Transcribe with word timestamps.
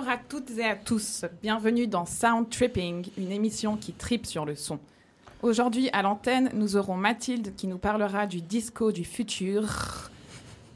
Bonjour 0.00 0.14
à 0.14 0.16
toutes 0.16 0.56
et 0.56 0.64
à 0.64 0.76
tous. 0.76 1.26
Bienvenue 1.42 1.86
dans 1.86 2.06
Sound 2.06 2.48
Tripping, 2.48 3.06
une 3.18 3.30
émission 3.30 3.76
qui 3.76 3.92
tripe 3.92 4.24
sur 4.24 4.46
le 4.46 4.54
son. 4.54 4.78
Aujourd'hui, 5.42 5.90
à 5.92 6.00
l'antenne, 6.00 6.48
nous 6.54 6.76
aurons 6.76 6.96
Mathilde 6.96 7.54
qui 7.54 7.66
nous 7.66 7.76
parlera 7.76 8.26
du 8.26 8.40
disco 8.40 8.92
du 8.92 9.04
futur. 9.04 10.10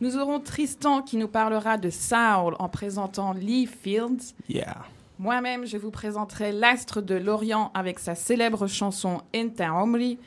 Nous 0.03 0.19
aurons 0.19 0.41
Tristan 0.41 1.01
qui 1.01 1.17
nous 1.17 1.29
parlera 1.29 1.79
de 1.79 1.89
Soul 1.89 2.55
en 2.59 2.69
présentant 2.69 3.33
Lee 3.33 3.67
Fields. 3.67 4.35
Yeah. 4.47 4.85
Moi-même, 5.19 5.65
je 5.65 5.79
vous 5.79 5.91
présenterai 5.91 6.53
l'astre 6.53 7.01
de 7.01 7.15
l'Orient 7.15 7.71
avec 7.73 8.01
sa 8.01 8.15
célèbre 8.15 8.67
chanson 8.67 9.23
Inter 9.35 9.71
Omri. 9.71 10.19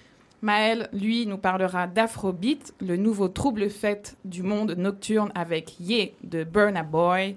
Maël, 0.41 0.89
lui, 0.91 1.27
nous 1.27 1.37
parlera 1.37 1.85
d'Afrobeat, 1.85 2.73
le 2.81 2.97
nouveau 2.97 3.27
trouble 3.27 3.69
fête 3.69 4.17
du 4.25 4.41
monde 4.41 4.73
nocturne 4.75 5.31
avec 5.35 5.79
Ye 5.79 6.13
de 6.23 6.43
Burna 6.43 6.81
Boy. 6.81 7.35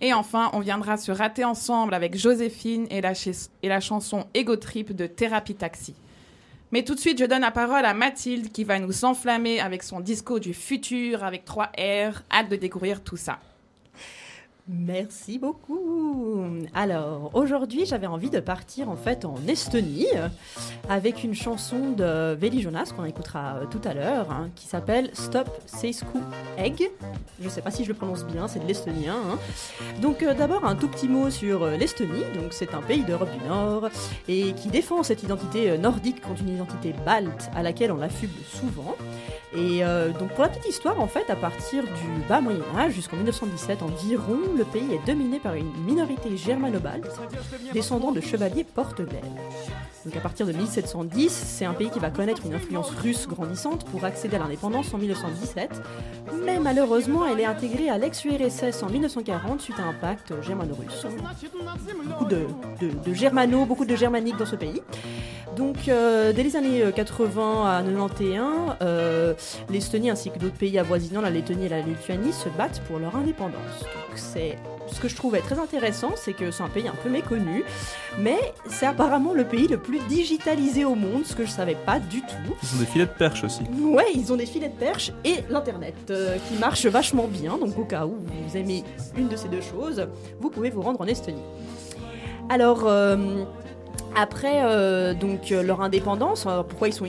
Et 0.00 0.14
enfin, 0.14 0.50
on 0.54 0.60
viendra 0.60 0.96
se 0.96 1.12
rater 1.12 1.44
ensemble 1.44 1.92
avec 1.92 2.16
Joséphine 2.16 2.86
et 2.90 3.00
la, 3.00 3.80
chanson 3.80 4.26
Ego 4.32 4.56
Trip 4.56 4.94
de 4.96 5.06
Thérapie 5.06 5.54
Taxi. 5.54 5.94
Mais 6.72 6.84
tout 6.84 6.94
de 6.94 7.00
suite, 7.00 7.18
je 7.18 7.24
donne 7.24 7.42
la 7.42 7.50
parole 7.50 7.84
à 7.84 7.92
Mathilde 7.92 8.50
qui 8.50 8.64
va 8.64 8.78
nous 8.78 9.04
enflammer 9.04 9.60
avec 9.60 9.82
son 9.82 10.00
disco 10.00 10.38
du 10.38 10.54
futur 10.54 11.24
avec 11.24 11.44
3 11.44 11.66
R. 11.66 12.22
Hâte 12.30 12.48
de 12.48 12.56
découvrir 12.56 13.02
tout 13.02 13.16
ça. 13.16 13.40
Merci 14.72 15.38
beaucoup. 15.38 16.44
Alors, 16.74 17.30
aujourd'hui, 17.34 17.86
j'avais 17.86 18.06
envie 18.06 18.30
de 18.30 18.38
partir 18.38 18.88
en 18.88 18.96
fait 18.96 19.24
en 19.24 19.34
Estonie 19.48 20.06
avec 20.88 21.24
une 21.24 21.34
chanson 21.34 21.90
de 21.90 22.34
Veli 22.34 22.60
Jonas 22.60 22.92
qu'on 22.96 23.04
écoutera 23.04 23.56
euh, 23.56 23.66
tout 23.66 23.80
à 23.84 23.94
l'heure 23.94 24.30
hein, 24.30 24.48
qui 24.54 24.66
s'appelle 24.66 25.10
Stop 25.12 25.48
Seisku 25.66 26.18
Egg. 26.56 26.88
Je 27.40 27.46
ne 27.46 27.50
sais 27.50 27.62
pas 27.62 27.70
si 27.70 27.84
je 27.84 27.88
le 27.88 27.94
prononce 27.94 28.24
bien, 28.24 28.46
c'est 28.46 28.60
de 28.60 28.66
l'estonien. 28.66 29.16
Hein. 29.16 29.38
Donc, 30.00 30.22
euh, 30.22 30.34
d'abord, 30.34 30.64
un 30.64 30.76
tout 30.76 30.88
petit 30.88 31.08
mot 31.08 31.30
sur 31.30 31.64
euh, 31.64 31.76
l'Estonie. 31.76 32.22
Donc, 32.34 32.52
c'est 32.52 32.72
un 32.74 32.82
pays 32.82 33.02
d'Europe 33.02 33.30
du 33.32 33.48
Nord 33.48 33.88
et 34.28 34.52
qui 34.52 34.68
défend 34.68 35.02
cette 35.02 35.22
identité 35.24 35.78
nordique 35.78 36.20
contre 36.20 36.42
une 36.42 36.50
identité 36.50 36.94
balte 37.04 37.50
à 37.56 37.62
laquelle 37.62 37.90
on 37.90 38.00
affuble 38.00 38.38
souvent. 38.44 38.94
Et 39.52 39.82
donc 40.20 40.30
pour 40.34 40.44
la 40.44 40.48
petite 40.48 40.68
histoire, 40.68 41.00
en 41.00 41.08
fait, 41.08 41.28
à 41.28 41.34
partir 41.34 41.82
du 41.82 42.28
bas 42.28 42.40
Moyen 42.40 42.62
Âge 42.76 42.92
jusqu'en 42.92 43.16
1917 43.16 43.82
environ, 43.82 44.38
le 44.60 44.66
pays 44.66 44.92
est 44.92 45.06
dominé 45.06 45.38
par 45.38 45.54
une 45.54 45.72
minorité 45.86 46.36
germano-balte, 46.36 47.18
descendant 47.72 48.12
de 48.12 48.20
chevaliers 48.20 48.64
portugais. 48.64 49.22
Donc 50.04 50.16
à 50.16 50.20
partir 50.20 50.46
de 50.46 50.52
1710, 50.52 51.30
c'est 51.30 51.64
un 51.64 51.72
pays 51.72 51.88
qui 51.88 51.98
va 51.98 52.10
connaître 52.10 52.44
une 52.44 52.54
influence 52.54 52.90
russe 52.90 53.26
grandissante 53.26 53.84
pour 53.86 54.04
accéder 54.04 54.36
à 54.36 54.38
l'indépendance 54.38 54.92
en 54.92 54.98
1917, 54.98 55.80
mais 56.44 56.58
malheureusement 56.58 57.26
elle 57.26 57.40
est 57.40 57.46
intégrée 57.46 57.88
à 57.88 57.96
l'ex-URSS 57.96 58.82
en 58.82 58.90
1940 58.90 59.62
suite 59.62 59.78
à 59.78 59.84
un 59.84 59.94
pacte 59.94 60.32
germano-russe. 60.42 61.06
Beaucoup 62.06 62.24
de, 62.26 63.14
germano, 63.14 63.64
beaucoup 63.64 63.86
de 63.86 63.96
germanique 63.96 64.36
dans 64.36 64.46
ce 64.46 64.56
pays. 64.56 64.82
Donc 65.56 65.88
euh, 65.88 66.32
dès 66.32 66.42
les 66.42 66.56
années 66.56 66.84
80 66.94 67.66
à 67.66 67.82
91, 67.82 68.76
euh, 68.82 69.34
l'Estonie 69.68 70.10
ainsi 70.10 70.30
que 70.30 70.38
d'autres 70.38 70.56
pays 70.56 70.78
avoisinants, 70.78 71.20
la 71.20 71.30
Lettonie 71.30 71.66
et 71.66 71.68
la 71.68 71.80
Lituanie, 71.80 72.32
se 72.32 72.48
battent 72.50 72.80
pour 72.88 72.98
leur 72.98 73.16
indépendance. 73.16 73.80
Donc 73.80 74.18
ce 74.92 75.00
que 75.00 75.08
je 75.08 75.16
trouvais 75.16 75.40
très 75.40 75.58
intéressant, 75.58 76.12
c'est 76.16 76.32
que 76.32 76.50
c'est 76.50 76.62
un 76.62 76.68
pays 76.68 76.88
un 76.88 76.94
peu 77.02 77.08
méconnu, 77.08 77.64
mais 78.18 78.38
c'est 78.66 78.86
apparemment 78.86 79.32
le 79.32 79.44
pays 79.44 79.68
le 79.68 79.78
plus 79.78 80.00
digitalisé 80.08 80.84
au 80.84 80.94
monde, 80.94 81.24
ce 81.24 81.34
que 81.34 81.44
je 81.44 81.50
savais 81.50 81.76
pas 81.86 81.98
du 81.98 82.20
tout. 82.22 82.56
Ils 82.62 82.76
ont 82.76 82.80
des 82.80 82.86
filets 82.86 83.06
de 83.06 83.10
perche 83.10 83.44
aussi. 83.44 83.62
Ouais, 83.80 84.06
ils 84.14 84.32
ont 84.32 84.36
des 84.36 84.46
filets 84.46 84.68
de 84.68 84.76
perche 84.76 85.12
et 85.24 85.36
l'internet 85.48 85.94
euh, 86.10 86.36
qui 86.48 86.58
marche 86.58 86.86
vachement 86.86 87.28
bien. 87.28 87.58
Donc 87.58 87.78
au 87.78 87.84
cas 87.84 88.06
où 88.06 88.16
vous 88.16 88.56
aimez 88.56 88.84
une 89.16 89.28
de 89.28 89.36
ces 89.36 89.48
deux 89.48 89.60
choses, 89.60 90.06
vous 90.40 90.50
pouvez 90.50 90.70
vous 90.70 90.82
rendre 90.82 91.00
en 91.00 91.06
Estonie. 91.06 91.42
Alors. 92.48 92.84
Euh, 92.86 93.44
après 94.16 94.62
euh, 94.64 95.14
donc 95.14 95.50
leur 95.50 95.82
indépendance, 95.82 96.46
pourquoi 96.68 96.88
ils 96.88 96.92
sont 96.92 97.06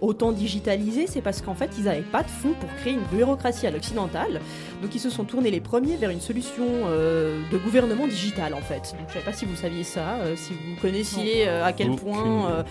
autant 0.00 0.32
digitalisé, 0.32 1.06
c'est 1.06 1.20
parce 1.22 1.40
qu'en 1.40 1.54
fait, 1.54 1.70
ils 1.78 1.84
n'avaient 1.84 2.00
pas 2.00 2.22
de 2.22 2.28
fonds 2.28 2.54
pour 2.60 2.68
créer 2.76 2.94
une 2.94 3.04
bureaucratie 3.04 3.66
à 3.66 3.70
l'occidental. 3.70 4.40
Donc, 4.82 4.94
ils 4.94 5.00
se 5.00 5.10
sont 5.10 5.24
tournés 5.24 5.50
les 5.50 5.60
premiers 5.60 5.96
vers 5.96 6.10
une 6.10 6.20
solution 6.20 6.64
euh, 6.66 7.40
de 7.50 7.58
gouvernement 7.58 8.06
digital, 8.06 8.54
en 8.54 8.60
fait. 8.60 8.94
Donc, 8.98 9.08
je 9.08 9.14
ne 9.14 9.20
sais 9.20 9.24
pas 9.24 9.32
si 9.32 9.44
vous 9.44 9.56
saviez 9.56 9.84
ça, 9.84 10.16
euh, 10.20 10.36
si 10.36 10.52
vous 10.52 10.80
connaissiez 10.80 11.48
euh, 11.48 11.64
à 11.64 11.72
quel 11.72 11.92
point 11.92 12.64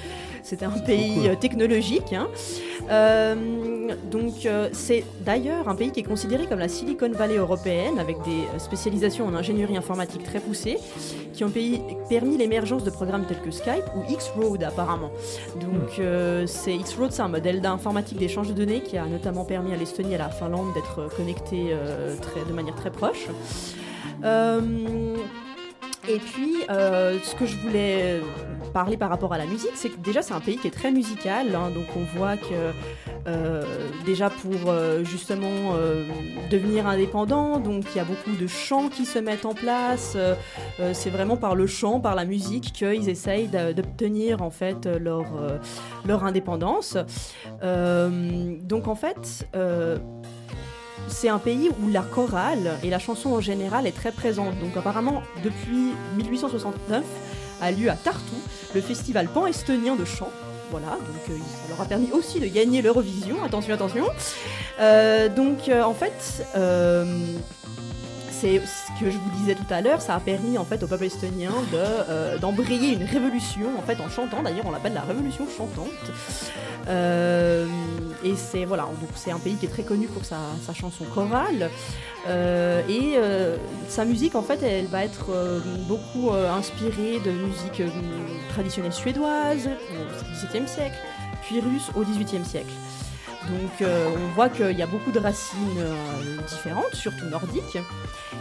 c'était 0.44 0.66
un 0.66 0.78
pays 0.78 1.30
technologique. 1.40 2.14
Hein. 2.14 2.28
donc, 4.12 4.48
c'est 4.74 5.04
d'ailleurs 5.22 5.68
un 5.68 5.76
pays 5.76 5.92
qui 5.92 6.02
est 6.02 6.04
considéré 6.04 6.46
comme 6.46 6.60
la 6.60 6.68
Silicon 6.68 7.10
Valley 7.12 7.38
européenne, 7.38 7.98
avec 7.98 8.18
des 8.24 8.60
spécialisations 8.60 9.26
en 9.26 9.34
ingénierie 9.34 9.78
informatique 9.78 10.24
très 10.24 10.40
poussées, 10.40 10.78
qui 11.34 11.44
ont 11.44 11.52
permis 12.10 12.38
l'émergence 12.38 12.84
de 12.84 12.92
programmes 12.92 13.26
tels 13.26 13.42
que 13.42 13.50
Skype 13.50 13.86
ou 13.96 14.12
X-Road, 14.12 14.64
apparemment. 14.64 15.10
Donc, 15.60 16.00
c'est 16.46 16.76
X-Road 16.76 17.12
c'est 17.12 17.24
un 17.24 17.28
modèle 17.28 17.60
d'informatique 17.62 18.20
d'échange 18.20 18.50
de 18.50 18.54
données 18.54 18.82
qui 18.82 18.98
a 18.98 19.06
notamment 19.08 19.46
permis 19.46 19.74
à 19.74 19.78
l'Estonie 19.78 20.12
et 20.12 20.16
à 20.16 20.20
la 20.20 20.30
Finlande 20.30 20.74
d'être 20.76 21.10
connectés 21.16 21.76
euh, 21.96 22.16
de 22.48 22.54
manière 22.54 22.76
très 22.76 22.92
proche. 22.92 23.28
Euh, 24.24 25.16
et 26.08 26.20
puis, 26.20 26.58
euh, 26.70 27.18
ce 27.24 27.36
que 27.36 27.46
je 27.46 27.58
voulais 27.58 28.22
parler 28.74 28.98
par 28.98 29.10
rapport 29.10 29.34
à 29.34 29.38
la 29.38 29.46
musique, 29.46 29.72
c'est 29.76 29.90
que 29.90 29.98
déjà 29.98 30.22
c'est 30.22 30.34
un 30.34 30.40
pays 30.40 30.58
qui 30.58 30.68
est 30.68 30.72
très 30.72 30.92
musical, 30.92 31.56
hein. 31.56 31.72
donc 31.74 31.86
on 31.96 32.18
voit 32.18 32.36
que 32.36 32.74
déjà 34.06 34.30
pour 34.30 34.74
justement 35.04 35.76
devenir 36.52 36.86
indépendant, 36.86 37.58
donc 37.58 37.86
il 37.94 37.98
y 37.98 38.02
a 38.02 38.04
beaucoup 38.04 38.36
de 38.40 38.46
chants 38.48 38.90
qui 38.90 39.06
se 39.06 39.18
mettent 39.18 39.46
en 39.46 39.54
place. 39.54 40.18
c'est 40.94 41.10
vraiment 41.10 41.38
par 41.38 41.56
le 41.56 41.68
chant, 41.68 42.02
par 42.02 42.16
la 42.16 42.26
musique 42.26 42.74
qu'ils 42.74 43.08
essayent 43.08 43.48
d'obtenir 43.48 44.42
en 44.42 44.52
fait 44.52 44.86
leur 44.86 45.26
leur 46.06 46.26
indépendance. 46.26 46.98
donc 47.62 48.88
en 48.88 48.96
fait 48.96 49.48
c'est 51.08 51.30
un 51.30 51.40
pays 51.40 51.70
où 51.82 51.90
la 51.90 52.02
chorale 52.02 52.78
et 52.84 52.90
la 52.90 53.00
chanson 53.00 53.34
en 53.34 53.42
général 53.42 53.88
est 53.88 53.96
très 53.96 54.12
présente. 54.12 54.58
Donc 54.60 54.76
apparemment, 54.78 55.24
depuis 55.44 55.94
1869, 56.18 57.04
a 57.62 57.72
lieu 57.72 57.90
à 57.90 57.96
Tartu 57.96 58.36
le 58.74 58.82
festival 58.82 59.28
pan-estonien 59.28 59.96
de 59.96 60.06
chant. 60.06 60.30
Voilà, 60.72 60.88
donc 60.88 61.30
euh, 61.30 61.38
ça 61.38 61.70
leur 61.70 61.82
a 61.82 61.86
permis 61.86 62.12
aussi 62.12 62.40
de 62.40 62.48
gagner 62.48 62.82
l'Eurovision. 62.82 63.44
Attention, 63.44 63.74
attention. 63.74 64.06
Euh, 64.80 65.30
donc 65.30 65.70
euh, 65.70 65.84
en 65.84 65.94
fait, 65.94 66.44
c'est 68.46 68.62
ce 68.66 69.00
que 69.00 69.10
je 69.10 69.18
vous 69.18 69.30
disais 69.32 69.56
tout 69.56 69.66
à 69.72 69.82
l'heure, 69.82 70.02
ça 70.02 70.14
a 70.14 70.20
permis 70.20 70.58
en 70.60 70.66
fait 70.66 70.84
au 70.84 70.88
peuple 70.88 71.06
estonien 71.06 71.52
de 71.72 72.38
d'embrayer 72.38 72.94
une 72.94 73.04
révolution 73.04 73.68
en 73.78 73.82
fait 73.82 74.00
en 74.02 74.10
chantant. 74.10 74.44
D'ailleurs, 74.44 74.66
on 74.66 74.72
l'appelle 74.72 74.94
la 74.94 75.02
révolution 75.02 75.48
chantante. 75.58 75.90
Euh, 76.88 77.66
et 78.24 78.36
c'est 78.36 78.66
voilà, 78.66 78.84
donc 78.84 79.10
c'est 79.16 79.32
un 79.32 79.40
pays 79.40 79.56
qui 79.56 79.66
est 79.66 79.70
très 79.70 79.84
connu 79.84 80.08
pour 80.08 80.24
sa, 80.26 80.38
chanson 80.74 81.06
chorale. 81.06 81.72
Euh, 82.28 82.82
et 82.88 83.16
euh, 83.18 83.58
sa 83.88 84.06
musique, 84.06 84.36
en 84.36 84.44
fait, 84.44 84.62
elle 84.62 84.88
va 84.88 85.04
être 85.04 85.32
beaucoup 85.88 86.32
inspirée 86.32 87.20
de 87.26 87.32
musique 87.32 87.82
traditionnelle 88.50 88.94
suédoise 88.94 89.68
au 89.68 90.48
XVIIe 90.48 90.68
siècle, 90.68 90.98
puis 91.42 91.60
russe 91.62 91.90
au 91.96 92.04
XVIIIe 92.04 92.46
siècle. 92.46 92.74
Donc 93.50 93.82
euh, 93.82 94.10
on 94.16 94.34
voit 94.34 94.50
qu'il 94.50 94.78
y 94.78 94.82
a 94.82 94.88
beaucoup 94.88 95.12
de 95.12 95.20
racines 95.20 95.78
euh, 95.78 96.42
différentes, 96.48 96.94
surtout 96.94 97.26
nordiques. 97.26 97.78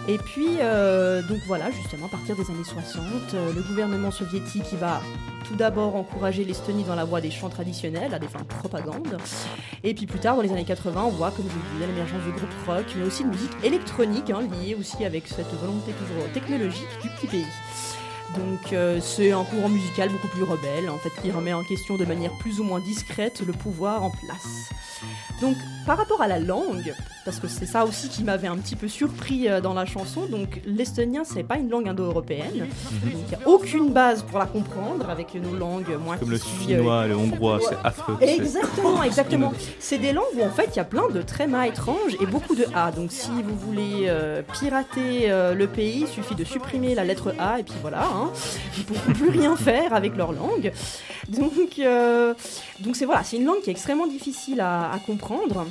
Et 0.09 0.19
puis, 0.19 0.59
euh, 0.61 1.23
donc 1.23 1.41
voilà, 1.47 1.71
justement, 1.71 2.07
à 2.07 2.09
partir 2.09 2.37
des 2.37 2.51
années 2.51 2.65
60, 2.65 3.05
le 3.55 3.63
gouvernement 3.63 4.11
soviétique 4.11 4.73
va 4.75 5.01
tout 5.47 5.57
d'abord 5.57 5.97
encourager 5.97 6.45
l'Estonie 6.45 6.85
dans 6.85 6.95
la 6.95 7.05
voie 7.05 7.21
des 7.21 7.31
chants 7.31 7.51
traditionnels 7.51 8.15
à 8.15 8.19
des 8.19 8.29
fins 8.29 8.41
de 8.41 8.45
propagande. 8.45 9.19
Et 9.83 9.95
puis 9.95 10.07
plus 10.07 10.19
tard, 10.19 10.37
dans 10.37 10.43
les 10.43 10.53
années 10.53 10.65
80, 10.65 11.03
on 11.05 11.11
voit, 11.11 11.31
comme 11.31 11.45
je 11.49 11.55
vous 11.55 11.75
disais, 11.75 11.87
l'émergence 11.87 12.23
du 12.23 12.33
groupe 12.33 12.55
rock, 12.67 12.87
mais 12.97 13.05
aussi 13.05 13.25
de 13.25 13.29
musique 13.29 13.53
électronique, 13.63 14.31
hein, 14.31 14.41
liée 14.63 14.75
aussi 14.75 15.05
avec 15.05 15.27
cette 15.27 15.53
volonté 15.61 15.93
toujours 15.93 16.33
technologique 16.33 16.89
du 17.03 17.09
petit 17.11 17.27
pays. 17.27 17.47
Donc 18.37 18.75
c'est 19.03 19.33
un 19.33 19.45
courant 19.45 19.69
musical 19.69 20.09
beaucoup 20.09 20.29
plus 20.29 20.45
rebelle, 20.45 20.89
en 20.89 20.99
fait, 20.99 21.11
qui 21.23 21.31
remet 21.31 21.53
en 21.53 21.63
question 21.63 21.97
de 21.97 22.05
manière 22.05 22.33
plus 22.39 22.59
ou 22.59 22.65
moins 22.65 22.81
discrète 22.81 23.43
le 23.47 23.53
pouvoir 23.53 24.03
en 24.03 24.11
place. 24.11 24.71
Donc, 25.41 25.57
par 25.87 25.99
rapport 25.99 26.23
à 26.23 26.29
la 26.29 26.39
langue, 26.39 26.95
parce 27.25 27.39
que 27.39 27.49
c'est 27.49 27.67
ça 27.67 27.85
aussi 27.85 28.09
qui 28.09 28.23
m'avait 28.23 28.49
un 28.49 28.57
petit 28.57 28.77
peu 28.77 28.89
surpris 28.89 29.49
euh, 29.49 29.61
dans 29.61 29.75
la 29.75 29.87
chanson, 29.87 30.27
donc 30.27 30.61
l'estonien, 30.67 31.23
c'est 31.25 31.43
pas 31.43 31.57
une 31.57 31.71
langue 31.71 31.89
indo-européenne, 31.89 32.59
donc 32.59 32.69
il 33.05 33.29
n'y 33.29 33.43
a 33.43 33.49
aucune 33.49 33.93
base 33.93 34.23
pour 34.23 34.39
la 34.39 34.47
comprendre 34.47 35.09
avec 35.09 35.35
nos 35.35 35.57
langues 35.57 35.97
moins 36.03 36.19
Comme 36.19 36.31
le 36.31 36.39
finnois, 36.39 37.07
le 37.07 37.17
hongrois, 37.17 37.61
c'est 37.67 37.77
affreux. 37.83 38.17
Exactement, 38.21 39.03
exactement. 39.03 39.53
C'est 39.79 39.99
des 39.99 40.13
langues 40.13 40.25
où 40.37 40.43
en 40.43 40.51
fait 40.51 40.71
il 40.73 40.77
y 40.77 40.81
a 40.81 40.85
plein 40.85 41.09
de 41.09 41.23
trémas 41.23 41.67
étranges 41.67 42.15
et 42.21 42.27
beaucoup 42.27 42.55
de 42.55 42.67
A. 42.75 42.91
Donc, 42.91 43.11
si 43.11 43.31
vous 43.31 43.57
voulez 43.57 44.07
euh, 44.07 44.43
pirater 44.43 45.31
euh, 45.31 45.55
le 45.55 45.67
pays, 45.67 46.01
il 46.03 46.09
suffit 46.09 46.35
de 46.35 46.45
supprimer 46.45 46.95
la 46.95 47.05
lettre 47.05 47.35
A 47.39 47.61
et 47.61 47.63
puis 47.63 47.75
voilà, 47.81 48.05
hein, 48.05 48.31
ils 48.77 48.81
ne 48.81 48.85
pourront 48.85 49.13
plus 49.13 49.31
rien 49.31 49.57
faire 49.57 49.95
avec 49.95 50.17
leur 50.17 50.33
langue. 50.33 50.73
Donc, 51.29 51.81
donc 52.81 52.97
c'est 52.97 53.07
voilà, 53.07 53.25
c'est 53.25 53.37
une 53.37 53.45
langue 53.45 53.61
qui 53.63 53.71
est 53.71 53.73
extrêmement 53.73 54.07
difficile 54.07 54.61
à 54.61 54.99
comprendre. 55.07 55.67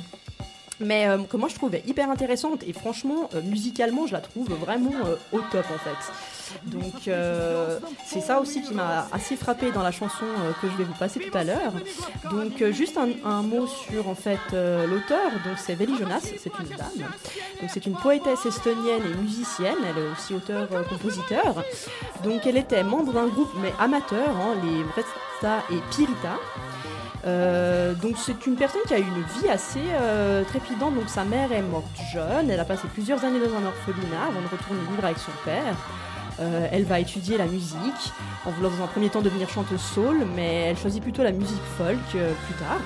Mais 0.80 1.06
que 1.30 1.36
moi 1.36 1.48
je 1.48 1.54
trouvais 1.54 1.82
hyper 1.86 2.10
intéressante 2.10 2.62
et 2.66 2.72
franchement 2.72 3.28
musicalement 3.44 4.06
je 4.06 4.12
la 4.12 4.20
trouve 4.20 4.52
vraiment 4.52 4.92
au 5.32 5.40
top 5.40 5.64
en 5.72 5.78
fait. 5.78 6.12
Donc 6.64 7.08
euh, 7.08 7.78
c'est 8.04 8.20
ça 8.20 8.40
aussi 8.40 8.62
qui 8.62 8.74
m'a 8.74 9.06
assez 9.12 9.36
frappé 9.36 9.70
dans 9.72 9.82
la 9.82 9.92
chanson 9.92 10.24
euh, 10.24 10.52
que 10.60 10.68
je 10.68 10.76
vais 10.76 10.84
vous 10.84 10.94
passer 10.94 11.20
tout 11.20 11.36
à 11.36 11.44
l'heure. 11.44 11.72
Donc 12.30 12.60
euh, 12.60 12.72
juste 12.72 12.98
un, 12.98 13.42
mot 13.42 13.66
sur 13.66 14.08
en 14.08 14.14
fait 14.14 14.38
l'auteur. 14.52 15.30
Donc 15.44 15.58
c'est 15.58 15.74
Veli 15.74 15.96
Jonas, 15.96 16.20
c'est 16.20 16.52
une 16.60 16.76
dame. 16.76 17.08
Donc 17.60 17.70
c'est 17.72 17.86
une 17.86 17.94
poétesse 17.94 18.46
estonienne 18.46 19.02
et 19.04 19.16
musicienne. 19.16 19.76
Elle 19.82 20.02
est 20.02 20.08
aussi 20.08 20.34
auteur-compositeur. 20.34 21.62
Donc 22.22 22.46
elle 22.46 22.56
était 22.56 22.82
membre 22.82 23.12
d'un 23.12 23.26
groupe 23.26 23.50
mais 23.60 23.72
amateur, 23.78 24.28
hein, 24.28 24.54
les 24.62 24.82
Vresta 24.82 25.64
et 25.70 25.80
Pirita. 25.90 26.38
Donc 27.24 28.16
c'est 28.18 28.46
une 28.46 28.56
personne 28.56 28.82
qui 28.86 28.94
a 28.94 28.98
eu 28.98 29.02
une 29.02 29.40
vie 29.40 29.48
assez 29.48 29.82
trépidante. 30.48 30.94
Donc 30.94 31.08
sa 31.08 31.24
mère 31.24 31.52
est 31.52 31.62
morte 31.62 31.86
jeune. 32.12 32.50
Elle 32.50 32.60
a 32.60 32.64
passé 32.64 32.86
plusieurs 32.92 33.24
années 33.24 33.40
dans 33.40 33.56
un 33.56 33.66
orphelinat 33.66 34.24
avant 34.28 34.40
de 34.40 34.48
retourner 34.48 34.80
vivre 34.90 35.04
avec 35.04 35.18
son 35.18 35.32
père. 35.44 35.74
Euh, 36.40 36.66
elle 36.72 36.84
va 36.84 36.98
étudier 36.98 37.38
la 37.38 37.46
musique, 37.46 38.12
en 38.44 38.50
voulant 38.50 38.70
dans 38.70 38.84
un 38.84 38.86
premier 38.88 39.08
temps 39.08 39.22
devenir 39.22 39.48
chanteuse 39.48 39.80
soul, 39.80 40.26
mais 40.34 40.62
elle 40.62 40.76
choisit 40.76 41.02
plutôt 41.02 41.22
la 41.22 41.32
musique 41.32 41.62
folk 41.78 41.98
euh, 42.16 42.32
plus 42.46 42.54
tard. 42.54 42.80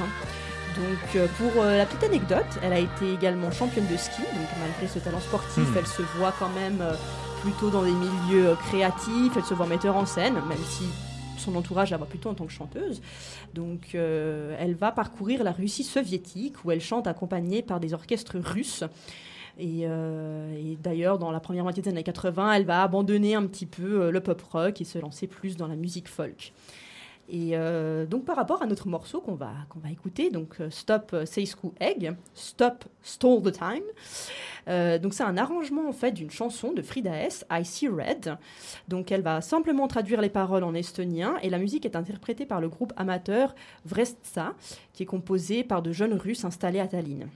Donc 0.76 1.17
euh, 1.17 1.26
pour 1.38 1.64
la 1.64 1.87
petite 1.87 2.05
anecdote, 2.05 2.58
elle 2.62 2.73
a 2.73 2.79
été 2.79 3.12
également 3.12 3.50
championne 3.50 3.87
de 3.87 3.96
ski, 3.96 4.20
donc 4.20 4.49
malgré 4.61 4.87
ce 4.87 4.99
talent 4.99 5.20
sportif, 5.20 5.64
hmm. 5.64 5.79
elle 5.79 5.87
se 5.87 6.02
voit 6.19 6.32
quand 6.38 6.50
même 6.50 6.85
plutôt 7.43 7.70
dans 7.70 7.82
des 7.82 7.93
milieux 7.93 8.56
créatifs, 8.69 9.32
elle 9.35 9.44
se 9.44 9.55
voit 9.55 9.67
metteur 9.67 9.96
en 9.96 10.05
scène, 10.05 10.35
même 10.35 10.64
si 10.69 10.85
entourage 11.56 11.91
la 11.91 11.97
voit 11.97 12.06
plutôt 12.06 12.31
en 12.31 12.35
tant 12.35 12.47
que 12.47 12.53
chanteuse. 12.53 13.00
Donc 13.55 13.95
elle 13.95 14.75
va 14.75 14.93
parcourir 14.93 15.45
la 15.45 15.53
Russie 15.53 15.85
soviétique 15.85 16.65
où 16.65 16.71
elle 16.71 16.81
chante 16.81 17.06
accompagnée 17.06 17.62
par 17.62 17.81
des 17.81 17.95
orchestres 17.95 18.39
russes. 18.39 18.85
Euh, 19.61 20.56
et, 20.56 20.77
d'ailleurs, 20.77 21.19
dans 21.19 21.31
la 21.31 21.41
première 21.41 21.65
moitié 21.65 21.83
des 21.83 21.91
années 21.91 22.03
80, 22.03 22.53
elle 22.53 22.65
va 22.65 22.83
abandonner 22.83 23.35
un 23.35 23.47
petit 23.47 23.67
peu 23.67 24.03
euh, 24.03 24.11
le 24.11 24.21
pop 24.21 24.41
rock 24.43 24.81
et 24.81 24.85
se 24.85 24.99
lancer 24.99 25.27
plus 25.27 25.56
dans 25.56 25.67
la 25.67 25.77
musique 25.77 26.09
folk. 26.09 26.53
Et 27.29 27.51
euh, 27.53 28.07
donc 28.07 28.25
par 28.25 28.37
rapport 28.37 28.63
à 28.63 28.67
notre 28.67 28.89
morceau 28.89 29.21
qu'on 29.21 29.35
va, 29.35 29.53
qu'on 29.69 29.81
va 29.81 29.91
écouter, 29.91 30.31
donc 30.31 30.57
Stop 30.71 31.15
Say 31.25 31.45
School 31.45 31.73
Egg, 31.81 32.15
Stop 32.35 32.85
Stole 33.03 33.43
the 33.43 33.53
Time. 33.53 34.99
donc 35.01 35.15
c'est 35.15 35.25
un 35.25 35.37
arrangement 35.37 35.89
en 35.89 35.93
fait 35.93 36.13
d'une 36.13 36.31
chanson 36.31 36.73
de 36.73 36.83
Frida 36.83 37.15
S, 37.15 37.45
I 37.51 37.65
See 37.65 37.89
Red. 37.89 38.39
Donc 38.89 39.13
elle 39.13 39.23
va 39.23 39.41
simplement 39.41 39.89
traduire 39.89 40.21
les 40.21 40.31
paroles 40.31 40.65
en 40.65 40.75
estonien 40.75 41.37
et 41.43 41.51
la 41.51 41.59
musique 41.59 41.85
est 41.85 41.97
interprétée 41.97 42.47
par 42.47 42.61
le 42.61 42.69
groupe 42.69 42.93
amateur 42.97 43.55
Vrestsa, 43.85 44.55
qui 44.93 45.03
est 45.03 45.07
composé 45.07 45.65
par 45.65 45.83
de 45.83 45.93
jeunes 45.93 46.15
Russes 46.15 46.45
installés 46.45 46.81
à 46.81 46.87
Tallinn. 46.87 47.29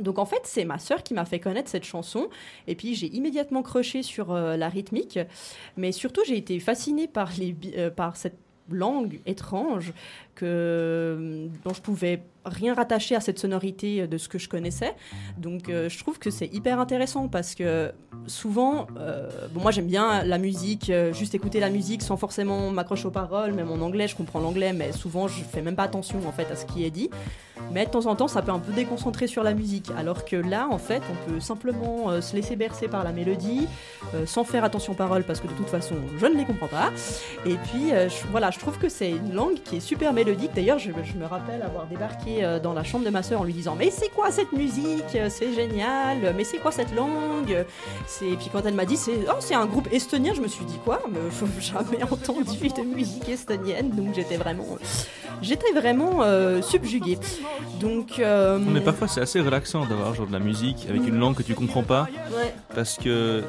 Donc 0.00 0.18
en 0.18 0.26
fait, 0.26 0.40
c'est 0.44 0.64
ma 0.64 0.78
sœur 0.78 1.02
qui 1.02 1.14
m'a 1.14 1.24
fait 1.24 1.40
connaître 1.40 1.68
cette 1.68 1.84
chanson. 1.84 2.28
Et 2.66 2.74
puis 2.74 2.94
j'ai 2.94 3.06
immédiatement 3.08 3.62
croché 3.62 4.02
sur 4.02 4.32
euh, 4.32 4.56
la 4.56 4.68
rythmique. 4.68 5.18
Mais 5.76 5.92
surtout, 5.92 6.22
j'ai 6.26 6.36
été 6.36 6.58
fascinée 6.58 7.06
par, 7.06 7.30
les, 7.38 7.54
euh, 7.76 7.90
par 7.90 8.16
cette 8.16 8.38
langue 8.70 9.20
étrange 9.26 9.92
que, 10.34 11.48
dont 11.64 11.74
je 11.74 11.80
pouvais 11.80 12.22
rien 12.44 12.74
rattacher 12.74 13.14
à 13.14 13.20
cette 13.20 13.38
sonorité 13.38 14.06
de 14.06 14.18
ce 14.18 14.28
que 14.28 14.38
je 14.38 14.48
connaissais. 14.48 14.94
Donc 15.38 15.68
euh, 15.68 15.88
je 15.88 15.98
trouve 15.98 16.18
que 16.18 16.30
c'est 16.30 16.46
hyper 16.46 16.80
intéressant 16.80 17.28
parce 17.28 17.54
que 17.54 17.92
souvent, 18.26 18.86
euh, 18.98 19.28
bon, 19.52 19.60
moi 19.60 19.70
j'aime 19.70 19.86
bien 19.86 20.24
la 20.24 20.38
musique, 20.38 20.90
euh, 20.90 21.12
juste 21.12 21.34
écouter 21.34 21.60
la 21.60 21.70
musique 21.70 22.02
sans 22.02 22.16
forcément 22.16 22.70
m'accrocher 22.70 23.06
aux 23.06 23.10
paroles, 23.10 23.52
même 23.52 23.70
en 23.70 23.80
anglais, 23.84 24.08
je 24.08 24.16
comprends 24.16 24.40
l'anglais, 24.40 24.72
mais 24.72 24.92
souvent 24.92 25.28
je 25.28 25.42
fais 25.42 25.62
même 25.62 25.76
pas 25.76 25.84
attention 25.84 26.18
en 26.26 26.32
fait 26.32 26.50
à 26.50 26.56
ce 26.56 26.64
qui 26.64 26.84
est 26.84 26.90
dit. 26.90 27.10
Mais 27.72 27.86
de 27.86 27.90
temps 27.90 28.06
en 28.06 28.16
temps, 28.16 28.28
ça 28.28 28.42
peut 28.42 28.52
un 28.52 28.58
peu 28.58 28.72
déconcentrer 28.72 29.26
sur 29.26 29.42
la 29.42 29.54
musique, 29.54 29.90
alors 29.96 30.24
que 30.24 30.36
là, 30.36 30.68
en 30.70 30.78
fait, 30.78 31.02
on 31.10 31.30
peut 31.30 31.40
simplement 31.40 32.20
se 32.20 32.34
laisser 32.34 32.56
bercer 32.56 32.88
par 32.88 33.04
la 33.04 33.12
mélodie, 33.12 33.68
sans 34.26 34.44
faire 34.44 34.64
attention 34.64 34.92
aux 34.92 34.96
paroles 34.96 35.24
parce 35.24 35.40
que 35.40 35.46
de 35.46 35.52
toute 35.52 35.68
façon, 35.68 35.94
je 36.18 36.26
ne 36.26 36.36
les 36.36 36.44
comprends 36.44 36.68
pas. 36.68 36.90
Et 37.46 37.54
puis 37.54 37.92
voilà, 38.30 38.50
je 38.50 38.58
trouve 38.58 38.78
que 38.78 38.88
c'est 38.88 39.10
une 39.10 39.34
langue 39.34 39.62
qui 39.64 39.76
est 39.76 39.80
super 39.80 40.12
mélodique. 40.12 40.50
D'ailleurs, 40.54 40.78
je, 40.78 40.90
me 40.90 41.26
rappelle 41.26 41.62
avoir 41.62 41.86
débarqué 41.86 42.44
euh, 42.44 42.58
dans 42.58 42.72
la 42.72 42.84
chambre 42.84 43.04
de 43.04 43.10
ma 43.10 43.22
soeur 43.22 43.40
en 43.40 43.44
lui 43.44 43.52
disant 43.52 43.74
Mais 43.76 43.90
c'est 43.90 44.08
quoi 44.08 44.30
cette 44.30 44.52
musique? 44.52 45.16
C'est 45.28 45.52
génial 45.54 46.34
Mais 46.36 46.44
c'est 46.44 46.58
quoi 46.58 46.72
cette 46.72 46.94
langue? 46.94 47.64
Et 48.22 48.36
puis 48.36 48.48
quand 48.52 48.64
elle 48.64 48.74
m'a 48.74 48.84
dit 48.84 48.96
c'est 48.96 49.18
oh, 49.28 49.36
c'est 49.40 49.54
un 49.54 49.66
groupe 49.66 49.88
estonien, 49.92 50.34
je 50.34 50.40
me 50.40 50.48
suis 50.48 50.64
dit 50.64 50.78
quoi? 50.84 51.00
Mais 51.10 51.18
jamais 51.60 52.02
entendu 52.04 52.68
de 52.68 52.82
musique 52.82 53.28
estonienne, 53.28 53.90
donc 53.90 54.14
j'étais 54.14 54.36
vraiment 54.36 54.78
j'étais 55.42 55.72
vraiment 55.72 56.22
euh, 56.22 56.62
subjuguée. 56.62 57.18
Donc 57.80 58.18
euh, 58.18 58.58
mais 58.58 58.80
parfois 58.80 59.08
c'est 59.08 59.20
assez 59.20 59.40
relaxant 59.40 59.86
d'avoir 59.86 60.14
genre 60.14 60.26
de 60.26 60.32
la 60.32 60.38
musique 60.38 60.86
avec 60.88 61.06
une 61.06 61.18
langue 61.18 61.34
que 61.34 61.42
tu 61.42 61.54
comprends 61.54 61.82
pas, 61.82 62.08
parce 62.74 62.96
que 62.96 63.42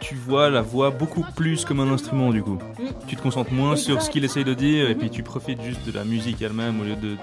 tu 0.00 0.14
vois 0.14 0.50
la 0.50 0.62
voix 0.62 0.90
beaucoup 0.90 1.24
plus 1.36 1.64
comme 1.64 1.80
un 1.80 1.90
instrument 1.92 2.30
du 2.30 2.42
coup. 2.42 2.58
Mm. 2.78 2.84
Tu 3.06 3.16
te 3.16 3.22
concentres 3.22 3.52
moins 3.52 3.76
sur 3.76 4.02
ce 4.02 4.10
qu'il 4.10 4.24
essaye 4.24 4.44
de 4.44 4.54
dire 4.54 4.90
et 4.90 4.94
puis 4.94 5.10
tu 5.10 5.22
profites 5.22 5.62
juste 5.62 5.86
de 5.86 5.92
la 5.92 6.04
musique 6.04 6.40
elle-même 6.42 6.80
au 6.80 6.84
lieu 6.84 6.96
de 6.96 7.16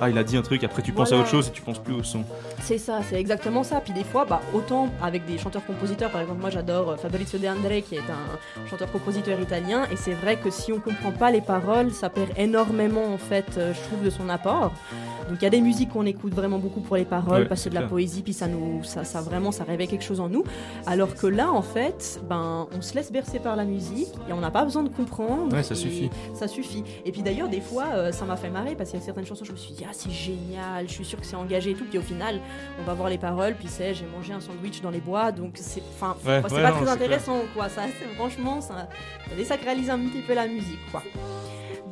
ah 0.00 0.10
il 0.10 0.18
a 0.18 0.24
dit 0.24 0.36
un 0.36 0.42
truc 0.42 0.64
après 0.64 0.82
tu 0.82 0.92
penses 0.92 1.12
à 1.12 1.16
autre 1.16 1.28
chose 1.28 1.48
et 1.48 1.50
tu 1.50 1.62
penses 1.62 1.78
plus 1.78 1.94
au 1.94 2.02
son. 2.02 2.24
C'est 2.62 2.78
ça, 2.78 3.00
c'est 3.08 3.18
exactement 3.18 3.62
ça. 3.62 3.80
Puis 3.80 3.92
des 3.92 4.04
fois 4.04 4.24
bah 4.24 4.40
autant 4.54 4.88
avec 5.02 5.26
des 5.26 5.38
chanteurs-compositeurs 5.38 6.10
par 6.10 6.20
exemple 6.20 6.40
moi 6.40 6.50
j'adore 6.50 6.90
euh, 6.90 6.96
Fabrizio 6.96 7.38
De 7.38 7.46
André 7.46 7.82
qui 7.82 7.96
est 7.96 7.98
un 8.10 8.66
chanteur-compositeur 8.68 9.40
italien 9.40 9.86
et 9.90 9.96
c'est 9.96 10.14
vrai 10.14 10.36
que 10.36 10.50
si 10.50 10.72
on 10.72 10.80
comprend 10.80 11.12
pas 11.12 11.30
les 11.30 11.40
paroles 11.40 11.90
ça 11.92 12.10
perd 12.10 12.30
énormément 12.36 13.12
en 13.12 13.18
fait 13.18 13.46
euh, 13.56 13.72
je 13.74 13.80
trouve 13.88 14.04
de 14.04 14.10
son 14.10 14.28
apport. 14.28 14.72
Donc 15.28 15.38
il 15.40 15.44
y 15.44 15.46
a 15.46 15.50
des 15.50 15.60
musiques 15.60 15.90
qu'on 15.90 16.06
écoute 16.06 16.32
vraiment 16.32 16.58
beaucoup 16.58 16.80
pour 16.80 16.96
les 16.96 17.04
paroles, 17.04 17.48
parce 17.48 17.64
que 17.64 17.68
de 17.68 17.74
la 17.74 17.82
poésie, 17.82 18.22
puis 18.22 18.32
ça 18.32 18.48
nous, 18.48 18.82
ça, 18.84 19.04
ça, 19.04 19.20
vraiment, 19.20 19.52
ça 19.52 19.64
réveille 19.64 19.88
quelque 19.88 20.04
chose 20.04 20.20
en 20.20 20.28
nous. 20.28 20.42
Alors 20.86 21.14
que 21.14 21.26
là, 21.26 21.52
en 21.52 21.60
fait, 21.60 22.20
ben, 22.28 22.66
on 22.74 22.80
se 22.80 22.94
laisse 22.94 23.12
bercer 23.12 23.38
par 23.38 23.54
la 23.54 23.64
musique 23.64 24.08
et 24.28 24.32
on 24.32 24.40
n'a 24.40 24.50
pas 24.50 24.64
besoin 24.64 24.82
de 24.82 24.88
comprendre. 24.88 25.54
Ouais, 25.54 25.62
ça 25.62 25.74
suffit. 25.74 26.10
Ça 26.34 26.48
suffit. 26.48 26.82
Et 27.04 27.12
puis 27.12 27.22
d'ailleurs, 27.22 27.48
des 27.48 27.60
fois, 27.60 27.84
euh, 27.94 28.12
ça 28.12 28.24
m'a 28.24 28.36
fait 28.36 28.48
marrer 28.48 28.74
parce 28.74 28.90
qu'il 28.90 28.98
y 28.98 29.02
a 29.02 29.04
certaines 29.04 29.26
chansons, 29.26 29.44
je 29.44 29.52
me 29.52 29.56
suis 29.56 29.74
dit 29.74 29.84
ah 29.88 29.92
c'est 29.92 30.10
génial, 30.10 30.86
je 30.86 30.92
suis 30.92 31.04
sûre 31.04 31.18
que 31.18 31.26
c'est 31.26 31.36
engagé 31.36 31.70
et 31.70 31.74
tout. 31.74 31.86
Puis 31.86 31.98
au 31.98 32.02
final, 32.02 32.40
on 32.80 32.84
va 32.84 32.94
voir 32.94 33.08
les 33.08 33.18
paroles, 33.18 33.54
puis 33.54 33.68
c'est 33.68 33.94
j'ai 33.94 34.06
mangé 34.06 34.32
un 34.32 34.40
sandwich 34.40 34.82
dans 34.82 34.90
les 34.90 35.00
bois, 35.00 35.32
donc 35.32 35.52
c'est, 35.54 35.82
enfin, 35.94 36.16
c'est 36.22 36.42
pas 36.42 36.72
très 36.72 36.88
intéressant, 36.88 37.40
quoi. 37.54 37.68
Ça, 37.68 37.82
franchement, 38.16 38.60
ça, 38.60 38.88
ça 39.28 39.36
désacralise 39.36 39.90
un 39.90 39.98
petit 39.98 40.22
peu 40.22 40.34
la 40.34 40.46
musique, 40.46 40.80
quoi. 40.90 41.02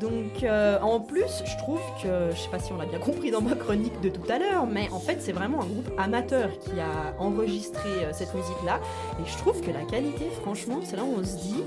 Donc 0.00 0.42
euh, 0.42 0.78
en 0.80 1.00
plus, 1.00 1.42
je 1.44 1.56
trouve 1.56 1.80
que, 2.02 2.30
je 2.30 2.36
sais 2.36 2.50
pas 2.50 2.58
si 2.58 2.70
on 2.70 2.76
l'a 2.76 2.84
bien 2.84 2.98
compris 2.98 3.30
dans 3.30 3.40
ma 3.40 3.54
chronique 3.54 3.98
de 4.02 4.10
tout 4.10 4.30
à 4.30 4.38
l'heure, 4.38 4.66
mais 4.66 4.90
en 4.90 5.00
fait 5.00 5.22
c'est 5.22 5.32
vraiment 5.32 5.62
un 5.62 5.66
groupe 5.66 5.90
amateur 5.96 6.50
qui 6.58 6.78
a 6.78 7.18
enregistré 7.18 7.88
euh, 8.04 8.10
cette 8.12 8.34
musique-là. 8.34 8.80
Et 9.18 9.26
je 9.26 9.36
trouve 9.38 9.60
que 9.62 9.70
la 9.70 9.82
qualité, 9.82 10.28
franchement, 10.42 10.80
c'est 10.84 10.96
là 10.96 11.04
où 11.04 11.14
on 11.18 11.24
se 11.24 11.36
dit, 11.38 11.62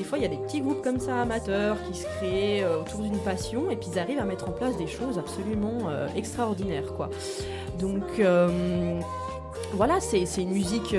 des 0.00 0.06
fois 0.06 0.16
il 0.16 0.22
y 0.22 0.24
a 0.24 0.28
des 0.28 0.38
petits 0.38 0.62
groupes 0.62 0.80
comme 0.82 0.98
ça 0.98 1.20
amateurs 1.20 1.76
qui 1.82 1.98
se 1.98 2.06
créent 2.16 2.62
euh, 2.62 2.80
autour 2.80 3.00
d'une 3.00 3.18
passion 3.18 3.70
et 3.70 3.76
puis 3.76 3.90
ils 3.92 3.98
arrivent 3.98 4.18
à 4.18 4.24
mettre 4.24 4.48
en 4.48 4.52
place 4.52 4.74
des 4.78 4.86
choses 4.86 5.18
absolument 5.18 5.90
extraordinaires. 6.16 6.94
quoi. 6.96 7.10
Donc 7.78 8.02
voilà, 9.74 10.00
c'est 10.00 10.24
une 10.42 10.52
musique 10.52 10.94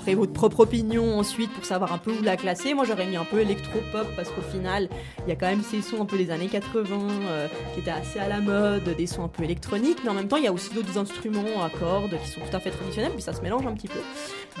ferez 0.00 0.14
votre 0.14 0.32
propre 0.32 0.60
opinion 0.60 1.18
ensuite 1.18 1.52
pour 1.52 1.64
savoir 1.64 1.92
un 1.92 1.98
peu 1.98 2.12
où 2.12 2.22
la 2.22 2.36
classer. 2.36 2.74
Moi, 2.74 2.84
j'aurais 2.84 3.06
mis 3.06 3.16
un 3.16 3.24
peu 3.24 3.40
électro-pop 3.40 4.06
parce 4.16 4.30
qu'au 4.30 4.40
final, 4.40 4.88
il 5.26 5.28
y 5.28 5.32
a 5.32 5.36
quand 5.36 5.46
même 5.46 5.62
ces 5.62 5.82
sons 5.82 6.02
un 6.02 6.06
peu 6.06 6.16
des 6.16 6.30
années 6.30 6.48
80 6.48 7.08
euh, 7.28 7.48
qui 7.74 7.80
étaient 7.80 7.90
assez 7.90 8.18
à 8.18 8.28
la 8.28 8.40
mode, 8.40 8.84
des 8.96 9.06
sons 9.06 9.24
un 9.24 9.28
peu 9.28 9.44
électroniques, 9.44 9.98
mais 10.02 10.10
en 10.10 10.14
même 10.14 10.28
temps, 10.28 10.36
il 10.36 10.44
y 10.44 10.48
a 10.48 10.52
aussi 10.52 10.72
d'autres 10.74 10.98
instruments 10.98 11.62
à 11.62 11.68
cordes 11.70 12.16
qui 12.22 12.30
sont 12.30 12.40
tout 12.40 12.56
à 12.56 12.60
fait 12.60 12.70
traditionnels, 12.70 13.12
puis 13.12 13.22
ça 13.22 13.32
se 13.32 13.42
mélange 13.42 13.66
un 13.66 13.74
petit 13.74 13.88
peu. 13.88 14.00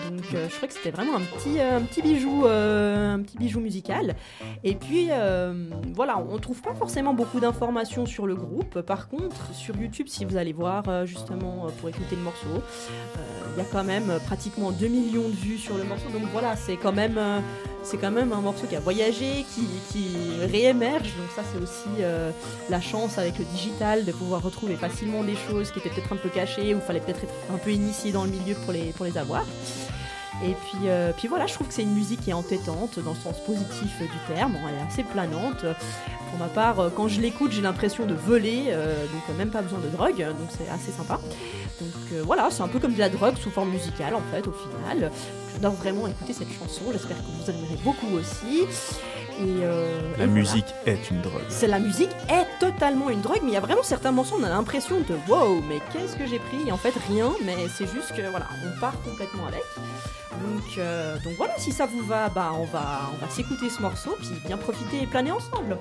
Donc, 0.08 0.24
euh, 0.34 0.46
je 0.48 0.56
crois 0.56 0.68
que 0.68 0.74
c'était 0.74 0.90
vraiment 0.90 1.16
un 1.16 1.20
petit, 1.20 1.58
euh, 1.58 1.78
un 1.78 1.82
petit 1.82 2.02
bijou, 2.02 2.44
un 2.46 3.20
petit 3.20 3.38
bijou 3.38 3.60
musical. 3.60 4.14
Et 4.62 4.74
puis, 4.74 5.08
voilà, 5.94 6.18
on 6.18 6.38
trouve 6.38 6.60
pas 6.60 6.74
forcément 6.74 7.14
beaucoup 7.14 7.40
d'informations 7.40 8.06
sur 8.06 8.26
le 8.26 8.34
groupe. 8.34 8.80
Par 8.82 9.08
contre, 9.08 9.54
sur 9.54 9.76
YouTube, 9.76 10.06
si 10.08 10.24
vous 10.24 10.36
allez 10.36 10.52
voir 10.52 11.06
justement 11.06 11.66
pour 11.78 11.88
écouter 11.88 12.16
le 12.16 12.22
morceau, 12.22 12.62
il 13.56 13.58
y 13.58 13.66
a 13.66 13.68
quand 13.70 13.84
même 13.84 14.12
pratiquement 14.26 14.70
2 14.70 14.86
millions 14.86 15.29
de 15.30 15.36
vues 15.36 15.58
sur 15.58 15.76
le 15.76 15.84
morceau. 15.84 16.08
Donc 16.12 16.22
voilà, 16.32 16.56
c'est 16.56 16.76
quand 16.76 16.92
même, 16.92 17.16
euh, 17.18 17.40
c'est 17.82 17.96
quand 17.96 18.10
même 18.10 18.32
un 18.32 18.40
morceau 18.40 18.66
qui 18.66 18.76
a 18.76 18.80
voyagé, 18.80 19.44
qui, 19.54 19.66
qui 19.90 20.16
réémerge. 20.40 21.14
Donc 21.16 21.30
ça, 21.34 21.42
c'est 21.50 21.62
aussi 21.62 22.00
euh, 22.00 22.30
la 22.68 22.80
chance 22.80 23.18
avec 23.18 23.38
le 23.38 23.44
digital 23.44 24.04
de 24.04 24.12
pouvoir 24.12 24.42
retrouver 24.42 24.76
facilement 24.76 25.22
des 25.24 25.36
choses 25.48 25.70
qui 25.70 25.78
étaient 25.78 25.90
peut-être 25.90 26.12
un 26.12 26.16
peu 26.16 26.28
cachées 26.28 26.74
ou 26.74 26.80
fallait 26.80 27.00
peut-être 27.00 27.24
être 27.24 27.34
un 27.52 27.58
peu 27.58 27.70
initié 27.70 28.12
dans 28.12 28.24
le 28.24 28.30
milieu 28.30 28.54
pour 28.64 28.72
les, 28.72 28.92
pour 28.92 29.06
les 29.06 29.16
avoir. 29.16 29.44
Et 30.42 30.54
puis, 30.54 30.88
euh, 30.88 31.12
puis 31.14 31.28
voilà, 31.28 31.46
je 31.46 31.54
trouve 31.54 31.68
que 31.68 31.74
c'est 31.74 31.82
une 31.82 31.94
musique 31.94 32.22
qui 32.22 32.30
est 32.30 32.34
entêtante 32.34 32.98
dans 32.98 33.10
le 33.10 33.16
sens 33.16 33.38
positif 33.40 33.98
du 34.00 34.34
terme. 34.34 34.56
Elle 34.68 34.74
est 34.74 34.88
assez 34.88 35.02
planante. 35.02 35.64
Pour 36.30 36.38
ma 36.38 36.46
part, 36.46 36.80
euh, 36.80 36.90
quand 36.94 37.08
je 37.08 37.20
l'écoute, 37.20 37.52
j'ai 37.52 37.60
l'impression 37.60 38.06
de 38.06 38.14
voler, 38.14 38.66
euh, 38.68 39.04
donc 39.06 39.36
même 39.36 39.50
pas 39.50 39.60
besoin 39.60 39.80
de 39.80 39.88
drogue, 39.88 40.16
donc 40.16 40.48
c'est 40.48 40.68
assez 40.70 40.92
sympa. 40.92 41.20
Donc 41.80 42.24
voilà, 42.24 42.48
c'est 42.50 42.62
un 42.62 42.68
peu 42.68 42.78
comme 42.78 42.94
de 42.94 42.98
la 42.98 43.08
drogue 43.08 43.36
sous 43.36 43.50
forme 43.50 43.70
musicale 43.70 44.14
en 44.14 44.22
fait, 44.32 44.46
au 44.46 44.52
final. 44.52 45.10
J'adore 45.52 45.72
vraiment 45.74 46.06
écouter 46.06 46.32
cette 46.32 46.52
chanson. 46.52 46.84
J'espère 46.92 47.16
que 47.16 47.22
vous 47.22 47.50
aimerez 47.50 47.78
beaucoup 47.82 48.14
aussi. 48.14 48.66
Euh, 49.40 50.00
la 50.18 50.26
musique 50.26 50.66
est 50.86 51.10
une 51.10 51.20
drogue. 51.20 51.42
C'est 51.48 51.66
la 51.66 51.78
musique 51.78 52.10
est 52.28 52.46
totalement 52.58 53.10
une 53.10 53.20
drogue, 53.20 53.40
mais 53.42 53.50
il 53.50 53.54
y 53.54 53.56
a 53.56 53.60
vraiment 53.60 53.82
certains 53.82 54.12
morceaux, 54.12 54.36
on 54.38 54.44
a 54.44 54.48
l'impression 54.48 55.00
de 55.00 55.14
wow, 55.28 55.62
mais 55.68 55.80
qu'est-ce 55.92 56.16
que 56.16 56.26
j'ai 56.26 56.38
pris? 56.38 56.68
Et 56.68 56.72
en 56.72 56.76
fait 56.76 56.94
rien, 57.08 57.32
mais 57.44 57.56
c'est 57.68 57.86
juste 57.86 58.14
que 58.14 58.22
voilà, 58.30 58.46
on 58.66 58.80
part 58.80 59.00
complètement 59.02 59.46
avec. 59.46 59.64
Donc, 60.32 60.78
euh, 60.78 61.16
donc 61.24 61.34
voilà, 61.36 61.54
si 61.58 61.72
ça 61.72 61.86
vous 61.86 62.02
va, 62.02 62.28
bah 62.28 62.52
on 62.54 62.64
va, 62.64 63.10
on 63.14 63.24
va 63.24 63.30
s'écouter 63.30 63.68
ce 63.70 63.80
morceau, 63.80 64.16
puis 64.18 64.28
bien 64.46 64.56
profiter 64.56 65.02
et 65.02 65.06
planer 65.06 65.32
ensemble. 65.32 65.78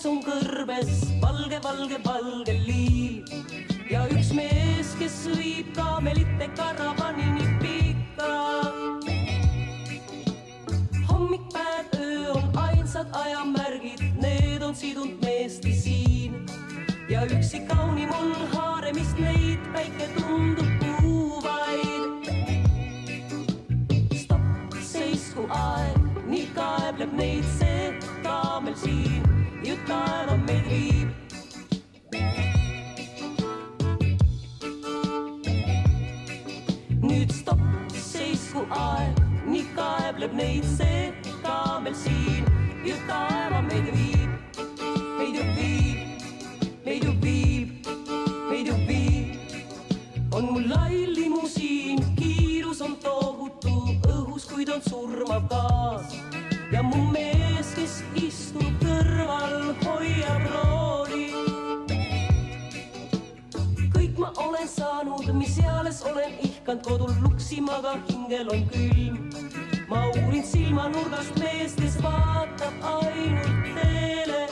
õnneks 0.00 0.06
on 0.06 0.20
kõrbes 0.24 1.00
valge, 1.20 1.58
valge, 1.62 1.98
valge 2.04 2.52
liiv 2.64 3.28
ja 3.90 4.06
üks 4.08 4.32
mees, 4.32 4.94
kes 4.98 5.28
viib 5.36 5.74
kaamelite 5.76 6.48
karavanini 6.56 7.49
meid 40.40 40.64
see 40.64 41.00
ikka 41.30 41.56
veel 41.84 41.96
siin 42.02 42.46
ja 42.86 42.96
taeva 43.08 43.60
meid 43.66 43.88
viib, 43.92 44.60
meid 45.18 45.36
ju 45.36 45.44
viib, 45.56 45.98
meid 46.86 47.04
ju 47.04 47.12
viib, 47.24 47.90
meid 48.48 48.70
ju 48.70 48.76
viib. 48.88 49.28
on 50.32 50.48
mul 50.52 50.64
lai 50.72 51.04
limusiin, 51.18 52.00
kiirus 52.16 52.80
on 52.86 52.96
tohutu 53.04 53.74
õhus, 54.14 54.48
kuid 54.48 54.72
on 54.72 54.80
surmav 54.88 55.44
gaas 55.52 56.16
ja 56.72 56.82
mu 56.82 57.02
mees, 57.12 57.74
kes 57.76 58.00
istub 58.24 58.70
kõrval, 58.84 59.74
hoiab 59.84 60.46
rooli 60.54 61.28
olen 64.36 64.68
saanud, 64.68 65.32
mis 65.32 65.58
eales 65.58 66.02
olen 66.04 66.36
ihkanud 66.44 66.84
kodul 66.84 67.12
luksima, 67.24 67.80
aga 67.80 67.98
hingel 68.08 68.52
on 68.52 68.68
külm 68.72 69.19
ma 69.90 70.06
uurin 70.06 70.44
silmanurgast 70.46 71.38
meest, 71.42 71.80
kes 71.82 71.96
vaatab 72.02 72.74
ainult 72.94 73.70
teele. 73.76 74.42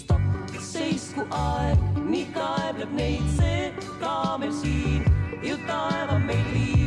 stopp, 0.00 0.58
seisku 0.70 1.24
aeg, 1.40 1.78
nii 2.12 2.26
kaebleb 2.36 2.92
neid 3.00 3.26
see 3.38 3.72
kaamel 4.02 4.52
siin 4.62 5.02
ju 5.48 5.56
taeva 5.68 6.18
meil 6.28 6.48
viib. 6.52 6.83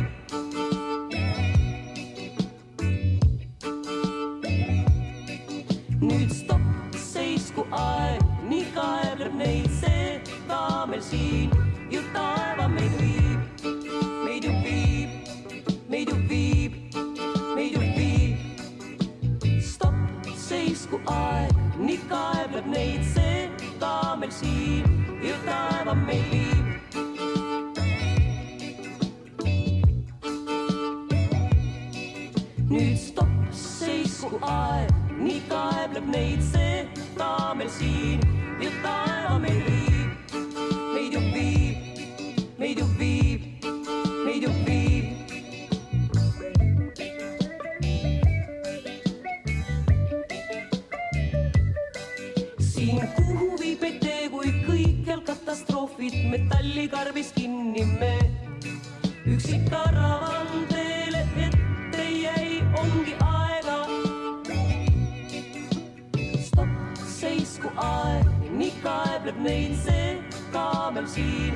meid, 22.78 23.04
see 23.14 23.50
ka 23.80 24.16
meil 24.20 24.32
siin 24.38 24.84
ja 25.22 25.36
taeva 25.46 25.94
meil 26.06 26.24
viib. 26.30 26.66
nüüd 32.68 32.96
stopp, 33.00 33.36
seisku 33.64 34.38
aeg, 34.54 34.94
nii 35.18 35.42
kaebleb 35.50 36.14
neid 36.14 36.48
see. 36.52 36.67
see. 71.18 71.47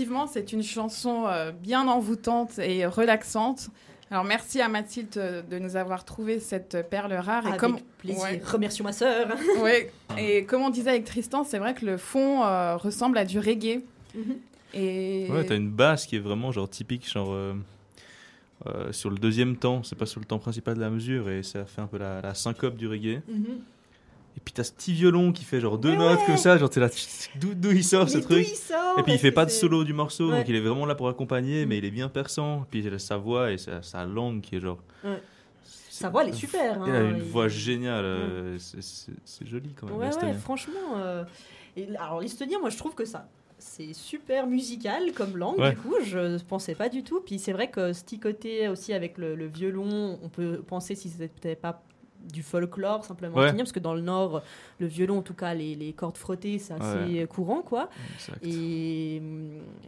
Effectivement, 0.00 0.26
c'est 0.26 0.52
une 0.52 0.62
chanson 0.62 1.26
euh, 1.26 1.52
bien 1.52 1.86
envoûtante 1.86 2.58
et 2.58 2.86
relaxante. 2.86 3.68
Alors 4.10 4.24
merci 4.24 4.60
à 4.60 4.68
Mathilde 4.68 5.16
euh, 5.18 5.42
de 5.42 5.58
nous 5.58 5.76
avoir 5.76 6.04
trouvé 6.04 6.40
cette 6.40 6.88
perle 6.88 7.12
rare. 7.12 7.46
Avec 7.46 7.60
comme... 7.60 7.78
plaisir. 7.98 8.40
Remercions 8.44 8.84
ma 8.84 8.92
sœur. 8.92 9.28
oui. 9.62 9.86
Et 10.18 10.44
comme 10.44 10.62
on 10.62 10.70
disait 10.70 10.90
avec 10.90 11.04
Tristan, 11.04 11.44
c'est 11.44 11.58
vrai 11.58 11.74
que 11.74 11.84
le 11.84 11.96
fond 11.96 12.42
euh, 12.42 12.76
ressemble 12.76 13.18
à 13.18 13.24
du 13.24 13.38
reggae. 13.38 13.82
Et... 14.72 15.28
Ouais, 15.30 15.44
t'as 15.44 15.56
une 15.56 15.70
basse 15.70 16.06
qui 16.06 16.16
est 16.16 16.20
vraiment 16.20 16.50
genre 16.50 16.68
typique, 16.68 17.08
genre 17.10 17.32
euh, 18.66 18.92
sur 18.92 19.10
le 19.10 19.16
deuxième 19.16 19.56
temps, 19.56 19.82
c'est 19.82 19.96
pas 19.96 20.06
sur 20.06 20.20
le 20.20 20.26
temps 20.26 20.38
principal 20.38 20.76
de 20.76 20.80
la 20.80 20.90
mesure 20.90 21.30
et 21.30 21.42
ça 21.42 21.64
fait 21.64 21.80
un 21.80 21.86
peu 21.86 21.98
la, 21.98 22.34
syncope 22.34 22.76
du 22.76 22.88
reggae. 22.88 23.20
Mhm. 23.28 23.60
Et 24.36 24.40
puis 24.40 24.54
t'as 24.54 24.64
ce 24.64 24.72
petit 24.72 24.92
violon 24.92 25.32
qui 25.32 25.44
fait 25.44 25.60
genre 25.60 25.78
deux 25.78 25.94
notes 25.94 26.20
comme 26.24 26.36
ça, 26.36 26.56
genre 26.56 26.70
t'es 26.70 26.80
là, 26.80 26.88
d'où 27.36 27.72
il 27.72 27.84
sort 27.84 28.08
ce 28.08 28.18
truc 28.18 28.46
Et 28.98 29.02
puis 29.02 29.12
il 29.12 29.18
fait 29.18 29.32
pas 29.32 29.44
de 29.44 29.50
solo 29.50 29.84
du 29.84 29.92
morceau, 29.92 30.30
donc 30.30 30.48
il 30.48 30.54
est 30.54 30.60
vraiment 30.60 30.86
là 30.86 30.94
pour 30.94 31.08
accompagner, 31.08 31.66
mais 31.66 31.78
il 31.78 31.84
est 31.84 31.90
bien 31.90 32.08
perçant. 32.08 32.66
Puis 32.70 32.80
il 32.80 32.94
a 32.94 32.98
sa 32.98 33.16
voix 33.16 33.52
et 33.52 33.58
sa, 33.58 34.04
langue 34.04 34.40
qui 34.40 34.56
est 34.56 34.60
genre. 34.60 34.78
Sa 35.64 36.08
voix, 36.08 36.24
elle 36.24 36.30
est 36.30 36.32
super. 36.32 36.82
il 36.86 36.92
a 36.92 36.96
hein, 36.96 37.10
une 37.10 37.22
voix 37.22 37.48
géniale, 37.48 38.04
euh, 38.04 38.58
c'est 38.58 39.46
joli 39.46 39.74
quand 39.74 39.86
même. 39.86 39.96
Ouais, 39.96 40.16
ouais 40.16 40.32
franchement. 40.34 40.96
Euh, 40.96 41.24
et, 41.76 41.94
alors 41.96 42.20
l'estonien, 42.20 42.58
moi 42.58 42.70
je 42.70 42.78
trouve 42.78 42.94
que 42.94 43.04
ça, 43.04 43.28
c'est 43.58 43.92
super 43.92 44.46
musical 44.46 45.12
comme 45.12 45.36
langue, 45.36 45.62
du 45.62 45.76
coup, 45.76 45.96
je 46.02 46.18
ne 46.18 46.38
pensais 46.38 46.74
pas 46.74 46.88
du 46.88 47.02
tout. 47.02 47.20
Puis 47.20 47.38
c'est 47.38 47.52
vrai 47.52 47.68
que 47.68 47.92
ce 47.92 48.02
petit 48.02 48.18
côté 48.18 48.68
aussi 48.68 48.94
avec 48.94 49.18
le, 49.18 49.34
le 49.34 49.46
violon, 49.46 50.18
on 50.22 50.28
peut 50.30 50.62
penser 50.66 50.94
si 50.94 51.10
c'était 51.10 51.56
pas 51.56 51.82
du 52.32 52.42
folklore 52.42 53.04
simplement 53.04 53.34
parce 53.34 53.72
que 53.72 53.78
dans 53.80 53.94
le 53.94 54.00
nord 54.00 54.42
le 54.78 54.86
violon 54.86 55.18
en 55.18 55.22
tout 55.22 55.34
cas 55.34 55.54
les, 55.54 55.74
les 55.74 55.92
cordes 55.92 56.16
frottées 56.16 56.58
c'est 56.58 56.74
assez 56.74 57.26
courant 57.26 57.62
quoi. 57.62 57.90
Et, 58.42 59.16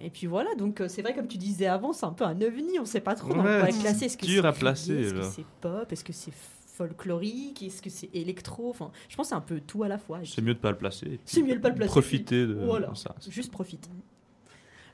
et 0.00 0.10
puis 0.12 0.26
voilà 0.26 0.54
donc 0.56 0.80
euh, 0.80 0.88
c'est 0.88 1.02
vrai 1.02 1.14
comme 1.14 1.28
tu 1.28 1.38
disais 1.38 1.66
avant 1.66 1.92
c'est 1.92 2.06
un 2.06 2.12
peu 2.12 2.24
un 2.24 2.40
ovni 2.40 2.78
on 2.80 2.84
sait 2.84 3.00
pas 3.00 3.14
trop 3.14 3.28
dans 3.32 3.42
quoi 3.42 3.66
classer. 3.68 4.06
Est-ce 4.06 4.16
que 4.16 4.26
dur 4.26 4.46
à 4.46 4.52
placer 4.52 4.94
est-ce 4.94 5.14
que 5.14 5.22
c'est 5.22 5.46
pop 5.60 5.92
est-ce 5.92 6.04
que 6.04 6.12
c'est 6.12 6.32
folklorique 6.74 7.62
est-ce 7.62 7.82
que 7.82 7.90
c'est 7.90 8.10
électro 8.14 8.70
enfin 8.70 8.90
je 9.08 9.16
pense 9.16 9.28
c'est 9.28 9.34
un 9.34 9.40
peu 9.40 9.60
tout 9.60 9.82
à 9.82 9.88
la 9.88 9.98
fois. 9.98 10.20
C'est 10.24 10.42
mieux 10.42 10.54
de 10.54 10.58
pas 10.58 10.70
le 10.70 10.78
placer 10.78 11.20
c'est 11.24 11.42
mieux 11.42 11.54
de 11.54 11.60
pas 11.60 11.68
le 11.68 11.74
placer. 11.74 11.90
profiter 11.90 12.46
de 12.46 12.58
ça 12.94 13.14
juste 13.28 13.52
profiter 13.52 13.90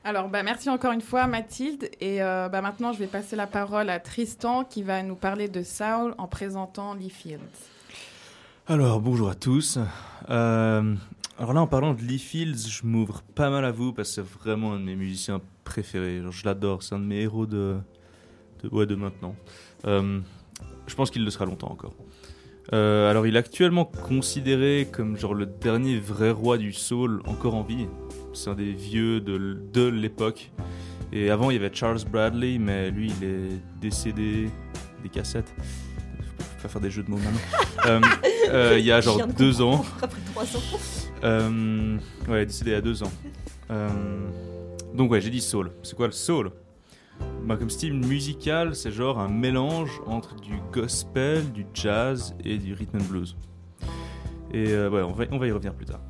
alors, 0.03 0.29
bah, 0.29 0.43
merci 0.43 0.69
encore 0.69 0.93
une 0.93 1.01
fois, 1.01 1.27
Mathilde. 1.27 1.89
Et 1.99 2.21
euh, 2.21 2.47
bah, 2.49 2.61
maintenant, 2.61 2.93
je 2.93 2.99
vais 2.99 3.07
passer 3.07 3.35
la 3.35 3.47
parole 3.47 3.89
à 3.89 3.99
Tristan 3.99 4.63
qui 4.63 4.81
va 4.81 5.03
nous 5.03 5.15
parler 5.15 5.49
de 5.49 5.61
Saul 5.61 6.15
en 6.17 6.27
présentant 6.27 6.93
Lee 6.93 7.09
Fields. 7.09 7.39
Alors, 8.67 9.01
bonjour 9.01 9.29
à 9.29 9.35
tous. 9.35 9.77
Euh, 10.29 10.95
alors 11.37 11.53
là, 11.53 11.61
en 11.61 11.67
parlant 11.67 11.93
de 11.93 12.01
Lee 12.01 12.19
Fields, 12.19 12.69
je 12.69 12.85
m'ouvre 12.85 13.23
pas 13.35 13.49
mal 13.49 13.65
à 13.65 13.71
vous 13.71 13.91
parce 13.91 14.09
que 14.09 14.15
c'est 14.15 14.39
vraiment 14.43 14.73
un 14.73 14.79
de 14.79 14.85
mes 14.85 14.95
musiciens 14.95 15.41
préférés. 15.63 16.21
je 16.29 16.45
l'adore, 16.45 16.81
c'est 16.83 16.95
un 16.95 16.99
de 16.99 17.05
mes 17.05 17.21
héros 17.21 17.45
de, 17.45 17.77
ouais, 18.71 18.85
de 18.85 18.95
maintenant. 18.95 19.35
Euh, 19.85 20.19
je 20.87 20.95
pense 20.95 21.11
qu'il 21.11 21.25
le 21.25 21.31
sera 21.31 21.45
longtemps 21.45 21.71
encore. 21.71 21.93
Alors, 22.71 23.25
il 23.25 23.35
est 23.35 23.39
actuellement 23.39 23.85
considéré 23.85 24.87
comme 24.91 25.17
genre 25.17 25.33
le 25.33 25.45
dernier 25.45 25.99
vrai 25.99 26.31
roi 26.31 26.57
du 26.57 26.73
soul 26.73 27.21
encore 27.25 27.55
en 27.55 27.63
vie 27.63 27.87
c'est 28.33 28.49
un 28.49 28.55
des 28.55 28.71
vieux 28.71 29.21
de, 29.21 29.57
de 29.73 29.87
l'époque. 29.87 30.51
Et 31.11 31.31
avant, 31.31 31.49
il 31.49 31.55
y 31.55 31.57
avait 31.57 31.73
Charles 31.73 32.03
Bradley, 32.09 32.57
mais 32.59 32.91
lui, 32.91 33.11
il 33.19 33.27
est 33.27 33.81
décédé 33.81 34.49
des 35.01 35.09
cassettes. 35.09 35.53
Je 36.57 36.63
pas 36.63 36.69
faire 36.69 36.81
des 36.81 36.91
jeux 36.91 37.03
de 37.03 37.09
mots 37.09 37.17
maintenant. 37.17 37.39
Euh, 37.85 38.01
euh, 38.49 38.75
il 38.77 38.83
y 38.83 38.91
a 38.91 38.99
genre 38.99 39.25
deux 39.25 39.61
ans. 39.61 39.85
Après 40.01 40.19
trois 40.33 40.43
ans. 40.43 40.79
Euh, 41.23 41.97
ouais, 42.27 42.45
décédé 42.45 42.71
il 42.71 42.73
y 42.73 42.75
a 42.75 42.81
deux 42.81 43.01
ans. 43.03 43.11
donc 44.93 45.09
ouais, 45.09 45.21
j'ai 45.21 45.29
dit 45.29 45.39
soul. 45.39 45.71
C'est 45.81 45.95
quoi 45.95 46.07
le 46.07 46.11
soul? 46.11 46.51
Bah, 47.43 47.57
Comme 47.57 47.69
style 47.69 47.93
musical, 47.93 48.75
c'est 48.75 48.91
genre 48.91 49.19
un 49.19 49.29
mélange 49.29 50.01
entre 50.05 50.35
du 50.35 50.59
gospel, 50.71 51.51
du 51.51 51.65
jazz 51.73 52.35
et 52.43 52.57
du 52.57 52.73
rhythm 52.73 52.97
and 52.97 53.05
blues. 53.09 53.35
Et 54.51 54.73
ouais, 54.73 55.01
on 55.03 55.11
va, 55.11 55.25
on 55.31 55.37
va 55.37 55.47
y 55.47 55.51
revenir 55.51 55.73
plus 55.73 55.85
tard. 55.85 56.01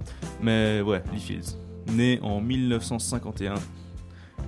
Mais 0.42 0.82
ouais, 0.82 1.04
Lee 1.13 1.20
Fields 1.20 1.58
né 1.92 2.20
en 2.22 2.39
1951, 2.42 3.56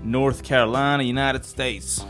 North 0.06 0.42
Carolina, 0.42 1.04
United 1.04 1.44
States. 1.44 2.06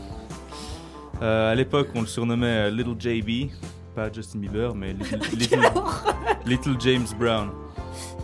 Euh, 1.20 1.52
à 1.52 1.54
l'époque, 1.54 1.88
on 1.94 2.00
le 2.00 2.06
surnommait 2.06 2.70
Little 2.70 2.96
JB, 2.98 3.50
pas 3.94 4.10
Justin 4.12 4.40
Bieber, 4.40 4.74
mais 4.74 4.94
Little, 6.46 6.76
James 6.80 7.06
Brown. 7.18 7.50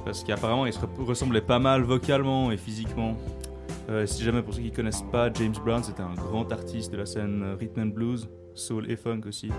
Parce 0.05 0.25
qu'apparemment, 0.25 0.67
il 0.67 0.73
se 0.73 0.79
ressemblait 0.99 1.41
pas 1.41 1.59
mal 1.59 1.83
vocalement 1.83 2.51
et 2.51 2.57
physiquement. 2.57 3.17
Euh, 3.89 4.07
si 4.07 4.23
jamais 4.23 4.43
pour 4.43 4.55
ceux 4.55 4.63
qui 4.63 4.71
connaissent 4.71 5.05
pas, 5.11 5.33
James 5.33 5.55
Brown, 5.65 5.83
c'était 5.83 6.03
un 6.03 6.15
grand 6.15 6.51
artiste 6.53 6.93
de 6.93 6.99
la 6.99 7.07
scène 7.07 7.57
rhythm 7.59 7.81
and 7.81 7.87
blues, 7.87 8.29
soul 8.55 8.91
et 8.91 8.97
funk 8.97 9.23
aussi. 9.27 9.51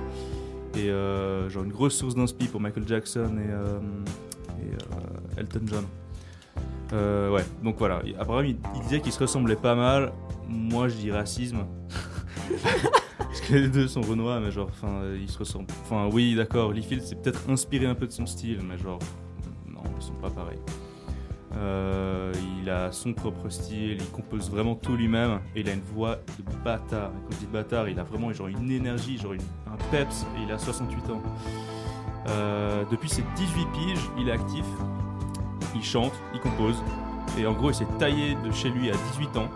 Et 0.75 0.89
euh, 0.89 1.49
genre 1.49 1.63
une 1.63 1.71
grosse 1.71 1.95
source 1.95 2.15
d'inspiration 2.15 2.51
pour 2.51 2.61
Michael 2.61 2.87
Jackson 2.87 3.37
et, 3.39 4.63
et 4.63 5.39
Elton 5.39 5.65
John. 5.65 5.85
Euh, 6.93 7.31
ouais, 7.31 7.45
donc 7.63 7.77
voilà. 7.77 8.01
Apparemment, 8.19 8.47
il, 8.47 8.81
disait 8.81 8.99
qu'ils 8.99 9.11
se 9.11 9.19
ressemblaient 9.19 9.55
pas 9.55 9.75
mal. 9.75 10.11
Moi, 10.47 10.87
je 10.87 10.95
dis 10.95 11.11
racisme. 11.11 11.65
Parce 13.17 13.41
que 13.41 13.53
les 13.53 13.67
deux 13.67 13.87
sont 13.87 14.01
renois, 14.01 14.39
mais 14.39 14.51
genre, 14.51 14.69
enfin, 14.69 15.01
ils 15.19 15.29
se 15.29 15.37
ressemblent. 15.37 15.71
Enfin, 15.83 16.09
oui, 16.11 16.35
d'accord, 16.35 16.71
Leafield 16.71 17.03
s'est 17.03 17.15
peut-être 17.15 17.49
inspiré 17.49 17.85
un 17.85 17.95
peu 17.95 18.07
de 18.07 18.11
son 18.11 18.25
style, 18.25 18.59
mais 18.67 18.77
genre, 18.77 18.99
non, 19.67 19.81
ils 19.97 20.03
sont 20.03 20.13
pas 20.13 20.31
pareils. 20.31 20.59
Euh, 21.55 22.31
il 22.61 22.69
a 22.69 22.91
son 22.91 23.13
propre 23.13 23.49
style, 23.49 23.97
il 23.99 24.09
compose 24.11 24.51
vraiment 24.51 24.75
tout 24.75 24.95
lui-même 24.95 25.39
et 25.55 25.61
il 25.61 25.69
a 25.69 25.73
une 25.73 25.81
voix 25.81 26.15
de 26.15 26.63
bâtard. 26.63 27.11
Quand 27.11 27.31
je 27.31 27.37
dis 27.37 27.47
bâtard, 27.47 27.89
il 27.89 27.99
a 27.99 28.03
vraiment 28.03 28.31
genre 28.33 28.47
une 28.47 28.69
énergie, 28.71 29.17
genre 29.17 29.33
un 29.33 29.77
peps 29.91 30.25
et 30.37 30.43
il 30.43 30.51
a 30.51 30.59
68 30.59 31.09
ans. 31.09 31.21
Euh, 32.27 32.83
depuis 32.91 33.09
ses 33.09 33.23
18 33.35 33.65
piges, 33.71 34.09
il 34.19 34.29
est 34.29 34.33
actif 34.33 34.65
il 35.75 35.83
chante, 35.83 36.13
il 36.33 36.39
compose. 36.39 36.83
Et 37.37 37.45
en 37.45 37.53
gros, 37.53 37.69
il 37.69 37.75
s'est 37.75 37.87
taillé 37.99 38.35
de 38.43 38.51
chez 38.51 38.69
lui 38.69 38.89
à 38.89 38.93
18 39.11 39.37
ans. 39.37 39.49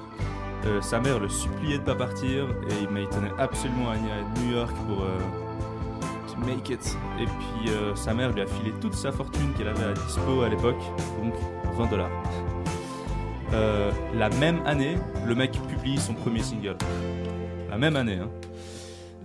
Euh, 0.65 0.79
sa 0.79 0.99
mère 0.99 1.19
le 1.19 1.27
suppliait 1.27 1.79
de 1.79 1.84
pas 1.84 1.95
partir 1.95 2.43
et 2.69 2.73
il 2.84 3.08
tenait 3.10 3.32
absolument 3.39 3.89
à 3.89 3.95
New 3.97 4.51
York 4.51 4.71
pour 4.88 5.03
make 6.45 6.69
it. 6.69 6.97
Et 7.19 7.25
puis 7.25 7.71
sa 7.95 8.13
mère 8.13 8.32
lui 8.32 8.41
a 8.41 8.45
filé 8.45 8.71
toute 8.79 8.93
sa 8.93 9.12
fortune 9.12 9.53
qu'elle 9.58 9.69
avait 9.69 9.86
à 9.86 9.93
dispo 9.93 10.41
à 10.41 10.49
l'époque, 10.49 10.82
donc 11.23 11.34
20 11.73 11.89
dollars. 11.89 12.12
la 14.13 14.29
même 14.39 14.62
année, 14.65 14.97
le 15.25 15.36
mec 15.36 15.51
publie 15.67 15.97
son 15.97 16.13
premier 16.13 16.41
single. 16.41 16.77
La 17.69 17.77
même 17.77 17.95
année, 17.95 18.17
hein. 18.17 18.29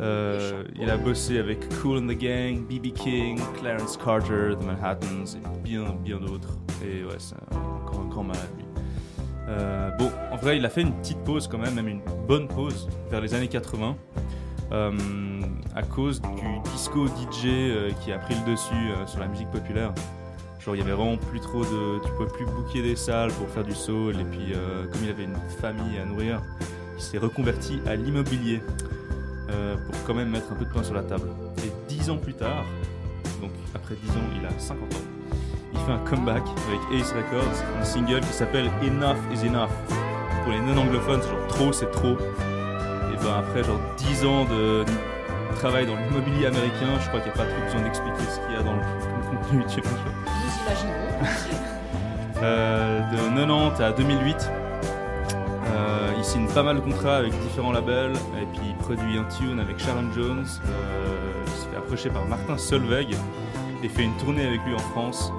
Euh, 0.00 0.62
il 0.80 0.88
a 0.90 0.96
bossé 0.96 1.38
avec 1.38 1.68
Cool 1.80 1.98
and 1.98 2.06
the 2.06 2.16
Gang, 2.16 2.60
B.B. 2.68 2.92
King, 2.92 3.40
Clarence 3.58 3.96
Carter, 3.96 4.54
The 4.58 4.64
Manhattans 4.64 5.34
et 5.34 5.58
bien, 5.62 5.96
bien 6.04 6.18
d'autres. 6.18 6.56
Et 6.84 7.04
ouais, 7.04 7.16
c'est 7.18 7.34
un 7.34 8.08
grand 8.08 8.22
malade 8.22 8.48
lui. 8.56 8.64
Euh, 9.48 9.90
bon, 9.98 10.10
en 10.30 10.36
vrai, 10.36 10.58
il 10.58 10.64
a 10.64 10.70
fait 10.70 10.82
une 10.82 10.92
petite 10.92 11.18
pause 11.24 11.48
quand 11.48 11.58
même, 11.58 11.74
même 11.74 11.88
une 11.88 12.02
bonne 12.28 12.46
pause 12.46 12.88
vers 13.10 13.20
les 13.20 13.34
années 13.34 13.48
80. 13.48 13.96
Euh, 14.70 14.92
à 15.74 15.82
cause 15.82 16.20
du 16.20 16.70
disco 16.72 17.06
DJ 17.06 17.48
qui 18.00 18.12
a 18.12 18.18
pris 18.18 18.34
le 18.34 18.52
dessus 18.52 18.92
sur 19.06 19.18
la 19.18 19.26
musique 19.26 19.50
populaire. 19.50 19.92
Genre, 20.60 20.74
il 20.74 20.78
y 20.78 20.82
avait 20.82 20.92
vraiment 20.92 21.16
plus 21.16 21.40
trop 21.40 21.64
de. 21.64 22.00
Tu 22.04 22.10
pouvais 22.12 22.28
plus 22.28 22.46
booker 22.46 22.82
des 22.82 22.96
salles 22.96 23.32
pour 23.32 23.48
faire 23.48 23.64
du 23.64 23.74
soul. 23.74 24.20
Et 24.20 24.24
puis, 24.24 24.52
comme 24.92 25.00
il 25.04 25.10
avait 25.10 25.24
une 25.24 25.36
famille 25.60 25.98
à 25.98 26.04
nourrir, 26.04 26.42
il 26.96 27.02
s'est 27.02 27.18
reconverti 27.18 27.80
à 27.86 27.94
l'immobilier. 27.94 28.60
Euh, 29.50 29.76
pour 29.76 29.94
quand 30.04 30.14
même 30.14 30.28
mettre 30.28 30.52
un 30.52 30.56
peu 30.56 30.66
de 30.66 30.70
pain 30.70 30.82
sur 30.82 30.94
la 30.94 31.02
table. 31.02 31.28
Et 31.64 31.72
dix 31.88 32.10
ans 32.10 32.18
plus 32.18 32.34
tard, 32.34 32.64
donc 33.40 33.50
après 33.74 33.94
dix 33.94 34.10
ans, 34.10 34.28
il 34.38 34.44
a 34.44 34.50
50 34.58 34.82
ans, 34.82 34.96
il 35.72 35.78
fait 35.80 35.92
un 35.92 35.98
comeback 35.98 36.42
avec 36.68 37.00
Ace 37.00 37.12
Records, 37.12 37.80
un 37.80 37.84
single 37.84 38.20
qui 38.20 38.32
s'appelle 38.32 38.70
Enough 38.82 39.16
is 39.32 39.46
Enough. 39.46 39.70
Pour 40.42 40.52
les 40.52 40.60
non-anglophones, 40.60 41.22
c'est 41.22 41.30
genre 41.30 41.46
trop, 41.48 41.72
c'est 41.72 41.90
trop. 41.90 42.12
Et 42.12 43.16
ben 43.22 43.36
après 43.38 43.64
genre 43.64 43.80
10 43.96 44.24
ans 44.26 44.44
de 44.44 44.84
travail 45.54 45.86
dans 45.86 45.96
l'immobilier 45.96 46.46
américain, 46.46 46.98
je 47.00 47.08
crois 47.08 47.20
qu'il 47.20 47.32
n'y 47.32 47.38
a 47.38 47.44
pas 47.44 47.50
trop 47.50 47.64
besoin 47.64 47.80
d'expliquer 47.80 48.22
ce 48.30 48.40
qu'il 48.40 48.54
y 48.54 48.56
a 48.56 48.62
dans 48.62 48.74
le 48.74 48.82
contenu 49.30 49.60
YouTube. 49.60 49.84
Euh, 52.40 53.00
de 53.10 53.16
90 53.16 53.82
à 53.82 53.90
2008, 53.90 54.48
euh, 55.78 56.12
il 56.16 56.24
signe 56.24 56.46
pas 56.46 56.62
mal 56.62 56.76
de 56.76 56.80
contrats 56.80 57.16
avec 57.16 57.32
différents 57.40 57.72
labels 57.72 58.14
et 58.40 58.46
puis 58.56 58.68
il 58.68 58.76
produit 58.76 59.18
un 59.18 59.24
tune 59.24 59.58
avec 59.58 59.78
Sharon 59.78 60.12
Jones. 60.14 60.46
Euh, 60.66 61.44
il 61.46 61.52
se 61.52 61.66
fait 61.66 61.76
approcher 61.76 62.10
par 62.10 62.26
Martin 62.26 62.56
Solveig 62.56 63.08
et 63.82 63.88
fait 63.88 64.04
une 64.04 64.16
tournée 64.18 64.46
avec 64.46 64.60
lui 64.64 64.74
en 64.74 64.78
France. 64.78 65.32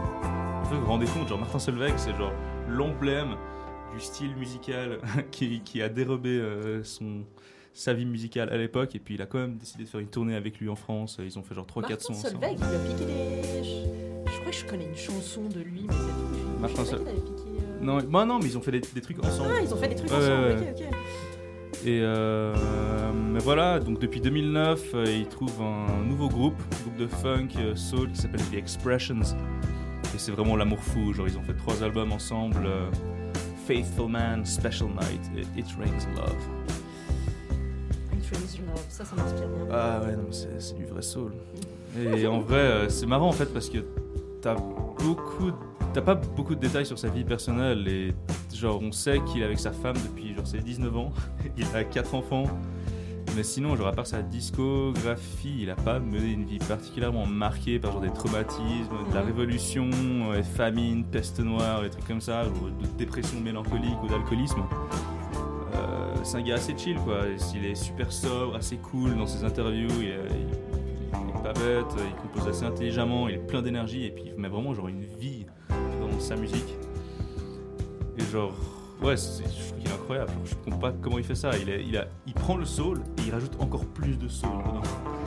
Vous 0.66 0.80
vous 0.80 0.86
rendez 0.86 1.06
compte, 1.08 1.30
genre 1.30 1.40
Martin 1.40 1.60
Solveig, 1.60 1.94
c'est 1.98 2.16
genre 2.18 2.34
l'emblème 2.68 3.36
du 3.94 4.00
style 4.00 4.36
musical 4.36 5.00
qui, 5.32 5.82
a 5.82 5.90
dérobé 5.90 6.30
euh, 6.30 6.84
son, 6.84 7.24
sa 7.74 7.94
vie 7.94 8.06
musicale 8.06 8.50
à 8.50 8.58
l'époque 8.58 8.96
et 8.96 9.00
puis 9.00 9.16
il 9.16 9.22
a 9.22 9.26
quand 9.26 9.40
même 9.40 9.58
décidé 9.58 9.86
de 9.86 9.90
faire 9.90 10.02
une 10.02 10.10
tournée 10.10 10.36
avec 10.36 10.60
lui 10.60 10.70
en 10.70 10.76
France. 10.76 11.18
Ils 11.24 11.40
ont 11.40 11.44
fait 11.44 11.56
genre 11.56 11.66
3-4 11.66 12.00
sons. 12.02 12.14
Martin 12.14 12.30
Solveig, 12.30 12.56
il 12.58 12.64
a 12.64 12.80
piqué 12.80 13.06
des. 13.06 14.09
Je, 14.52 14.60
je 14.60 14.66
connais 14.66 14.86
une 14.86 14.96
chanson 14.96 15.44
de 15.44 15.60
lui, 15.60 15.86
mais 15.88 15.94
c'est 15.94 16.62
Martin 16.62 16.86
Solveig. 16.86 17.22
Non, 17.82 18.00
bah 18.04 18.26
non, 18.26 18.40
mais 18.40 18.46
ils 18.46 18.58
ont 18.58 18.62
fait 18.62 18.72
des, 18.72 18.82
trucs 18.82 19.24
ensemble. 19.24 19.50
Ah, 19.56 19.62
ils 19.62 19.74
ont 19.74 19.78
fait 19.78 19.88
des 19.88 19.96
trucs 19.96 20.12
ensemble, 20.12 20.58
ok, 20.60 20.68
ok. 20.76 21.86
Et 21.86 22.02
mais 23.32 23.40
voilà, 23.40 23.80
donc 23.80 24.00
depuis 24.00 24.20
2009, 24.20 24.96
il 25.06 25.28
trouve 25.28 25.62
un 25.62 26.04
nouveau 26.04 26.28
groupe, 26.28 26.62
un 26.74 26.82
groupe 26.84 26.98
de 26.98 27.08
funk 27.08 27.76
soul 27.76 28.12
qui 28.12 28.22
s'appelle 28.22 28.42
The 28.52 28.56
Expressions. 28.56 29.22
Et 29.22 30.18
c'est 30.18 30.32
vraiment 30.32 30.58
l'amour 30.58 30.80
fou. 30.80 31.14
Genre, 31.14 31.28
ils 31.28 31.38
ont 31.38 31.44
fait 31.44 31.56
trois 31.56 31.82
albums 31.84 32.12
ensemble 32.12 32.68
Faithful 33.66 34.10
Man, 34.10 34.46
Special 34.46 34.90
Night 34.90 35.22
et 35.38 35.60
It 35.60 35.68
Rains 35.78 36.08
Love. 36.16 36.36
It 38.18 38.26
Rains 38.32 38.60
Love, 38.66 38.84
ça, 38.90 39.06
ça 39.06 39.16
m'inspire 39.16 39.48
bien. 39.48 39.68
Ah 39.72 40.02
ouais, 40.04 40.16
non, 40.16 40.28
c'est 40.32 40.76
du 40.76 40.86
vrai 40.86 41.02
soul. 41.02 41.32
Et 42.18 42.28
en 42.28 42.40
vrai, 42.40 42.88
c'est 42.90 43.08
marrant 43.08 43.30
en 43.30 43.34
fait 43.34 43.52
parce 43.52 43.70
que 43.70 43.80
t'as 44.42 44.56
beaucoup 44.56 45.52
t'as 45.94 46.02
pas 46.02 46.16
beaucoup 46.16 46.56
de 46.56 46.60
détails 46.60 46.86
sur 46.86 47.00
sa 47.00 47.10
vie 47.10 47.24
personnelle 47.24 47.88
et 47.88 48.14
genre 48.56 48.80
on 48.82 48.92
sait 48.92 49.22
qu'il 49.22 49.42
est 49.42 49.46
avec 49.46 49.60
sa 49.60 49.72
femme 49.72 49.96
depuis 49.96 50.34
genre 50.36 50.46
ses 50.46 50.60
19 50.60 50.98
ans, 50.98 51.12
il 51.58 51.66
a 51.76 51.84
quatre 51.84 52.16
enfants. 52.16 52.46
Mais 53.36 53.44
sinon, 53.44 53.76
genre 53.76 53.88
à 53.88 53.92
part 53.92 54.08
sa 54.08 54.24
discographie, 54.24 55.60
il 55.62 55.70
a 55.70 55.76
pas 55.76 56.00
mené 56.00 56.32
une 56.32 56.46
vie 56.46 56.58
particulièrement 56.58 57.28
marquée 57.28 57.78
par 57.78 57.92
genre 57.92 58.02
des 58.02 58.10
traumatismes, 58.10 59.08
de 59.08 59.14
la 59.14 59.22
révolution, 59.22 59.88
euh, 60.32 60.42
famine, 60.42 61.06
peste 61.06 61.40
noire, 61.40 61.84
des 61.84 61.92
trucs 61.92 62.08
comme 62.08 62.22
ça, 62.22 62.46
ou 62.48 62.70
de 62.70 62.88
dépression 62.98 63.40
mélancolique 63.40 64.02
ou 64.04 64.08
d'alcoolisme. 64.08 64.64
Euh, 65.76 66.16
c'est 66.24 66.38
un 66.38 66.42
gars 66.42 66.56
assez 66.56 66.76
chill 66.76 66.98
quoi. 66.98 67.20
Il 67.54 67.66
est 67.66 67.76
super 67.76 68.12
sobre, 68.12 68.56
assez 68.56 68.78
cool 68.78 69.16
dans 69.16 69.28
ses 69.28 69.44
interviews. 69.44 69.90
Il, 70.02 70.16
est 71.40 71.44
pas 71.44 71.54
bête, 71.54 71.96
il 71.98 72.22
compose 72.22 72.48
assez 72.48 72.66
intelligemment, 72.66 73.28
il 73.28 73.36
est 73.36 73.48
plein 73.48 73.62
d'énergie 73.62 74.06
et 74.06 74.12
puis 74.12 74.24
il 74.28 74.40
met 74.40 74.50
vraiment 74.50 74.74
genre 74.74 74.88
une 74.88 75.04
vie 75.04 75.46
sa 76.20 76.36
musique. 76.36 76.76
Et 78.18 78.24
genre, 78.32 78.54
ouais, 79.02 79.16
je 79.16 79.44
trouve 79.44 79.80
qu'il 79.80 79.88
est 79.88 79.94
incroyable. 79.94 80.32
Je 80.46 80.56
comprends 80.56 80.80
pas 80.80 80.92
comment 80.92 81.18
il 81.18 81.24
fait 81.24 81.36
ça. 81.36 81.52
Il, 81.58 81.70
il, 81.70 81.98
a, 81.98 82.08
il 82.28 82.34
prend 82.34 82.58
le 82.58 82.66
soul 82.66 83.02
et 83.18 83.28
il 83.28 83.32
rajoute 83.32 83.54
encore 83.60 83.86
plus 83.86 84.18
de 84.18 84.28
soul 84.28 84.50
dedans. 84.68 84.82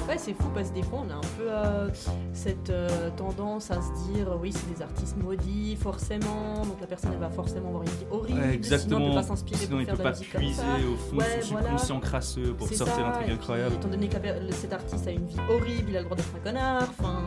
Ouais, 0.09 0.19
c'est 0.19 0.35
fou 0.35 0.49
parce 0.55 0.71
que 0.71 0.75
des 0.75 0.83
fois 0.83 1.05
on 1.07 1.11
a 1.11 1.15
un 1.15 1.21
peu 1.39 1.49
euh, 1.49 1.89
cette 2.33 2.71
euh, 2.71 3.11
tendance 3.17 3.71
à 3.71 3.81
se 3.81 4.13
dire 4.13 4.29
oui, 4.41 4.53
c'est 4.53 4.75
des 4.75 4.83
artistes 4.83 5.17
maudits, 5.23 5.77
forcément, 5.77 6.63
donc 6.65 6.81
la 6.81 6.87
personne 6.87 7.13
elle 7.15 7.21
va 7.21 7.31
forcément 7.31 7.69
avoir 7.69 7.83
une 7.83 7.89
vie 7.91 8.07
horrible. 8.11 8.43
exactement. 8.53 8.99
Sinon 8.99 9.07
il 9.07 9.11
peut 9.11 9.15
pas 9.15 9.23
s'inspirer 9.23 9.67
pour 9.67 9.81
il 9.81 9.87
faire 9.87 9.97
peut 9.97 10.03
pas 10.03 10.13
puiser 10.13 10.63
au 10.63 10.97
fond 10.97 11.17
de 11.17 11.43
son 11.43 11.57
subconscient 11.59 12.01
crasseux 12.01 12.55
pour 12.55 12.69
sortir 12.69 13.07
un 13.07 13.13
truc 13.13 13.29
incroyable. 13.29 13.75
étant 13.75 13.89
donné 13.89 14.09
que 14.09 14.17
cet 14.51 14.73
artiste 14.73 15.07
a 15.07 15.11
une 15.11 15.27
vie 15.27 15.39
horrible, 15.49 15.91
il 15.91 15.97
a 15.97 16.01
le 16.01 16.05
droit 16.05 16.17
d'être 16.17 16.35
un 16.37 16.45
connard. 16.45 16.89
Enfin, 16.99 17.23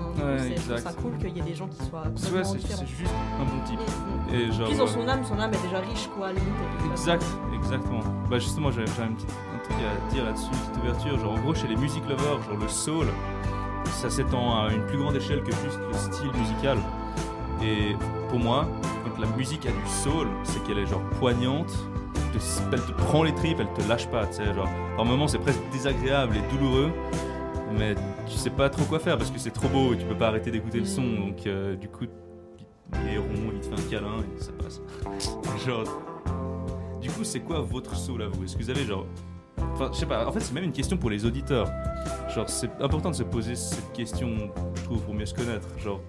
c'est 0.57 0.77
ça 0.79 0.93
cool 0.93 1.17
qu'il 1.17 1.37
y 1.37 1.39
ait 1.39 1.43
des 1.43 1.55
gens 1.55 1.67
qui 1.67 1.83
soient 1.85 2.03
complètement 2.03 2.51
ouais, 2.51 2.59
C'est 2.59 2.87
juste 2.87 3.13
un 3.39 3.45
bon 3.45 3.63
type. 3.65 3.79
Mm, 3.79 4.31
mm. 4.31 4.35
Et 4.35 4.51
genre, 4.51 4.67
Puis 4.67 4.77
dans 4.77 4.87
son 4.87 5.07
âme, 5.07 5.23
son 5.23 5.39
âme 5.39 5.53
est 5.53 5.63
déjà 5.63 5.79
riche 5.79 6.07
quoi. 6.15 6.29
exact, 6.91 7.25
exactement. 7.55 8.01
Bah 8.29 8.39
justement, 8.39 8.71
j'avais 8.71 8.89
un 9.01 9.13
petit 9.13 9.25
truc 9.63 9.77
à 9.79 10.13
dire 10.13 10.25
là-dessus, 10.25 10.47
une 10.51 10.59
petite 10.59 10.83
ouverture. 10.83 11.19
Genre 11.19 11.33
en 11.33 11.39
gros 11.39 11.53
chez 11.53 11.67
les 11.67 11.75
music 11.75 12.03
lovers, 12.07 12.41
genre 12.43 12.57
le 12.59 12.64
soul 12.67 13.07
ça 13.95 14.09
s'étend 14.09 14.55
à 14.55 14.71
une 14.73 14.85
plus 14.85 14.97
grande 14.97 15.15
échelle 15.15 15.41
que 15.41 15.51
juste 15.51 15.79
le 15.87 15.97
style 15.97 16.31
musical. 16.37 16.77
Et 17.63 17.95
pour 18.29 18.39
moi, 18.39 18.67
quand 19.03 19.19
la 19.19 19.27
musique 19.35 19.65
a 19.65 19.71
du 19.71 19.89
soul, 20.03 20.27
c'est 20.43 20.63
qu'elle 20.63 20.79
est 20.79 20.85
genre 20.85 21.03
poignante, 21.19 21.73
elle 22.71 22.81
te 22.81 22.91
prend 22.91 23.23
les 23.23 23.33
tripes, 23.33 23.59
elle 23.61 23.71
te 23.73 23.87
lâche 23.87 24.07
pas. 24.07 24.27
Tu 24.27 24.35
sais, 24.35 24.53
genre, 24.53 24.69
par 24.97 25.05
moments 25.05 25.27
c'est 25.27 25.39
presque 25.39 25.61
désagréable 25.71 26.35
et 26.35 26.55
douloureux, 26.55 26.91
mais 27.77 27.95
tu 28.27 28.33
sais 28.33 28.49
pas 28.49 28.69
trop 28.69 28.83
quoi 28.83 28.99
faire 28.99 29.17
parce 29.17 29.31
que 29.31 29.39
c'est 29.39 29.51
trop 29.51 29.69
beau 29.69 29.93
et 29.93 29.97
tu 29.97 30.05
peux 30.05 30.15
pas 30.15 30.27
arrêter 30.27 30.51
d'écouter 30.51 30.79
le 30.79 30.85
son. 30.85 31.03
Donc 31.03 31.47
euh, 31.47 31.75
du 31.75 31.87
coup, 31.87 32.05
il 32.93 33.13
est 33.13 33.17
rond, 33.17 33.51
il 33.53 33.59
te 33.61 33.67
fait 33.67 33.87
un 33.87 33.89
câlin 33.89 34.17
et 34.37 34.41
ça 34.41 34.51
passe. 34.51 34.81
genre, 35.65 35.83
du 37.01 37.09
coup, 37.09 37.23
c'est 37.23 37.39
quoi 37.39 37.61
votre 37.61 37.95
soul 37.95 38.21
à 38.21 38.27
vous? 38.27 38.43
Est-ce 38.43 38.57
que 38.57 38.63
vous 38.63 38.69
avez 38.69 38.83
genre 38.83 39.05
Enfin, 39.57 39.89
je 39.91 39.97
sais 39.97 40.05
pas, 40.05 40.25
en 40.27 40.31
fait, 40.31 40.39
c'est 40.39 40.53
même 40.53 40.63
une 40.63 40.71
question 40.71 40.97
pour 40.97 41.09
les 41.09 41.25
auditeurs. 41.25 41.67
Genre, 42.33 42.49
c'est 42.49 42.69
important 42.81 43.11
de 43.11 43.15
se 43.15 43.23
poser 43.23 43.55
cette 43.55 43.91
question, 43.93 44.51
je 44.75 44.83
trouve, 44.83 45.01
pour 45.01 45.13
mieux 45.13 45.25
se 45.25 45.33
connaître. 45.33 45.67
Genre, 45.79 45.99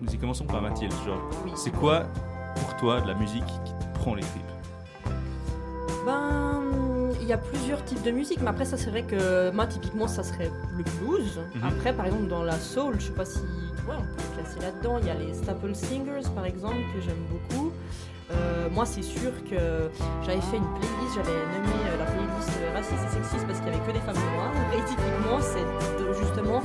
nous 0.00 0.12
y 0.12 0.18
commençons 0.18 0.44
par 0.44 0.60
Mathilde. 0.60 0.92
Genre, 1.06 1.20
c'est 1.56 1.70
quoi 1.70 2.04
pour 2.56 2.76
toi 2.76 3.00
de 3.00 3.08
la 3.08 3.14
musique 3.14 3.46
qui 3.46 3.72
te 3.72 3.98
prend 3.98 4.14
les 4.14 4.22
tripes? 4.22 4.42
Ben, 6.04 6.62
il 7.20 7.28
y 7.28 7.32
a 7.32 7.38
plusieurs 7.38 7.84
types 7.84 8.02
de 8.02 8.10
musique, 8.10 8.40
mais 8.40 8.48
après, 8.48 8.64
ça, 8.64 8.76
c'est 8.76 8.90
vrai 8.90 9.02
que 9.02 9.50
moi, 9.52 9.66
typiquement, 9.66 10.08
ça 10.08 10.22
serait 10.22 10.50
le 10.76 10.84
blues. 10.98 11.40
Mhm. 11.54 11.62
Après, 11.64 11.92
par 11.92 12.06
exemple, 12.06 12.26
dans 12.26 12.42
la 12.42 12.58
soul, 12.58 12.96
je 12.98 13.06
sais 13.06 13.12
pas 13.12 13.24
si. 13.24 13.38
Ouais, 13.88 13.94
on 13.98 14.02
peut 14.02 14.22
classer 14.34 14.60
là-dedans. 14.60 14.98
Il 15.00 15.06
y 15.06 15.10
a 15.10 15.14
les 15.14 15.32
Staple 15.34 15.74
Singers, 15.74 16.28
par 16.34 16.44
exemple, 16.44 16.76
que 16.94 17.00
j'aime 17.00 17.24
beaucoup. 17.30 17.72
Euh, 18.30 18.68
moi, 18.70 18.86
c'est 18.86 19.02
sûr 19.02 19.32
que 19.50 19.90
j'avais 20.22 20.40
fait 20.40 20.56
une 20.56 20.70
playlist, 20.74 21.14
j'avais 21.14 21.38
nommé 21.52 21.76
euh, 21.86 21.98
la 21.98 22.06
playlist 22.06 22.50
raciste 22.74 23.04
et 23.04 23.14
sexiste 23.14 23.46
parce 23.46 23.60
qu'il 23.60 23.70
n'y 23.70 23.76
avait 23.76 23.86
que 23.86 23.92
des 23.92 24.04
femmes 24.04 24.22
noires. 24.34 24.52
Et 24.72 24.82
typiquement, 24.84 25.38
c'est 25.40 25.66
justement 26.18 26.62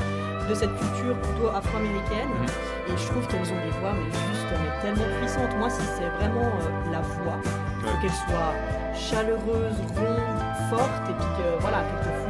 de 0.50 0.56
cette 0.56 0.72
culture 0.78 1.20
plutôt 1.22 1.50
afro-américaine. 1.50 2.30
Mhm. 2.30 2.94
Et 2.94 2.98
je 2.98 3.06
trouve 3.08 3.28
qu'elles 3.28 3.52
ont 3.52 3.62
des 3.66 3.76
voix 3.82 3.94
mais 3.94 4.10
juste 4.10 4.50
tellement 4.82 5.06
puissantes. 5.20 5.56
Moi, 5.58 5.70
si 5.70 5.82
c'est 5.98 6.10
vraiment 6.18 6.48
euh, 6.48 6.92
la 6.92 7.02
voix, 7.02 7.40
il 7.44 7.88
faut 7.88 7.98
qu'elle 8.02 8.20
soit 8.28 8.54
chaleureuse, 8.96 9.78
ronde, 9.96 10.40
forte, 10.70 11.10
et 11.10 11.14
puis 11.14 11.30
que 11.38 11.62
voilà, 11.62 11.84
qu'elle 11.84 12.29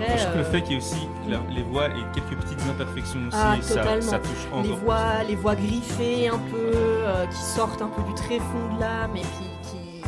Après, 0.00 0.18
je 0.18 0.24
trouve 0.24 0.36
le 0.36 0.44
fait 0.44 0.62
qu'il 0.62 0.72
y 0.72 0.74
ait 0.74 0.78
aussi 0.78 1.08
les 1.54 1.62
voix 1.62 1.88
et 1.88 2.02
quelques 2.14 2.40
petites 2.40 2.60
imperfections 2.68 3.20
aussi, 3.28 3.36
ah, 3.40 3.56
ça, 3.60 4.18
touche 4.18 4.46
encore. 4.52 4.62
Les 4.62 4.72
voix, 4.72 5.22
les 5.28 5.34
voix 5.34 5.54
griffées 5.54 6.28
un 6.28 6.38
peu, 6.38 6.72
euh, 6.74 7.26
qui 7.26 7.36
sortent 7.36 7.82
un 7.82 7.88
peu 7.88 8.02
du 8.02 8.14
tréfonds 8.14 8.74
de 8.74 8.80
l'âme 8.80 9.16
et 9.16 9.20
puis 9.20 9.46
qui, 9.62 10.02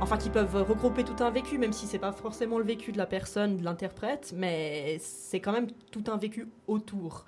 enfin, 0.00 0.16
qui 0.18 0.30
peuvent 0.30 0.64
regrouper 0.68 1.04
tout 1.04 1.22
un 1.22 1.30
vécu, 1.30 1.58
même 1.58 1.72
si 1.72 1.86
c'est 1.86 1.98
pas 1.98 2.12
forcément 2.12 2.58
le 2.58 2.64
vécu 2.64 2.92
de 2.92 2.98
la 2.98 3.06
personne, 3.06 3.56
de 3.56 3.64
l'interprète, 3.64 4.34
mais 4.36 4.98
c'est 5.00 5.40
quand 5.40 5.52
même 5.52 5.68
tout 5.90 6.04
un 6.08 6.16
vécu 6.16 6.48
autour. 6.66 7.24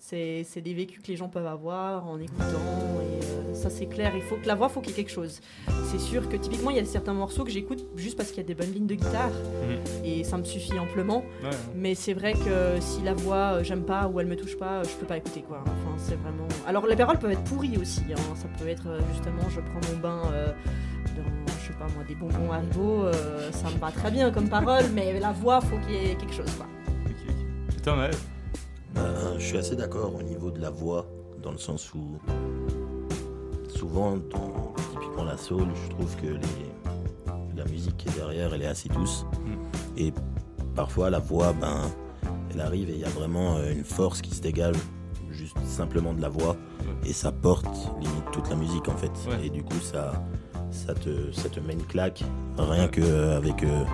C'est 0.00 0.60
des 0.62 0.74
vécus 0.74 1.02
que 1.02 1.08
les 1.08 1.16
gens 1.16 1.28
peuvent 1.28 1.46
avoir 1.46 2.06
en 2.06 2.18
écoutant, 2.20 2.44
et 2.44 3.24
euh, 3.24 3.54
ça 3.54 3.68
c'est 3.68 3.86
clair. 3.86 4.12
Il 4.14 4.22
faut 4.22 4.36
que 4.36 4.46
la 4.46 4.54
voix, 4.54 4.68
faut 4.68 4.80
qu'il 4.80 4.90
y 4.90 4.92
ait 4.92 4.96
quelque 4.96 5.12
chose. 5.12 5.40
C'est 5.84 5.98
sûr 5.98 6.28
que 6.28 6.36
typiquement, 6.36 6.70
il 6.70 6.76
y 6.76 6.80
a 6.80 6.84
certains 6.84 7.14
morceaux 7.14 7.44
que 7.44 7.50
j'écoute 7.50 7.84
juste 7.96 8.16
parce 8.16 8.30
qu'il 8.30 8.38
y 8.38 8.40
a 8.40 8.46
des 8.46 8.54
bonnes 8.54 8.72
lignes 8.72 8.86
de 8.86 8.94
guitare, 8.94 9.30
mhm. 9.30 10.04
et 10.04 10.24
ça 10.24 10.38
me 10.38 10.44
suffit 10.44 10.78
amplement. 10.78 11.24
Mais 11.74 11.94
c'est 11.94 12.14
vrai 12.14 12.32
que 12.32 12.80
si 12.80 13.02
la 13.02 13.14
voix, 13.14 13.54
euh, 13.54 13.64
j'aime 13.64 13.84
pas 13.84 14.06
ou 14.08 14.20
elle 14.20 14.26
me 14.26 14.36
touche 14.36 14.56
pas, 14.56 14.82
je 14.84 14.90
peux 14.90 15.06
pas 15.06 15.16
écouter 15.16 15.42
quoi. 15.42 15.62
Enfin, 15.62 15.96
c'est 15.96 16.16
vraiment. 16.16 16.46
Alors 16.66 16.86
les 16.86 16.96
paroles 16.96 17.18
peuvent 17.18 17.32
être 17.32 17.44
pourries 17.44 17.76
aussi. 17.76 18.02
Hein. 18.12 18.34
Ça 18.36 18.48
peut 18.58 18.68
être 18.68 18.86
euh, 18.86 19.00
justement, 19.12 19.48
je 19.50 19.60
prends 19.60 19.92
mon 19.92 19.98
bain. 19.98 20.22
dans, 20.22 21.58
je 21.60 21.66
sais 21.66 21.78
pas 21.78 21.86
moi, 21.94 22.04
des 22.06 22.14
bonbons 22.14 22.52
Haribo, 22.52 23.10
ça 23.50 23.68
me 23.70 23.78
va 23.78 23.90
très 23.90 24.10
bien 24.10 24.30
comme 24.30 24.48
parole, 24.48 24.84
mais 24.94 25.18
la 25.18 25.32
voix, 25.32 25.60
faut 25.60 25.76
qu'il 25.78 25.96
y 25.96 26.10
ait 26.10 26.14
quelque 26.14 26.34
chose. 26.34 26.50
Quoi. 26.56 26.66
Putain, 27.74 27.98
ouais. 27.98 28.10
Ben, 28.94 29.38
je 29.38 29.44
suis 29.44 29.58
assez 29.58 29.76
d'accord 29.76 30.14
au 30.14 30.22
niveau 30.22 30.50
de 30.50 30.60
la 30.60 30.70
voix, 30.70 31.06
dans 31.42 31.52
le 31.52 31.58
sens 31.58 31.92
où 31.94 32.18
souvent, 33.68 34.16
dans, 34.16 34.74
typiquement 34.92 35.24
la 35.24 35.36
soul, 35.36 35.68
je 35.84 35.90
trouve 35.90 36.16
que 36.16 36.38
la 37.56 37.64
musique 37.66 37.96
qui 37.96 38.08
est 38.08 38.16
derrière, 38.16 38.54
elle 38.54 38.62
est 38.62 38.66
assez 38.66 38.88
douce. 38.88 39.24
Mm. 39.44 39.98
Et 39.98 40.12
parfois, 40.74 41.10
la 41.10 41.18
voix, 41.18 41.52
ben, 41.52 41.82
elle 42.52 42.60
arrive 42.60 42.90
et 42.90 42.94
il 42.94 43.00
y 43.00 43.04
a 43.04 43.10
vraiment 43.10 43.56
euh, 43.56 43.72
une 43.72 43.84
force 43.84 44.20
qui 44.22 44.34
se 44.34 44.40
dégage 44.40 44.76
juste 45.30 45.58
simplement 45.64 46.12
de 46.12 46.20
la 46.20 46.28
voix. 46.28 46.56
Et 47.04 47.12
ça 47.12 47.30
porte 47.30 47.66
limite 48.00 48.30
toute 48.32 48.48
la 48.50 48.56
musique 48.56 48.88
en 48.88 48.96
fait. 48.96 49.12
Et 49.42 49.50
du 49.50 49.62
coup, 49.62 49.78
ça, 49.80 50.24
ça, 50.70 50.94
te, 50.94 51.32
ça 51.32 51.48
te 51.48 51.60
met 51.60 51.74
une 51.74 51.84
claque, 51.84 52.24
rien 52.56 52.88
qu'avec 52.88 53.62
euh, 53.62 53.84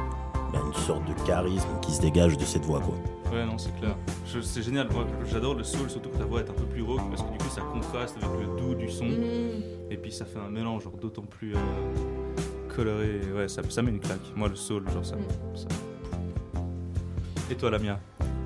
ben, 0.53 0.61
une 0.67 0.75
sorte 0.75 1.07
de 1.07 1.27
charisme 1.27 1.69
qui 1.83 1.93
se 1.93 2.01
dégage 2.01 2.39
de 2.39 2.45
cette 2.45 2.65
voix. 2.65 2.81
quoi. 2.81 2.95
Ouais, 3.35 3.45
non, 3.45 3.59
c'est 3.59 3.75
clair. 3.81 3.97
C'est 4.43 4.63
génial. 4.63 4.89
Moi, 4.93 5.07
j'adore 5.29 5.55
le 5.55 5.65
soul, 5.65 5.91
surtout 5.91 6.09
que 6.11 6.19
ta 6.19 6.25
voix 6.25 6.41
est 6.41 6.49
un 6.49 6.53
peu 6.53 6.67
plus 6.67 6.83
rauque 6.83 7.03
parce 7.11 7.23
que 7.23 7.33
du 7.33 7.39
coup, 7.39 7.51
ça 7.51 7.63
contraste 7.63 8.17
avec 8.17 8.29
le 8.41 8.61
doux 8.61 8.75
du 8.77 8.89
son. 8.89 9.07
Mm. 9.07 9.91
Et 9.91 9.97
puis, 9.97 10.13
ça 10.13 10.25
fait 10.25 10.39
un 10.39 10.51
mélange 10.51 10.85
d'autant 11.01 11.23
plus 11.23 11.57
euh, 11.57 11.59
coloré. 12.77 13.21
Ouais, 13.35 13.49
ça, 13.49 13.63
ça 13.69 13.83
met 13.83 13.91
une 13.91 13.99
claque. 13.99 14.21
Moi, 14.37 14.49
le 14.49 14.55
soul, 14.55 14.89
genre, 14.89 15.05
ça. 15.05 15.17
ça... 15.57 15.67
Et 17.51 17.57
toi, 17.57 17.73
Lamia? 17.73 17.99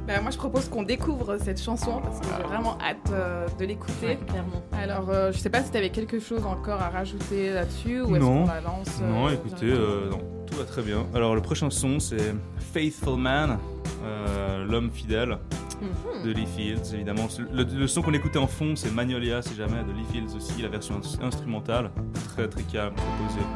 Bah, 0.06 0.22
moi, 0.22 0.30
je 0.30 0.38
propose 0.38 0.70
qu'on 0.70 0.84
découvre 0.84 1.36
cette 1.36 1.60
chanson 1.60 2.00
parce 2.02 2.20
que 2.20 2.26
j'ai 2.34 2.42
vraiment 2.44 2.78
hâte 2.80 2.96
euh, 3.12 3.46
de 3.58 3.66
l'écouter. 3.66 4.16
clairement. 4.26 4.62
Alors, 4.72 5.10
euh, 5.10 5.32
je 5.32 5.38
sais 5.38 5.50
pas 5.50 5.62
si 5.62 5.70
tu 5.70 5.76
avais 5.76 5.90
quelque 5.90 6.18
chose 6.18 6.46
encore 6.46 6.80
à 6.80 6.88
rajouter 6.88 7.52
là-dessus 7.52 8.00
ou 8.00 8.16
est-ce 8.16 8.24
qu'on 8.24 8.46
balance 8.46 9.02
Non, 9.02 9.28
écoutez, 9.28 9.66
non, 9.66 10.20
tout 10.46 10.56
va 10.56 10.64
très 10.64 10.80
bien. 10.80 11.04
Alors, 11.14 11.34
le 11.34 11.42
prochain 11.42 11.68
son, 11.68 12.00
c'est 12.00 12.34
Faithful 12.72 13.18
Man. 13.18 13.58
Euh, 14.04 14.64
l'homme 14.64 14.90
fidèle 14.90 15.38
mhm. 15.80 16.24
de 16.24 16.30
Lee 16.30 16.46
Fields, 16.46 16.94
évidemment. 16.94 17.28
Le, 17.52 17.86
son 17.86 18.02
qu'on 18.02 18.14
écoutait 18.14 18.38
en 18.38 18.46
fond, 18.46 18.76
c'est 18.76 18.92
Magnolia, 18.92 19.42
si 19.42 19.54
jamais, 19.54 19.82
de 19.84 19.92
Lee 19.92 20.06
Fields 20.12 20.36
aussi, 20.36 20.62
la 20.62 20.68
version 20.68 21.00
instrumentale, 21.22 21.90
très 22.34 22.48
très 22.48 22.62
calme, 22.62 22.94
très 22.94 23.04
posée. 23.04 23.46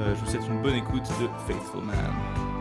Euh, 0.00 0.14
je 0.14 0.20
vous 0.24 0.30
souhaite 0.30 0.48
une 0.48 0.62
bonne 0.62 0.76
écoute 0.76 1.08
de 1.20 1.28
Faithful 1.46 1.82
Man. 1.84 2.51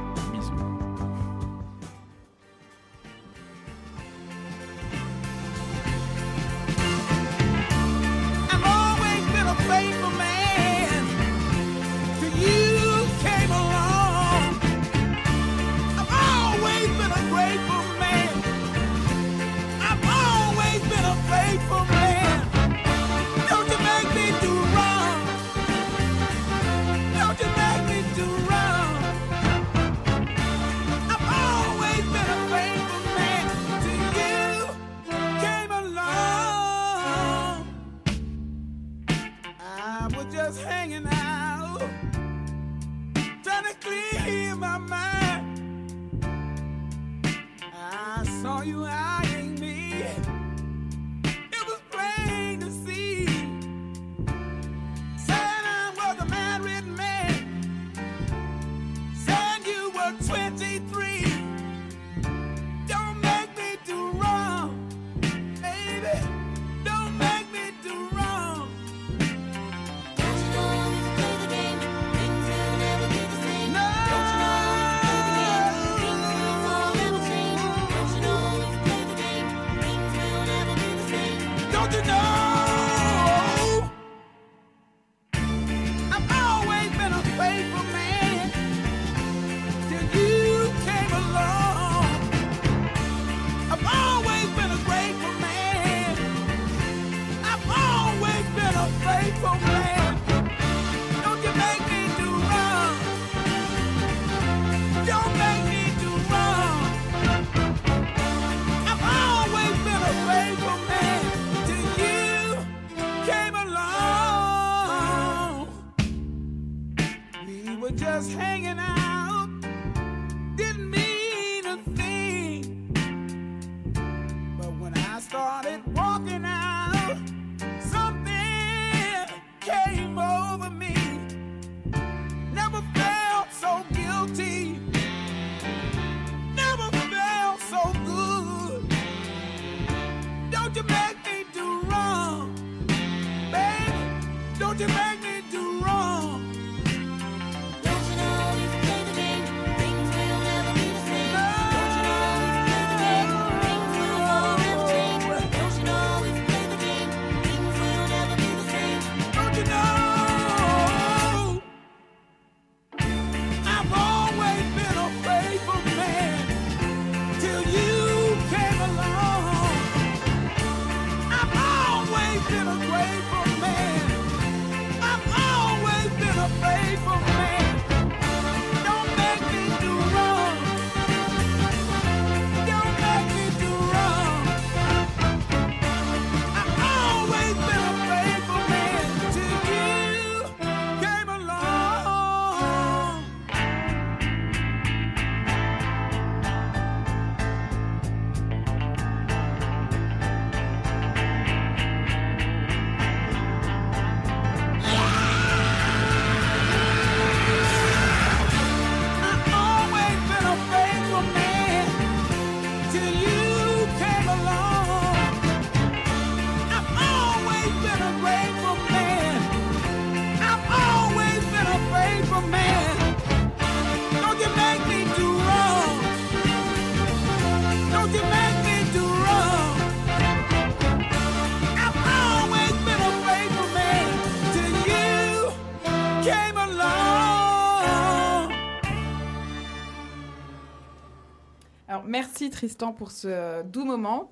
Tristan 242.51 242.93
pour 242.93 243.11
ce 243.11 243.63
doux 243.63 243.85
moment. 243.85 244.29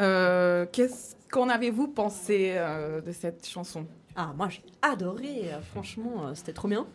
Euh, 0.00 0.66
qu'est-ce 0.72 1.16
qu'en 1.30 1.48
avez-vous 1.48 1.88
pensé 1.88 2.54
euh, 2.56 3.00
de 3.00 3.12
cette 3.12 3.46
chanson? 3.46 3.86
Ah, 4.14 4.32
moi 4.36 4.48
j'ai 4.48 4.62
adoré, 4.82 5.52
euh, 5.52 5.60
franchement, 5.60 6.34
c'était 6.34 6.52
trop 6.52 6.68
bien. 6.68 6.86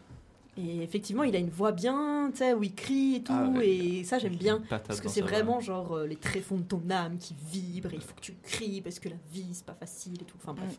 Et 0.57 0.84
effectivement, 0.84 1.23
il 1.23 1.36
a 1.36 1.39
une 1.39 1.49
voix 1.49 1.71
bien, 1.71 2.29
tu 2.31 2.39
sais, 2.39 2.53
où 2.53 2.62
il 2.62 2.75
crie 2.75 3.15
et 3.15 3.23
tout, 3.23 3.31
ah 3.34 3.63
et 3.63 4.03
ça 4.03 4.19
j'aime 4.19 4.36
bien. 4.36 4.62
Parce 4.69 4.99
que 4.99 5.07
c'est 5.07 5.21
vraiment 5.21 5.62
genre 5.62 5.99
les 5.99 6.17
tréfonds 6.17 6.57
de 6.57 6.63
ton 6.63 6.81
âme 6.89 7.17
qui 7.17 7.36
vibrent, 7.51 7.93
et 7.93 7.95
il 7.95 8.01
faut 8.01 8.15
que 8.15 8.21
tu 8.21 8.34
cries 8.43 8.81
parce 8.81 8.99
que 8.99 9.10
la 9.10 9.15
vie 9.31 9.53
c'est 9.53 9.65
pas 9.65 9.73
facile 9.73 10.21
et 10.21 10.25
tout. 10.25 10.36
Enfin 10.41 10.53
bref, 10.53 10.77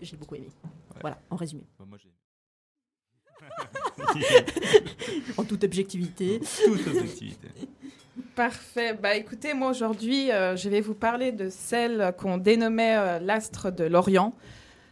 j'ai 0.00 0.16
beaucoup 0.16 0.36
aimé. 0.36 0.48
Voilà, 1.00 1.18
en 1.28 1.36
résumé. 1.36 1.64
Bah, 1.78 1.86
moi, 1.88 1.98
en 5.36 5.44
toute 5.44 5.64
objectivité. 5.64 6.40
toute 6.64 6.86
objectivité. 6.86 7.48
Parfait. 8.34 8.98
Bah 9.00 9.14
écoutez, 9.14 9.54
moi 9.54 9.70
aujourd'hui, 9.70 10.32
euh, 10.32 10.56
je 10.56 10.68
vais 10.68 10.80
vous 10.80 10.94
parler 10.94 11.30
de 11.30 11.48
celle 11.48 12.12
qu'on 12.18 12.36
dénommait 12.36 12.96
euh, 12.96 13.18
l'astre 13.20 13.70
de 13.70 13.84
l'Orient, 13.84 14.34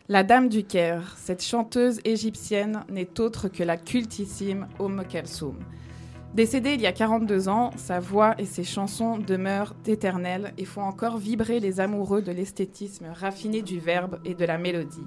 la 0.08 0.22
Dame 0.22 0.48
du 0.48 0.62
Caire. 0.62 1.16
Cette 1.16 1.42
chanteuse 1.42 1.98
égyptienne 2.04 2.84
n'est 2.88 3.18
autre 3.18 3.48
que 3.48 3.64
la 3.64 3.76
cultissime 3.76 4.68
Oum 4.78 5.02
Kalsoum. 5.08 5.58
Décédée 6.34 6.74
il 6.74 6.80
y 6.82 6.86
a 6.86 6.92
42 6.92 7.48
ans, 7.48 7.72
sa 7.76 7.98
voix 7.98 8.36
et 8.38 8.46
ses 8.46 8.62
chansons 8.62 9.18
demeurent 9.18 9.74
éternelles 9.86 10.52
et 10.56 10.64
font 10.64 10.82
encore 10.82 11.18
vibrer 11.18 11.58
les 11.58 11.80
amoureux 11.80 12.22
de 12.22 12.30
l'esthétisme 12.30 13.06
raffiné 13.12 13.60
du 13.60 13.80
verbe 13.80 14.20
et 14.24 14.34
de 14.34 14.44
la 14.44 14.56
mélodie. 14.56 15.06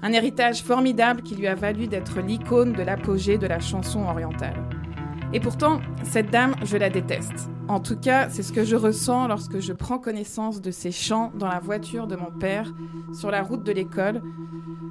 Un 0.00 0.14
héritage 0.14 0.62
formidable 0.62 1.22
qui 1.22 1.36
lui 1.36 1.48
a 1.48 1.54
valu 1.54 1.86
d'être 1.86 2.20
l'icône 2.20 2.72
de 2.72 2.82
l'apogée 2.82 3.36
de 3.36 3.46
la 3.46 3.60
chanson 3.60 4.04
orientale. 4.04 4.81
Et 5.34 5.40
pourtant, 5.40 5.80
cette 6.02 6.30
dame, 6.30 6.54
je 6.62 6.76
la 6.76 6.90
déteste. 6.90 7.48
En 7.68 7.80
tout 7.80 7.96
cas, 7.96 8.28
c'est 8.28 8.42
ce 8.42 8.52
que 8.52 8.64
je 8.64 8.76
ressens 8.76 9.28
lorsque 9.28 9.60
je 9.60 9.72
prends 9.72 9.98
connaissance 9.98 10.60
de 10.60 10.70
ses 10.70 10.92
chants 10.92 11.32
dans 11.34 11.48
la 11.48 11.58
voiture 11.58 12.06
de 12.06 12.16
mon 12.16 12.30
père, 12.30 12.70
sur 13.14 13.30
la 13.30 13.42
route 13.42 13.64
de 13.64 13.72
l'école, 13.72 14.20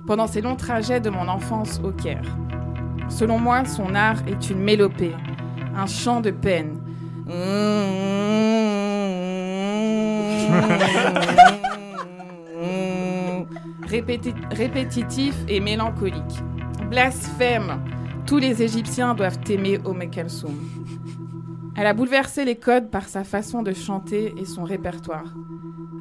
pendant 0.08 0.25
ces 0.25 0.41
longs 0.41 0.56
trajets 0.56 0.99
de 0.99 1.12
mon 1.12 1.27
enfance 1.27 1.80
au 1.84 1.91
Caire. 1.91 2.38
Selon 3.08 3.38
moi, 3.38 3.65
son 3.65 3.93
art 3.93 4.27
est 4.27 4.49
une 4.49 4.60
mélopée, 4.60 5.13
un 5.75 5.86
chant 5.86 6.21
de 6.21 6.32
peine. 6.32 6.80
répétitif 13.91 15.36
et 15.47 15.60
mélancolique. 15.60 16.39
Blasphème 16.89 17.80
tous 18.25 18.38
les 18.38 18.62
Égyptiens 18.63 19.13
doivent 19.13 19.39
aimer 19.49 19.79
Oum 19.86 20.10
Kalsoum. 20.10 20.55
Elle 21.75 21.88
a 21.88 21.93
bouleversé 21.93 22.45
les 22.45 22.57
codes 22.57 22.89
par 22.89 23.07
sa 23.07 23.23
façon 23.23 23.63
de 23.63 23.73
chanter 23.73 24.34
et 24.38 24.45
son 24.45 24.63
répertoire. 24.63 25.34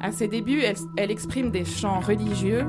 À 0.01 0.11
ses 0.11 0.27
débuts, 0.27 0.61
elle, 0.97 1.11
exprime 1.11 1.51
des 1.51 1.65
chants 1.65 1.99
religieux, 1.99 2.65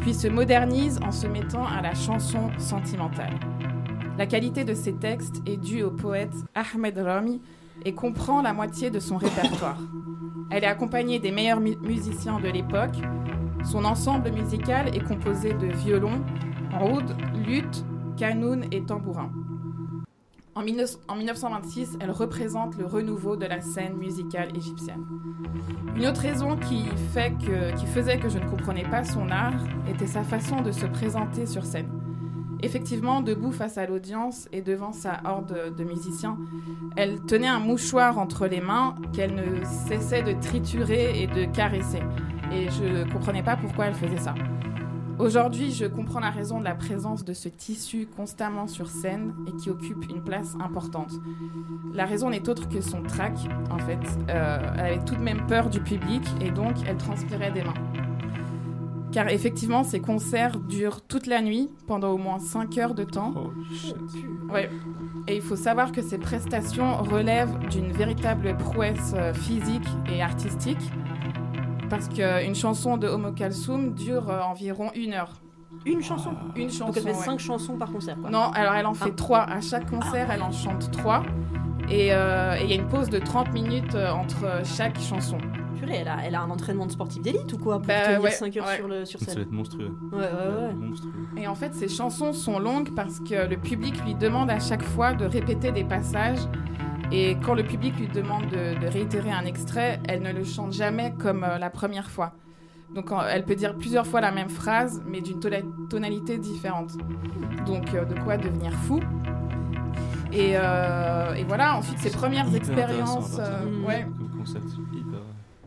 puis 0.00 0.14
se 0.14 0.28
modernise 0.28 1.00
en 1.02 1.10
se 1.10 1.26
mettant 1.26 1.66
à 1.66 1.82
la 1.82 1.94
chanson 1.94 2.50
sentimentale. 2.58 3.34
La 4.18 4.26
qualité 4.26 4.64
de 4.64 4.74
ses 4.74 4.94
textes 4.94 5.42
est 5.46 5.56
due 5.56 5.82
au 5.82 5.90
poète 5.90 6.34
Ahmed 6.54 6.98
Rami, 6.98 7.40
et 7.84 7.94
comprend 7.94 8.42
la 8.42 8.52
moitié 8.52 8.90
de 8.90 8.98
son 8.98 9.16
répertoire. 9.16 9.78
Elle 10.50 10.64
est 10.64 10.68
accompagnée 10.68 11.18
des 11.18 11.30
meilleurs 11.30 11.60
musiciens 11.60 12.40
de 12.40 12.48
l'époque. 12.48 12.96
Son 13.64 13.84
ensemble 13.84 14.30
musical 14.30 14.94
est 14.94 15.04
composé 15.04 15.52
de 15.52 15.66
violon, 15.66 16.24
oud, 16.80 17.16
luth, 17.46 17.84
canoun 18.16 18.64
et 18.72 18.82
tambourin. 18.82 19.30
En, 20.54 20.62
1926, 20.62 21.98
elle 22.00 22.10
représente 22.10 22.78
le 22.78 22.86
renouveau 22.86 23.36
de 23.36 23.44
la 23.44 23.60
scène 23.60 23.94
musicale 23.98 24.56
égyptienne. 24.56 25.04
Une 25.94 26.06
autre 26.06 26.22
raison 26.22 26.56
qui, 26.56 26.84
qui 27.76 27.86
faisait 27.86 28.18
que 28.18 28.30
je 28.30 28.38
ne 28.38 28.48
comprenais 28.48 28.88
pas 28.88 29.04
son 29.04 29.28
art 29.30 29.62
était 29.86 30.06
sa 30.06 30.22
façon 30.22 30.62
de 30.62 30.72
se 30.72 30.86
présenter 30.86 31.44
sur 31.44 31.66
scène. 31.66 31.90
Effectivement, 32.62 33.20
debout 33.20 33.52
face 33.52 33.76
à 33.76 33.86
l'audience 33.86 34.48
et 34.50 34.62
devant 34.62 34.92
sa 34.92 35.20
horde 35.26 35.74
de 35.76 35.84
musiciens, 35.84 36.38
elle 36.96 37.20
tenait 37.20 37.48
un 37.48 37.58
mouchoir 37.58 38.18
entre 38.18 38.46
les 38.46 38.62
mains 38.62 38.94
qu'elle 39.12 39.34
ne 39.34 39.62
cessait 39.64 40.22
de 40.22 40.32
triturer 40.40 41.22
et 41.22 41.26
de 41.26 41.44
caresser. 41.44 42.00
Et 42.50 42.70
je 42.70 42.84
ne 42.84 43.12
comprenais 43.12 43.42
pas 43.42 43.56
pourquoi 43.56 43.86
elle 43.86 43.94
faisait 43.94 44.16
ça. 44.16 44.34
Aujourd'hui, 45.18 45.72
je 45.72 45.86
comprends 45.86 46.20
la 46.20 46.30
raison 46.30 46.58
de 46.58 46.64
la 46.64 46.74
présence 46.74 47.24
de 47.24 47.32
ce 47.32 47.48
tissu 47.48 48.06
constamment 48.06 48.66
sur 48.66 48.88
scène 48.88 49.34
et 49.46 49.52
qui 49.56 49.70
occupe 49.70 50.04
une 50.10 50.22
place 50.22 50.54
importante. 50.60 51.12
La 51.94 52.04
raison 52.04 52.28
n'est 52.28 52.48
autre 52.50 52.68
que 52.68 52.82
son 52.82 53.02
trac, 53.02 53.32
en 53.70 53.78
fait. 53.78 53.98
Euh, 54.28 54.58
elle 54.74 54.80
avait 54.80 55.04
tout 55.04 55.14
de 55.14 55.22
même 55.22 55.46
peur 55.46 55.70
du 55.70 55.80
public 55.80 56.22
et 56.42 56.50
donc 56.50 56.76
elle 56.86 56.98
transpirait 56.98 57.50
des 57.50 57.62
mains. 57.62 57.74
Car 59.10 59.28
effectivement, 59.28 59.84
ces 59.84 60.00
concerts 60.00 60.58
durent 60.58 61.00
toute 61.00 61.26
la 61.26 61.40
nuit, 61.40 61.70
pendant 61.86 62.10
au 62.10 62.18
moins 62.18 62.38
5 62.38 62.76
heures 62.76 62.94
de 62.94 63.04
temps. 63.04 63.32
Oh, 63.36 63.50
shit. 63.74 63.96
Ouais. 64.52 64.68
Et 65.28 65.36
il 65.36 65.42
faut 65.42 65.56
savoir 65.56 65.92
que 65.92 66.02
ces 66.02 66.18
prestations 66.18 66.98
relèvent 66.98 67.58
d'une 67.70 67.90
véritable 67.90 68.54
prouesse 68.58 69.14
euh, 69.14 69.32
physique 69.32 69.88
et 70.12 70.20
artistique 70.20 70.92
parce 71.88 72.08
qu'une 72.08 72.54
chanson 72.54 72.96
de 72.96 73.06
Homo 73.06 73.32
Kalsum 73.32 73.94
dure 73.94 74.30
euh, 74.30 74.40
environ 74.40 74.90
une 74.94 75.12
heure. 75.12 75.40
Une 75.84 76.02
chanson 76.02 76.30
Une 76.54 76.70
chanson. 76.70 76.86
Donc 76.86 76.96
elle 76.96 77.02
fait 77.02 77.14
cinq 77.14 77.38
chansons 77.38 77.76
par 77.76 77.92
concert. 77.92 78.16
Non, 78.18 78.50
alors 78.54 78.74
elle 78.74 78.86
en 78.86 78.94
fait 78.94 79.10
ah. 79.12 79.16
trois. 79.16 79.42
À 79.42 79.60
chaque 79.60 79.88
concert, 79.88 80.30
elle 80.30 80.42
en 80.42 80.52
chante 80.52 80.90
trois. 80.90 81.22
Euh, 81.90 82.56
et 82.56 82.64
il 82.64 82.70
y 82.70 82.72
a 82.72 82.76
une 82.76 82.88
pause 82.88 83.10
de 83.10 83.18
30 83.18 83.52
minutes 83.52 83.94
euh, 83.94 84.10
entre 84.10 84.62
chaque 84.64 84.98
chanson. 84.98 85.38
Purée, 85.78 85.98
elle 86.00 86.08
a, 86.08 86.16
elle 86.24 86.34
a 86.34 86.40
un 86.40 86.50
entraînement 86.50 86.86
de 86.86 86.90
sportif 86.90 87.22
d'élite 87.22 87.52
ou 87.52 87.58
quoi 87.58 87.78
pour 87.78 87.86
bah, 87.86 88.16
tenir 88.16 88.32
5 88.32 88.56
heures 88.56 88.68
sur, 88.70 88.88
le, 88.88 89.04
sur 89.04 89.20
scène 89.20 89.28
Ça 89.28 89.34
va 89.36 89.42
être 89.42 89.52
monstrueux. 89.52 89.96
Ouais, 90.10 90.18
ouais, 90.18 90.24
ouais. 90.24 91.42
Et 91.42 91.46
en 91.46 91.54
fait, 91.54 91.74
ces 91.74 91.88
chansons 91.88 92.32
sont 92.32 92.58
longues 92.58 92.94
parce 92.94 93.20
que 93.20 93.46
le 93.48 93.56
public 93.56 93.94
lui 94.04 94.14
demande 94.14 94.50
à 94.50 94.58
chaque 94.58 94.82
fois 94.82 95.12
de 95.12 95.26
répéter 95.26 95.70
des 95.70 95.84
passages 95.84 96.40
et 97.12 97.36
quand 97.44 97.54
le 97.54 97.62
public 97.62 97.96
lui 97.98 98.08
demande 98.08 98.46
de, 98.48 98.86
réitérer 98.86 99.30
un 99.30 99.44
extrait, 99.44 100.00
elle 100.08 100.22
ne 100.22 100.32
le 100.32 100.44
chante 100.44 100.72
jamais 100.72 101.14
comme 101.18 101.44
euh, 101.44 101.58
la 101.58 101.70
première 101.70 102.10
fois. 102.10 102.32
Donc 102.94 103.10
elle 103.28 103.44
peut 103.44 103.54
dire 103.54 103.76
plusieurs 103.76 104.06
fois 104.06 104.20
la 104.20 104.32
même 104.32 104.48
phrase, 104.48 105.02
mais 105.06 105.20
d'une 105.20 105.40
tonalité 105.90 106.38
différente. 106.38 106.92
Donc 107.66 107.94
euh, 107.94 108.04
de 108.04 108.18
quoi 108.20 108.36
devenir 108.36 108.72
fou. 108.72 109.00
Euh, 110.32 111.34
et, 111.34 111.44
voilà, 111.44 111.76
ensuite 111.76 111.98
ses 111.98 112.10
premières 112.10 112.54
expériences. 112.54 113.40
ouais. 113.86 114.06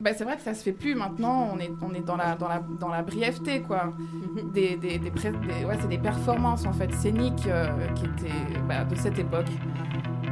Bah, 0.01 0.11
c'est 0.15 0.23
vrai 0.23 0.37
que 0.37 0.41
ça 0.41 0.53
se 0.53 0.63
fait 0.63 0.71
plus 0.71 0.95
maintenant. 0.95 1.49
On 1.53 1.59
est, 1.59 1.71
on 1.81 1.93
est 1.93 2.05
dans, 2.05 2.15
la, 2.15 2.35
dans, 2.35 2.47
la, 2.47 2.61
dans 2.79 2.87
la 2.87 3.01
brièveté, 3.01 3.61
quoi. 3.61 3.91
Mhm. 3.97 4.51
Des, 4.51 4.77
des, 4.77 4.97
des, 4.97 5.09
ouais, 5.09 5.77
c'est 5.81 5.89
des 5.89 5.97
performances 5.97 6.65
en 6.65 6.71
fait 6.71 6.93
scéniques 6.93 7.49
qui 7.95 8.05
étaient 8.05 8.59
bah, 8.67 8.85
de 8.85 8.95
cette 8.95 9.19
époque. 9.19 9.49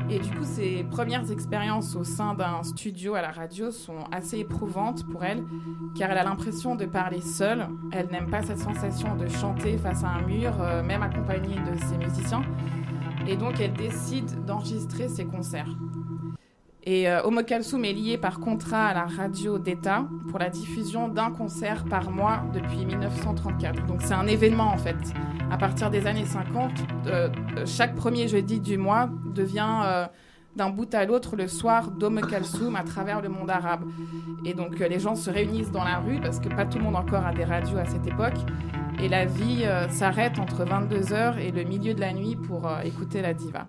Et 0.10 0.20
du 0.20 0.32
coup, 0.32 0.46
ses 0.46 0.86
premières 0.86 1.30
expériences 1.32 1.96
au 1.96 2.06
sein 2.06 2.34
d'un 2.34 2.64
studio 2.64 3.16
à 3.16 3.22
la 3.22 3.32
radio 3.32 3.72
sont 3.72 4.06
assez 4.12 4.40
éprouvantes 4.40 5.06
pour 5.06 5.26
elle, 5.26 5.44
car 5.98 6.10
elle 6.12 6.18
a 6.18 6.24
l'impression 6.24 6.76
de 6.76 6.86
parler 6.86 7.20
seule. 7.20 7.68
Elle 7.92 8.08
n'aime 8.08 8.30
pas 8.30 8.42
cette 8.42 8.60
sensation 8.60 9.16
de 9.18 9.28
chanter 9.28 9.78
face 9.78 10.06
à 10.06 10.10
un 10.10 10.22
mur, 10.22 10.54
euh, 10.62 10.82
même 10.82 11.04
accompagnée 11.04 11.56
de 11.56 11.78
ses 11.86 11.98
musiciens. 11.98 12.42
Et 13.28 13.36
donc, 13.36 13.60
elle 13.60 13.74
décide 13.74 14.46
d'enregistrer 14.46 15.10
ses 15.10 15.26
concerts. 15.26 15.68
Et 16.90 17.10
euh, 17.10 17.20
est 17.22 17.94
lié 17.94 18.18
par 18.18 18.40
contrat 18.40 18.86
à 18.86 18.94
la 18.94 19.04
radio 19.08 19.60
d'État 19.60 20.08
pour 20.30 20.40
la 20.40 20.50
diffusion 20.50 21.10
d'un 21.10 21.32
concert 21.32 21.84
par 21.84 22.12
mois 22.12 22.46
depuis 22.54 22.86
1934. 22.86 23.86
Donc 23.88 24.02
c'est 24.02 24.14
un 24.14 24.26
événement 24.26 24.72
en 24.72 24.78
fait. 24.78 24.96
À 25.52 25.58
partir 25.58 25.90
des 25.90 26.08
années 26.08 26.26
50, 26.26 26.72
euh, 27.08 27.28
chaque 27.66 27.94
premier 27.94 28.30
jeudi 28.30 28.62
du 28.62 28.78
mois 28.78 29.10
devient 29.36 29.82
euh, 29.84 30.08
d'un 30.56 30.70
bout 30.70 30.94
à 30.96 31.04
l'autre 31.04 31.36
le 31.36 31.50
soir 31.50 31.92
d'Homo 31.92 32.22
Kalsoum 32.22 32.78
à 32.78 32.84
travers 32.84 33.20
le 33.22 33.28
monde 33.28 33.50
arabe. 33.50 33.84
Et 34.46 34.54
donc 34.54 34.80
les 34.80 35.00
gens 35.02 35.16
se 35.16 35.30
réunissent 35.30 35.72
dans 35.72 35.84
la 35.84 35.98
rue 35.98 36.22
parce 36.22 36.40
que 36.40 36.48
pas 36.48 36.66
tout 36.66 36.78
le 36.78 36.86
monde 36.86 36.96
encore 36.96 37.26
a 37.26 37.34
des 37.34 37.44
radios 37.44 37.80
à 37.80 37.86
cette 37.86 38.08
époque. 38.08 38.38
Et 39.04 39.10
la 39.10 39.26
vie 39.26 39.66
s'arrête 39.90 40.40
entre 40.40 40.64
22h 40.64 41.38
et 41.38 41.52
le 41.52 41.66
milieu 41.66 41.94
de 41.94 42.00
la 42.00 42.14
nuit 42.14 42.38
pour 42.38 42.72
écouter 42.86 43.22
la 43.22 43.34
diva. 43.34 43.68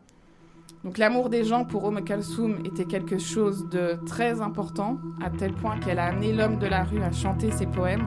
Donc 0.85 0.99
l'amour 0.99 1.29
des 1.29 1.45
gens 1.45 1.65
pour 1.65 1.85
Ome 1.85 2.05
Kalsoum 2.05 2.59
était 2.65 2.85
quelque 2.85 3.19
chose 3.19 3.69
de 3.69 3.99
très 4.07 4.41
important, 4.41 4.99
à 5.23 5.29
tel 5.29 5.53
point 5.53 5.79
qu'elle 5.79 5.99
a 5.99 6.07
amené 6.07 6.33
l'homme 6.33 6.59
de 6.59 6.67
la 6.67 6.85
rue 6.85 7.03
à 7.03 7.11
chanter 7.11 7.51
ses 7.51 7.67
poèmes. 7.67 8.07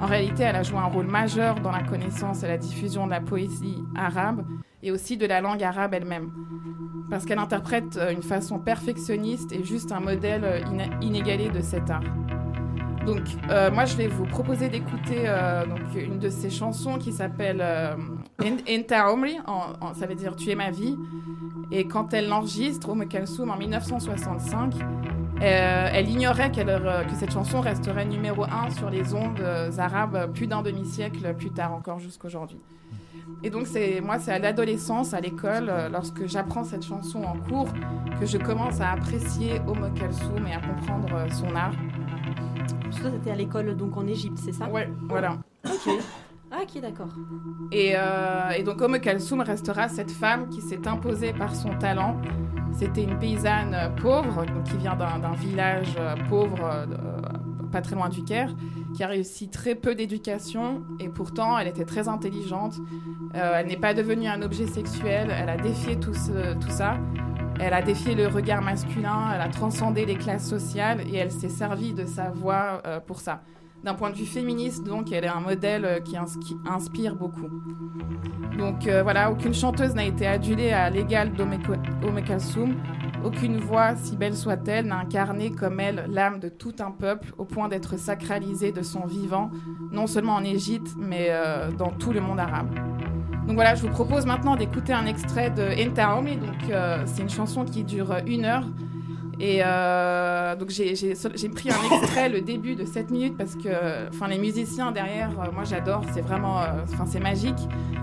En 0.00 0.06
réalité, 0.06 0.44
elle 0.44 0.54
a 0.54 0.62
joué 0.62 0.78
un 0.78 0.84
rôle 0.84 1.06
majeur 1.06 1.56
dans 1.56 1.72
la 1.72 1.82
connaissance 1.82 2.44
et 2.44 2.46
la 2.46 2.56
diffusion 2.56 3.06
de 3.06 3.10
la 3.10 3.20
poésie 3.20 3.82
arabe 3.96 4.46
et 4.80 4.92
aussi 4.92 5.16
de 5.16 5.26
la 5.26 5.40
langue 5.40 5.62
arabe 5.62 5.92
elle-même. 5.92 6.30
Parce 7.10 7.24
qu'elle 7.24 7.38
interprète 7.38 7.96
euh, 7.96 8.12
une 8.12 8.22
façon 8.22 8.58
perfectionniste 8.58 9.50
et 9.50 9.64
juste 9.64 9.92
un 9.92 10.00
modèle 10.00 10.44
euh, 10.44 10.60
inégalé 11.00 11.48
de 11.48 11.60
cet 11.60 11.90
art. 11.90 12.04
Donc, 13.06 13.22
euh, 13.50 13.72
moi, 13.72 13.86
je 13.86 13.96
vais 13.96 14.06
vous 14.06 14.26
proposer 14.26 14.68
d'écouter 14.68 15.26
une 15.96 16.18
de 16.18 16.28
ses 16.28 16.50
chansons 16.50 16.98
qui 16.98 17.12
s'appelle 17.12 17.64
Inta 18.40 19.12
Omri, 19.12 19.36
ça 19.98 20.06
veut 20.06 20.14
dire 20.14 20.36
Tu 20.36 20.50
es 20.50 20.54
ma 20.54 20.70
vie. 20.70 20.96
Et 21.72 21.88
quand 21.88 22.14
elle 22.14 22.28
l'enregistre, 22.28 22.88
Oum 22.88 23.06
Kalsoum, 23.06 23.50
en 23.50 23.56
1965, 23.56 24.74
euh, 24.76 25.88
elle 25.92 26.08
ignorait 26.08 26.52
euh, 26.56 27.04
que 27.04 27.14
cette 27.16 27.32
chanson 27.32 27.60
resterait 27.60 28.04
numéro 28.04 28.44
un 28.44 28.70
sur 28.70 28.90
les 28.90 29.12
ondes 29.12 29.40
euh, 29.40 29.70
arabes 29.78 30.32
plus 30.32 30.46
d'un 30.46 30.62
demi-siècle 30.62 31.34
plus 31.34 31.50
tard, 31.50 31.74
encore 31.74 31.98
jusqu'aujourd'hui. 31.98 32.60
Et 33.42 33.50
donc, 33.50 33.66
moi, 34.02 34.18
c'est 34.20 34.32
à 34.32 34.38
l'adolescence, 34.38 35.14
à 35.14 35.20
l'école, 35.20 35.72
lorsque 35.92 36.26
j'apprends 36.26 36.64
cette 36.64 36.84
chanson 36.84 37.24
en 37.24 37.36
cours, 37.36 37.68
que 38.20 38.26
je 38.26 38.38
commence 38.38 38.80
à 38.80 38.92
apprécier 38.92 39.60
Oum 39.66 39.92
Kalsoum 39.94 40.46
et 40.46 40.54
à 40.54 40.60
comprendre 40.60 41.08
son 41.32 41.54
art. 41.56 41.74
Toi, 43.00 43.10
c'était 43.12 43.32
à 43.32 43.36
l'école, 43.36 43.76
donc 43.76 43.96
en 43.96 44.06
Égypte, 44.06 44.38
c'est 44.42 44.52
ça? 44.52 44.68
Ouais, 44.68 44.88
voilà. 45.08 45.38
Ok. 45.66 45.92
Ah, 46.50 46.60
ok, 46.62 46.80
d'accord. 46.80 47.08
Et, 47.72 47.92
euh, 47.94 48.62
donc, 48.64 48.80
Oum 48.80 48.98
Kalsoum 48.98 49.40
restera 49.42 49.88
cette 49.88 50.10
femme 50.10 50.48
qui 50.48 50.62
s'est 50.62 50.88
imposée 50.88 51.32
par 51.32 51.54
son 51.54 51.76
talent. 51.76 52.16
C'était 52.72 53.02
une 53.02 53.18
paysanne 53.18 53.76
pauvre, 54.00 54.46
donc 54.46 54.64
qui 54.64 54.76
vient 54.78 54.96
d'un 54.96 55.32
village 55.34 55.94
euh, 55.98 56.14
pauvre, 56.28 56.58
euh, 56.62 56.86
pas 57.70 57.82
très 57.82 57.96
loin 57.96 58.08
du 58.08 58.24
Caire, 58.24 58.54
qui 58.94 59.02
a 59.02 59.08
réussi 59.08 59.50
très 59.50 59.74
peu 59.74 59.94
d'éducation 59.94 60.82
et 61.00 61.08
pourtant 61.08 61.58
elle 61.58 61.68
était 61.68 61.84
très 61.84 62.08
intelligente. 62.08 62.76
elle 63.34 63.66
n'est 63.66 63.76
pas 63.76 63.92
devenue 63.92 64.26
un 64.26 64.40
objet 64.40 64.66
sexuel, 64.66 65.30
elle 65.30 65.50
a 65.50 65.58
défié 65.58 65.98
tout 66.00 66.14
ça. 66.14 66.98
Elle 67.60 67.74
a 67.74 67.82
défié 67.82 68.14
le 68.14 68.28
regard 68.28 68.62
masculin, 68.62 69.32
elle 69.34 69.40
a 69.40 69.48
transcendé 69.48 70.06
les 70.06 70.14
classes 70.14 70.48
sociales 70.48 71.02
et 71.12 71.16
elle 71.16 71.32
s'est 71.32 71.48
servie 71.50 71.92
de 71.92 72.06
sa 72.06 72.30
voix 72.30 72.80
pour 73.06 73.20
ça. 73.20 73.42
D'un 73.84 73.94
point 73.94 74.10
de 74.10 74.16
vue 74.16 74.26
féministe, 74.26 74.84
donc, 74.84 75.12
elle 75.12 75.24
est 75.24 75.28
un 75.28 75.40
modèle 75.40 75.84
euh, 75.84 76.00
qui, 76.00 76.16
inspire 76.66 77.14
beaucoup. 77.14 77.48
Donc 78.58 78.88
euh, 78.88 79.04
voilà, 79.04 79.30
aucune 79.30 79.54
chanteuse 79.54 79.94
n'a 79.94 80.04
été 80.04 80.26
adulée 80.26 80.72
à 80.72 80.90
l'égal 80.90 81.32
d'Omekasum. 81.32 82.74
Aucune 83.24 83.58
voix, 83.58 83.94
si 83.94 84.16
belle 84.16 84.36
soit-elle, 84.36 84.86
n'a 84.86 84.98
incarné 84.98 85.52
comme 85.52 85.78
elle 85.78 86.06
l'âme 86.08 86.40
de 86.40 86.48
tout 86.48 86.74
un 86.80 86.90
peuple 86.90 87.32
au 87.38 87.44
point 87.44 87.68
d'être 87.68 87.96
sacralisée 87.96 88.72
de 88.72 88.82
son 88.82 89.06
vivant, 89.06 89.50
non 89.92 90.08
seulement 90.08 90.34
en 90.34 90.44
Égypte, 90.44 90.94
mais 90.98 91.28
euh, 91.30 91.70
dans 91.70 91.90
tout 91.90 92.12
le 92.12 92.20
monde 92.20 92.40
arabe. 92.40 92.74
Donc 93.46 93.54
voilà, 93.54 93.76
je 93.76 93.82
vous 93.82 93.92
propose 93.92 94.26
maintenant 94.26 94.56
d'écouter 94.56 94.92
un 94.92 95.06
extrait 95.06 95.50
de 95.50 95.88
Entaomi. 95.88 96.36
Donc 96.36 96.72
c'est 97.06 97.22
une 97.22 97.30
chanson 97.30 97.64
qui 97.64 97.84
dure 97.84 98.16
une 98.26 98.44
heure. 98.44 98.66
Et 99.40 99.60
euh, 99.64 100.56
donc 100.56 100.70
j'ai 100.70 101.48
pris 101.48 101.70
un 101.70 101.96
extrait, 101.96 102.28
le 102.28 102.40
début 102.40 102.74
de 102.74 102.84
7 102.84 103.10
minutes, 103.10 103.36
parce 103.36 103.54
que 103.54 104.08
enfin, 104.08 104.26
les 104.26 104.38
musiciens 104.38 104.90
derrière, 104.90 105.30
euh, 105.40 105.52
moi 105.52 105.62
j'adore, 105.64 106.02
c'est 106.12 106.22
vraiment, 106.22 106.60
euh, 106.60 106.82
enfin 106.82 107.06
c'est 107.06 107.20
magique. 107.20 107.58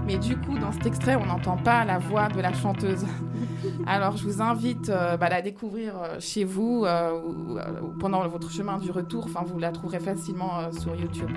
Mais 0.07 0.17
du 0.17 0.37
coup, 0.37 0.57
dans 0.57 0.71
cet 0.71 0.85
extrait, 0.85 1.15
on 1.15 1.25
n'entend 1.25 1.57
pas 1.57 1.83
la 1.83 1.97
voix 1.97 2.29
de 2.29 2.39
la 2.39 2.53
chanteuse. 2.53 3.05
Alors 3.87 4.15
je 4.15 4.23
vous 4.23 4.41
invite 4.41 4.87
bah, 4.87 5.17
à 5.19 5.29
la 5.29 5.41
découvrir 5.41 5.95
chez 6.19 6.43
vous 6.43 6.85
ou, 6.85 7.57
pendant 7.99 8.25
votre 8.27 8.51
chemin 8.51 8.77
du 8.77 8.91
retour. 8.91 9.25
Enfin, 9.25 9.43
vous 9.45 9.59
la 9.59 9.71
trouverez 9.71 9.99
facilement 9.99 10.71
sur 10.71 10.95
YouTube. 10.95 11.31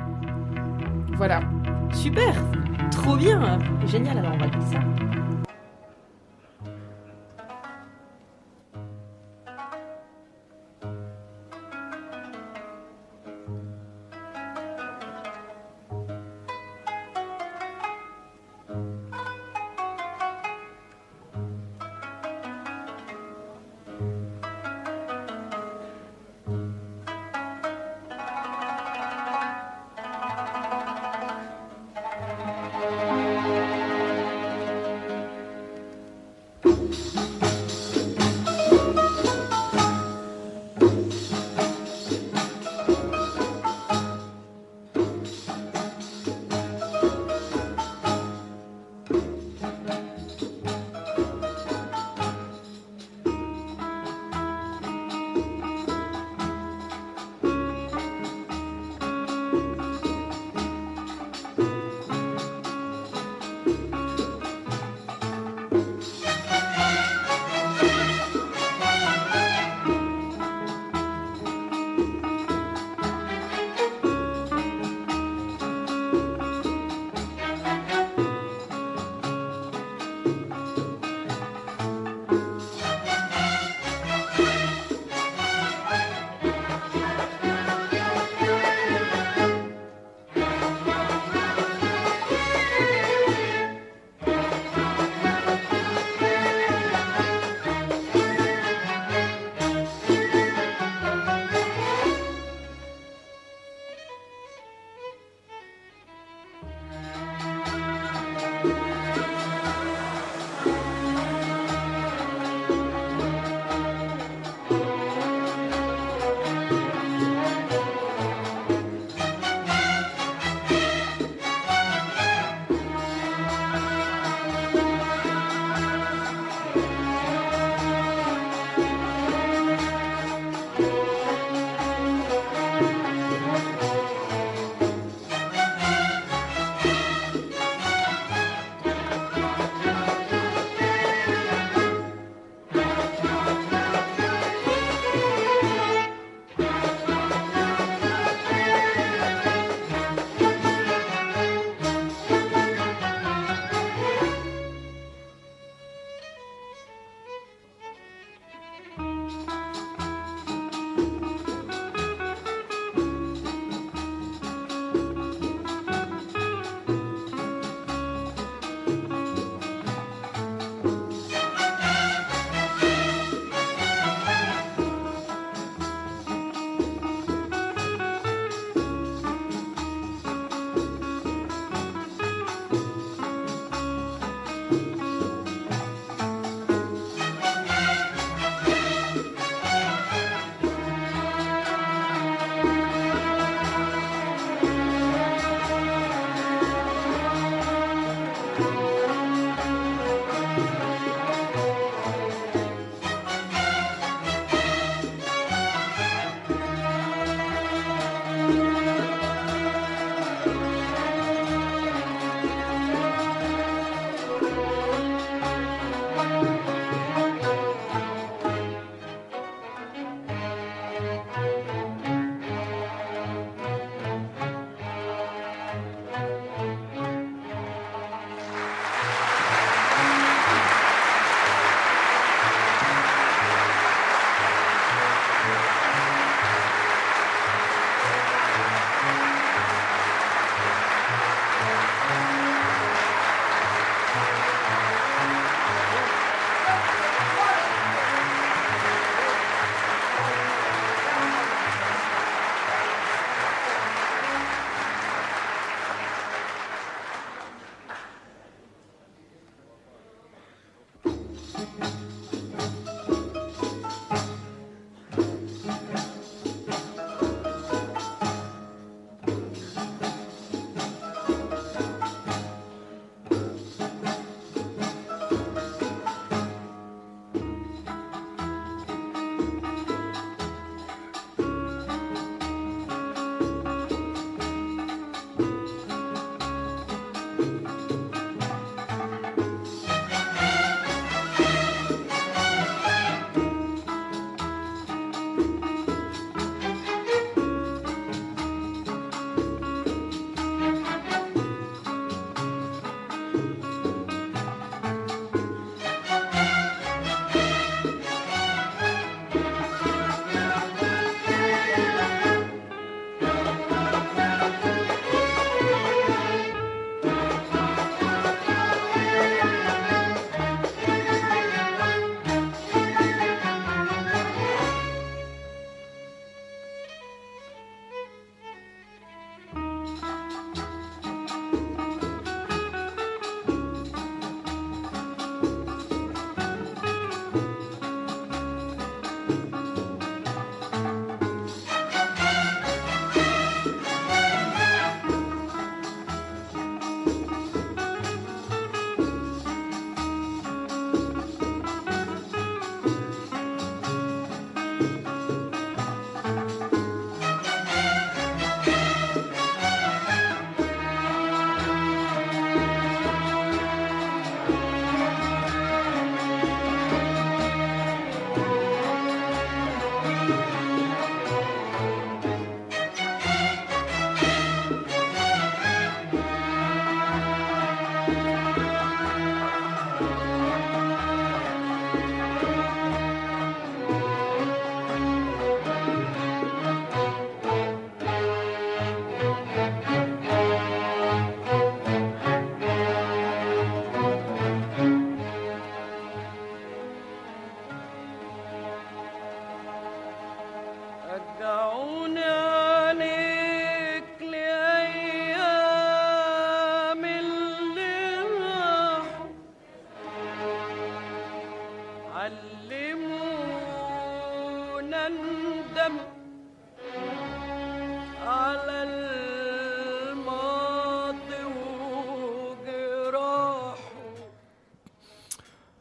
Voilà. 1.17 1.41
Super, 1.93 2.35
trop 2.91 3.17
bien, 3.17 3.59
génial. 3.87 4.19
Alors 4.19 4.33
on 4.35 4.39
va 4.39 4.47
écouter 4.47 4.67
ça. 4.73 5.28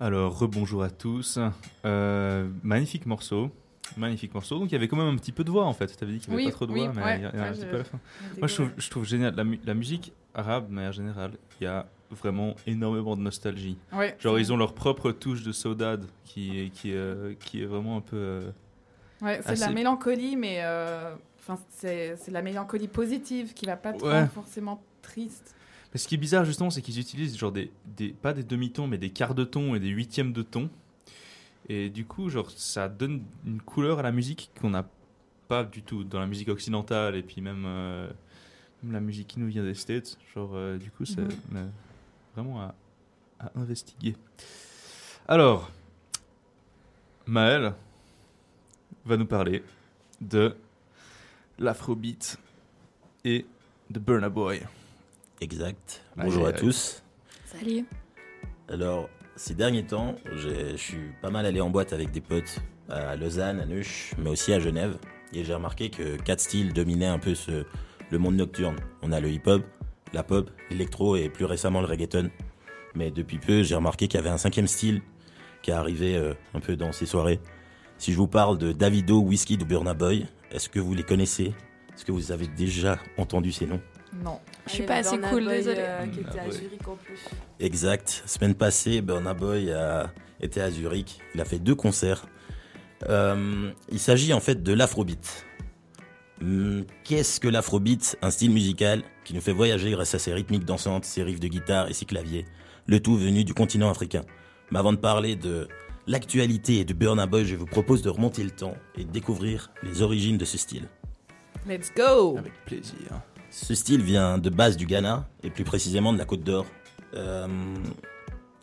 Alors, 0.08 0.39
rebonjour 0.39 0.84
à 0.84 0.89
tous. 0.89 1.38
Euh, 1.84 2.47
magnifique 2.64 3.05
morceau. 3.05 3.51
Magnifique 3.97 4.34
morceau. 4.34 4.58
Donc, 4.58 4.70
il 4.70 4.72
y 4.72 4.78
avait 4.78 4.88
quand 4.88 4.95
même 4.95 5.14
un 5.14 5.18
petit 5.18 5.34
peu 5.34 5.43
de 5.43 5.51
voix 5.51 5.66
en 5.66 5.74
fait. 5.74 5.88
Tu 5.97 6.01
avais 6.01 6.14
dit 6.14 6.20
qu'il 6.20 6.30
n'y 6.30 6.36
avait 6.36 6.45
Oui, 6.45 6.49
pas 6.49 6.55
trop 6.55 6.66
de 6.66 6.72
oui, 6.72 6.80
voix, 6.86 6.93
mais 6.95 7.03
ouais, 7.03 7.18
il 7.18 7.22
y 7.24 7.26
a, 7.26 7.43
un 7.43 7.51
petit 7.51 7.60
je- 7.62 7.66
peu 7.68 7.76
à 7.76 7.80
la 7.80 7.84
fin. 7.84 7.99
Moi, 8.38 8.47
je 8.47 8.53
trouve, 8.53 8.70
je 8.78 8.89
trouve 8.89 9.03
génial. 9.05 9.36
La, 9.36 9.43
mu- 9.43 9.60
la 9.66 9.74
musique 9.74 10.14
arabe, 10.34 10.70
de 10.70 10.74
manière 10.74 10.93
générale, 10.93 11.32
il 11.60 11.66
y 11.66 11.68
a 11.68 11.88
vraiment 12.12 12.55
énormément 12.66 13.18
de 13.18 13.22
nostalgie. 13.22 13.78
Ouais, 13.91 14.16
Genre, 14.22 14.39
ils 14.39 14.53
ont 14.53 14.58
leur 14.58 14.74
propre 14.76 15.12
touche 15.12 15.43
de 15.43 15.51
saudade 15.51 16.05
qui, 16.24 16.58
est- 16.58 16.70
qui, 16.70 16.93
euh, 16.93 17.34
qui 17.41 17.62
est 17.62 17.66
vraiment 17.66 17.97
un 17.97 18.01
peu. 18.01 18.16
euh, 18.16 18.51
Ouais, 19.22 19.41
c'est 19.45 19.55
de 19.55 19.60
la 19.60 19.72
mélancolie, 19.72 20.38
mais 20.38 20.60
euh, 20.62 21.14
enfin, 21.39 21.58
c'est 21.70 22.16
de 22.30 22.34
la 22.34 22.41
mélancolie 22.41 22.88
positive 22.88 23.53
qui 23.53 23.66
va 23.66 23.76
pas 23.76 23.91
Ouais. 23.91 24.26
forcément 24.28 24.82
triste. 25.01 25.53
Ce 25.97 26.07
qui 26.07 26.15
est 26.15 26.17
bizarre 26.19 26.45
justement, 26.45 26.69
c'est 26.69 26.81
qu'ils 26.81 26.99
utilisent 26.99 27.37
genre 27.37 27.51
des, 27.51 27.71
des 27.85 28.09
pas 28.09 28.33
des 28.33 28.43
demi-tons, 28.43 28.87
mais 28.87 28.97
des 28.97 29.09
quarts 29.09 29.35
de 29.35 29.43
ton 29.43 29.75
et 29.75 29.79
des 29.79 29.89
huitièmes 29.89 30.33
de 30.33 30.41
ton. 30.43 30.69
Et 31.69 31.89
du 31.89 32.05
coup, 32.05 32.29
genre 32.29 32.49
ça 32.51 32.87
donne 32.89 33.23
une 33.45 33.61
couleur 33.61 33.99
à 33.99 34.01
la 34.01 34.11
musique 34.11 34.51
qu'on 34.59 34.69
n'a 34.69 34.87
pas 35.47 35.63
du 35.63 35.81
tout 35.81 36.03
dans 36.03 36.19
la 36.19 36.27
musique 36.27 36.49
occidentale 36.49 37.15
et 37.15 37.23
puis 37.23 37.41
même, 37.41 37.63
euh, 37.65 38.09
même 38.83 38.93
la 38.93 38.99
musique 39.01 39.27
qui 39.27 39.39
nous 39.39 39.47
vient 39.47 39.63
des 39.63 39.73
States. 39.73 40.17
Genre 40.33 40.51
euh, 40.53 40.77
du 40.77 40.91
coup, 40.91 41.05
c'est 41.05 41.21
Mhm. 41.21 41.29
euh, 41.55 41.67
vraiment 42.35 42.61
à, 42.61 42.75
à 43.39 43.51
investiguer. 43.55 44.15
Alors, 45.27 45.71
Maël 47.25 47.73
va 49.05 49.17
nous 49.17 49.25
parler 49.25 49.63
de 50.21 50.55
l'afrobeat 51.59 52.37
et 53.25 53.45
de 53.89 53.99
Burna 53.99 54.29
Boy. 54.29 54.61
Exact. 55.39 56.01
Bonjour 56.15 56.47
à 56.47 56.51
tous. 56.51 57.03
Salut. 57.45 57.85
Alors, 58.69 59.07
ces 59.35 59.53
derniers 59.53 59.85
temps, 59.85 60.15
je 60.33 60.75
suis 60.75 61.11
pas 61.21 61.29
mal 61.29 61.45
allé 61.45 61.61
en 61.61 61.69
boîte 61.69 61.93
avec 61.93 62.11
des 62.11 62.21
potes 62.21 62.59
à 62.89 63.15
Lausanne, 63.15 63.59
à 63.59 63.65
Neuch, 63.65 64.13
mais 64.17 64.31
aussi 64.31 64.51
à 64.51 64.59
Genève. 64.59 64.97
Et 65.33 65.43
j'ai 65.43 65.53
remarqué 65.53 65.89
que 65.89 66.15
quatre 66.17 66.39
styles 66.39 66.73
dominaient 66.73 67.05
un 67.05 67.19
peu 67.19 67.35
ce, 67.35 67.65
le 68.09 68.17
monde 68.17 68.35
nocturne. 68.35 68.77
On 69.03 69.11
a 69.11 69.19
le 69.19 69.29
hip-hop, 69.29 69.63
la 70.11 70.23
pop, 70.23 70.49
l'électro 70.71 71.15
et 71.15 71.29
plus 71.29 71.45
récemment 71.45 71.81
le 71.81 71.88
reggaeton. 71.88 72.31
Mais 72.95 73.11
depuis 73.11 73.38
peu, 73.38 73.61
j'ai 73.61 73.75
remarqué 73.75 74.07
qu'il 74.07 74.17
y 74.17 74.23
avait 74.23 74.31
un 74.31 74.38
cinquième 74.38 74.67
style 74.67 75.01
qui 75.61 75.69
est 75.69 75.75
arrivé 75.75 76.15
euh, 76.15 76.33
un 76.55 76.59
peu 76.59 76.75
dans 76.75 76.91
ces 76.91 77.05
soirées. 77.05 77.39
Si 77.99 78.11
je 78.11 78.17
vous 78.17 78.27
parle 78.27 78.57
de 78.57 78.71
Davido, 78.71 79.19
Whiskey 79.19 79.57
ou 79.61 79.65
Burna 79.65 79.93
Boy, 79.93 80.25
est-ce 80.51 80.67
que 80.67 80.79
vous 80.79 80.95
les 80.95 81.03
connaissez? 81.03 81.53
Est-ce 81.93 82.05
que 82.05 82.11
vous 82.11 82.31
avez 82.31 82.47
déjà 82.47 82.97
entendu 83.17 83.51
ces 83.51 83.67
noms? 83.67 83.81
Non. 84.23 84.39
Je 84.68 84.74
suis 84.74 84.84
Ah, 84.84 84.88
pas 84.88 84.95
assez 84.97 85.11
Burna 85.18 85.30
cool, 85.30 85.43
Boy, 85.45 85.53
désolé. 85.57 85.78
euh, 85.80 86.05
qui 86.07 86.20
Mm, 86.20 86.22
était 86.22 86.30
ah 86.39 86.41
à 86.41 86.45
ouais. 86.45 86.51
Zurich 86.51 86.88
en 86.88 86.95
plus. 86.95 87.20
Exact. 87.59 88.24
Semaine 88.26 88.55
passée, 88.55 89.01
Burna 89.01 89.34
Boy 89.34 89.72
a 89.72 90.11
été 90.41 90.61
à 90.61 90.70
Zurich. 90.72 91.20
Il 91.36 91.41
a 91.41 91.45
fait 91.45 91.59
deux 91.59 91.76
concerts. 91.76 92.26
Euh, 93.09 93.72
il 93.89 93.99
s'agit 93.99 94.34
en 94.34 94.39
fait 94.39 94.61
de 94.63 94.74
l'afrobeat. 94.74 95.45
Hum, 96.41 96.86
Qu'est-ce 97.03 97.39
que 97.39 97.47
l'afrobeat? 97.47 98.18
Un 98.22 98.30
style 98.32 98.51
musical 98.51 99.01
qui 99.24 99.34
nous 99.34 99.41
fait 99.41 99.53
voyager 99.53 99.91
grâce 99.91 100.13
à 100.15 100.20
ses 100.20 100.34
rythmiques 100.34 100.65
dansantes, 100.65 101.05
ses 101.05 101.24
riffs 101.24 101.39
de 101.39 101.47
guitare 101.47 101.89
et 101.89 101.93
ses 101.93 102.05
claviers. 102.05 102.45
Le 102.86 102.99
tout 102.99 103.18
venu 103.18 103.43
du 103.43 103.53
continent 103.53 103.89
africain. 103.89 104.22
Mais 104.72 104.80
avant 104.80 104.91
de 104.93 104.97
parler 104.97 105.36
de 105.36 105.68
l'actualité 106.07 106.80
et 106.80 106.86
de 106.86 106.93
Burna 106.93 107.26
Boy, 107.26 107.45
je 107.45 107.55
vous 107.55 107.65
propose 107.65 108.01
de 108.01 108.09
remonter 108.09 108.43
le 108.43 108.51
temps 108.51 108.76
et 108.97 109.03
de 109.03 109.11
découvrir 109.11 109.72
les 109.84 110.01
origines 110.01 110.38
de 110.38 110.45
ce 110.45 110.57
style. 110.57 110.88
Let's 111.68 111.91
go. 111.95 112.38
Avec 112.38 112.53
plaisir. 112.65 112.95
Ce 113.60 113.74
style 113.74 114.03
vient 114.03 114.38
de 114.38 114.51
base 114.51 114.78
du 114.78 114.86
Ghana 114.86 115.28
et 115.43 115.49
plus 115.49 115.64
précisément 115.64 116.14
de 116.14 116.20
la 116.20 116.26
Côte 116.26 116.41
d'Or. 116.41 116.68
Euh, 117.16 117.47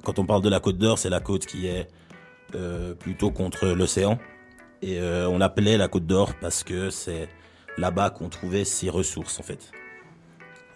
quand 0.04 0.20
on 0.20 0.24
parle 0.24 0.40
de 0.40 0.48
la 0.48 0.60
Côte 0.60 0.78
d'Or, 0.78 1.00
c'est 1.00 1.10
la 1.10 1.18
côte 1.18 1.46
qui 1.46 1.66
est 1.66 1.88
euh, 2.54 2.94
plutôt 2.94 3.32
contre 3.32 3.66
l'océan. 3.66 4.20
Et 4.82 5.00
euh, 5.00 5.28
on 5.28 5.36
l'appelait 5.36 5.76
la 5.76 5.88
Côte 5.88 6.06
d'Or 6.06 6.34
parce 6.40 6.62
que 6.62 6.90
c'est 6.90 7.28
là-bas 7.76 8.10
qu'on 8.10 8.28
trouvait 8.28 8.64
ses 8.64 8.88
ressources 8.88 9.40
en 9.40 9.42
fait. 9.42 9.72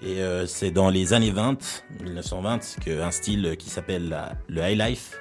Et 0.02 0.20
c'est 0.46 0.70
dans 0.70 0.90
les 0.90 1.12
années 1.12 1.32
20, 1.32 1.84
1920, 2.04 2.80
qu'un 2.84 3.10
style 3.10 3.56
qui 3.56 3.68
s'appelle 3.68 4.16
le 4.48 4.62
high 4.62 4.78
life 4.78 5.18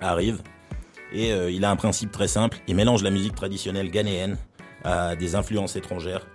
arrive. 0.00 0.42
Et 1.12 1.30
il 1.30 1.64
a 1.64 1.70
un 1.70 1.76
principe 1.76 2.10
très 2.10 2.26
simple. 2.26 2.58
Il 2.66 2.74
mélange 2.74 3.04
la 3.04 3.10
musique 3.10 3.36
traditionnelle 3.36 3.90
ghanéenne 3.90 4.36
à 4.82 5.14
des 5.14 5.36
influences 5.36 5.76
étrangères. 5.76 6.26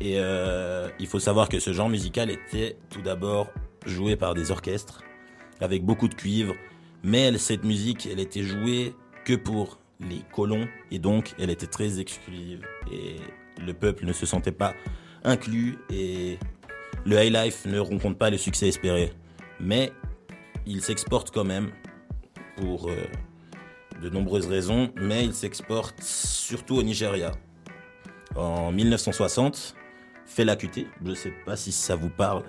Et 0.00 0.14
euh, 0.16 0.88
il 0.98 1.06
faut 1.06 1.18
savoir 1.18 1.48
que 1.48 1.58
ce 1.58 1.72
genre 1.72 1.88
musical 1.88 2.30
était 2.30 2.76
tout 2.88 3.02
d'abord 3.02 3.52
joué 3.86 4.16
par 4.16 4.34
des 4.34 4.50
orchestres 4.50 5.02
avec 5.60 5.84
beaucoup 5.84 6.08
de 6.08 6.14
cuivre, 6.14 6.54
mais 7.02 7.36
cette 7.38 7.64
musique, 7.64 8.08
elle 8.10 8.20
était 8.20 8.42
jouée 8.42 8.94
que 9.24 9.34
pour 9.34 9.78
les 10.00 10.22
colons 10.32 10.66
et 10.90 10.98
donc 10.98 11.34
elle 11.38 11.50
était 11.50 11.66
très 11.66 12.00
exclusive 12.00 12.64
et 12.90 13.16
le 13.62 13.74
peuple 13.74 14.06
ne 14.06 14.12
se 14.14 14.24
sentait 14.24 14.52
pas 14.52 14.74
inclus 15.22 15.76
et 15.90 16.38
le 17.04 17.22
high 17.22 17.32
life 17.32 17.66
ne 17.66 17.78
rencontre 17.78 18.16
pas 18.16 18.30
le 18.30 18.38
succès 18.38 18.68
espéré. 18.68 19.12
Mais 19.60 19.92
il 20.66 20.82
s'exporte 20.82 21.30
quand 21.30 21.44
même 21.44 21.70
pour 22.56 22.88
euh, 22.88 22.94
de 24.02 24.08
nombreuses 24.08 24.46
raisons, 24.46 24.90
mais 24.96 25.24
il 25.24 25.34
s'exporte 25.34 26.02
surtout 26.02 26.76
au 26.76 26.82
Nigeria. 26.82 27.32
En 28.36 28.72
1960, 28.72 29.74
Fela 30.30 30.54
Kuti, 30.54 30.86
je 31.02 31.10
ne 31.10 31.14
sais 31.16 31.32
pas 31.44 31.56
si 31.56 31.72
ça 31.72 31.96
vous 31.96 32.08
parle. 32.08 32.44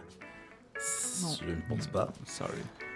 Non. 1.23 1.29
Je 1.41 1.49
ne 1.49 1.61
pense 1.67 1.87
pas. 1.87 2.13
Sorry. 2.27 2.53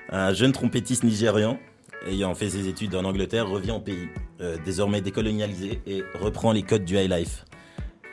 Un 0.09 0.31
jeune 0.31 0.51
trompettiste 0.51 1.03
nigérian 1.03 1.59
ayant 2.05 2.35
fait 2.35 2.51
ses 2.51 2.67
études 2.67 2.93
en 2.93 3.03
Angleterre 3.03 3.49
revient 3.49 3.71
au 3.71 3.79
pays, 3.79 4.07
euh, 4.41 4.57
désormais 4.63 5.01
décolonialisé, 5.01 5.81
et 5.87 6.03
reprend 6.13 6.51
les 6.51 6.61
codes 6.61 6.85
du 6.85 6.95
high 6.97 7.09
life. 7.09 7.45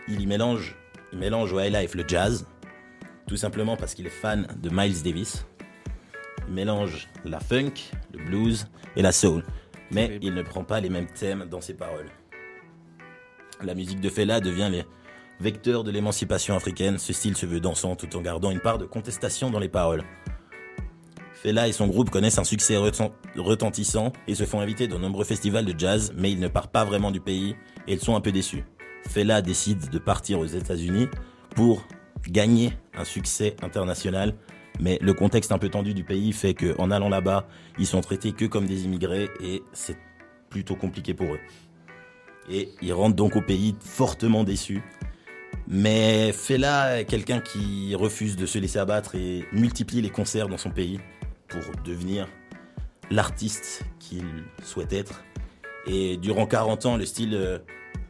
Il 0.09 0.23
y 0.23 0.27
mélange, 0.27 0.75
il 1.13 1.19
mélange 1.19 1.53
au 1.53 1.61
high 1.61 1.75
life 1.75 1.95
le 1.95 2.05
jazz, 2.09 2.47
tout 3.27 3.37
simplement 3.37 3.77
parce 3.77 3.95
qu'il 3.95 4.07
est 4.07 4.11
fan 4.11 4.47
de 4.57 4.71
Miles 4.73 5.03
Davis. 5.03 5.45
Il 6.49 6.55
mélange 6.55 7.07
la 7.27 7.39
funk, 7.39 7.75
le 8.15 8.25
blues 8.25 8.67
et 8.97 9.03
la 9.03 9.13
soul, 9.13 9.45
mais 9.91 10.19
il 10.23 10.33
ne 10.33 10.43
prend 10.43 10.65
pas 10.65 10.81
les 10.81 10.89
mêmes 10.89 11.11
thèmes 11.11 11.45
dans 11.51 11.61
ses 11.61 11.75
paroles. 11.75 12.09
La 13.63 13.75
musique 13.75 14.01
de 14.01 14.09
Fela 14.09 14.41
devient 14.41 14.71
les 14.73 14.87
vecteurs 15.43 15.85
de 15.85 15.91
l'émancipation 15.91 16.55
africaine. 16.55 16.97
Ce 16.99 17.13
style 17.13 17.37
se 17.37 17.45
veut 17.45 17.61
dansant 17.61 17.97
tout 17.97 18.17
en 18.17 18.23
gardant 18.23 18.51
une 18.51 18.61
part 18.61 18.79
de 18.79 18.87
contestation 18.87 19.51
dans 19.51 19.59
les 19.59 19.69
paroles. 19.69 20.05
Fela 21.35 21.67
et 21.67 21.73
son 21.73 21.89
groupe 21.89 22.09
connaissent 22.09 22.39
un 22.39 22.45
succès 22.45 22.77
reten- 22.77 23.11
retentissant 23.37 24.13
et 24.29 24.37
se 24.37 24.45
font 24.45 24.61
inviter 24.61 24.87
dans 24.87 24.97
de 24.97 25.03
nombreux 25.03 25.25
festivals 25.25 25.65
de 25.65 25.77
jazz, 25.77 26.15
mais 26.17 26.31
ils 26.31 26.39
ne 26.39 26.47
partent 26.47 26.71
pas 26.71 26.85
vraiment 26.85 27.11
du 27.11 27.21
pays 27.21 27.57
et 27.89 27.95
ils 27.95 28.01
sont 28.01 28.15
un 28.15 28.21
peu 28.21 28.31
déçus. 28.31 28.65
Fela 29.09 29.43
décide 29.43 29.91
de 29.91 29.99
partir 29.99 30.39
aux 30.39 30.47
États-Unis 30.47 31.09
pour 31.57 31.85
gagner 32.29 32.73
un 32.95 33.05
succès 33.05 33.57
international, 33.61 34.37
mais 34.79 34.99
le 35.03 35.13
contexte 35.13 35.51
un 35.51 35.59
peu 35.59 35.69
tendu 35.69 35.95
du 35.95 36.05
pays 36.05 36.33
fait 36.33 36.55
qu'en 36.55 36.93
allant 36.93 37.09
là-bas, 37.09 37.49
ils 37.77 37.87
sont 37.87 38.01
traités 38.01 38.31
que 38.31 38.45
comme 38.45 38.67
des 38.67 38.85
immigrés 38.85 39.29
et 39.43 39.65
c'est 39.73 39.99
plutôt 40.49 40.77
compliqué 40.77 41.13
pour 41.13 41.35
eux. 41.35 41.41
Et 42.49 42.69
ils 42.81 42.93
rentrent 42.93 43.17
donc 43.17 43.35
au 43.35 43.43
pays 43.43 43.75
fortement 43.81 44.45
déçus. 44.45 44.83
Mais 45.69 46.33
Fela 46.33 47.01
est 47.01 47.05
quelqu'un 47.05 47.41
qui 47.41 47.95
refuse 47.95 48.37
de 48.37 48.47
se 48.47 48.59
laisser 48.59 48.79
abattre 48.79 49.15
et 49.15 49.45
multiplie 49.53 50.03
les 50.03 50.11
concerts 50.11 50.49
dans 50.49 50.59
son 50.59 50.71
pays 50.71 51.01
pour 51.49 51.63
devenir 51.85 52.29
l'artiste 53.11 53.85
qu'il 53.99 54.45
souhaite 54.63 54.93
être. 54.93 55.25
Et 55.87 56.17
durant 56.17 56.47
40 56.47 56.87
ans, 56.87 56.97
le 56.97 57.05
style 57.07 57.35
euh, 57.35 57.59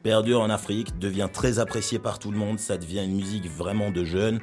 perdure 0.03 0.41
en 0.41 0.51
Afrique, 0.51 0.99
devient 0.99 1.29
très 1.33 1.59
apprécié 1.59 1.99
par 1.99 2.19
tout 2.19 2.31
le 2.31 2.39
monde. 2.39 2.59
Ça 2.59 2.77
devient 2.77 3.05
une 3.05 3.15
musique 3.15 3.49
vraiment 3.49 3.91
de 3.91 4.05
jeunes 4.05 4.41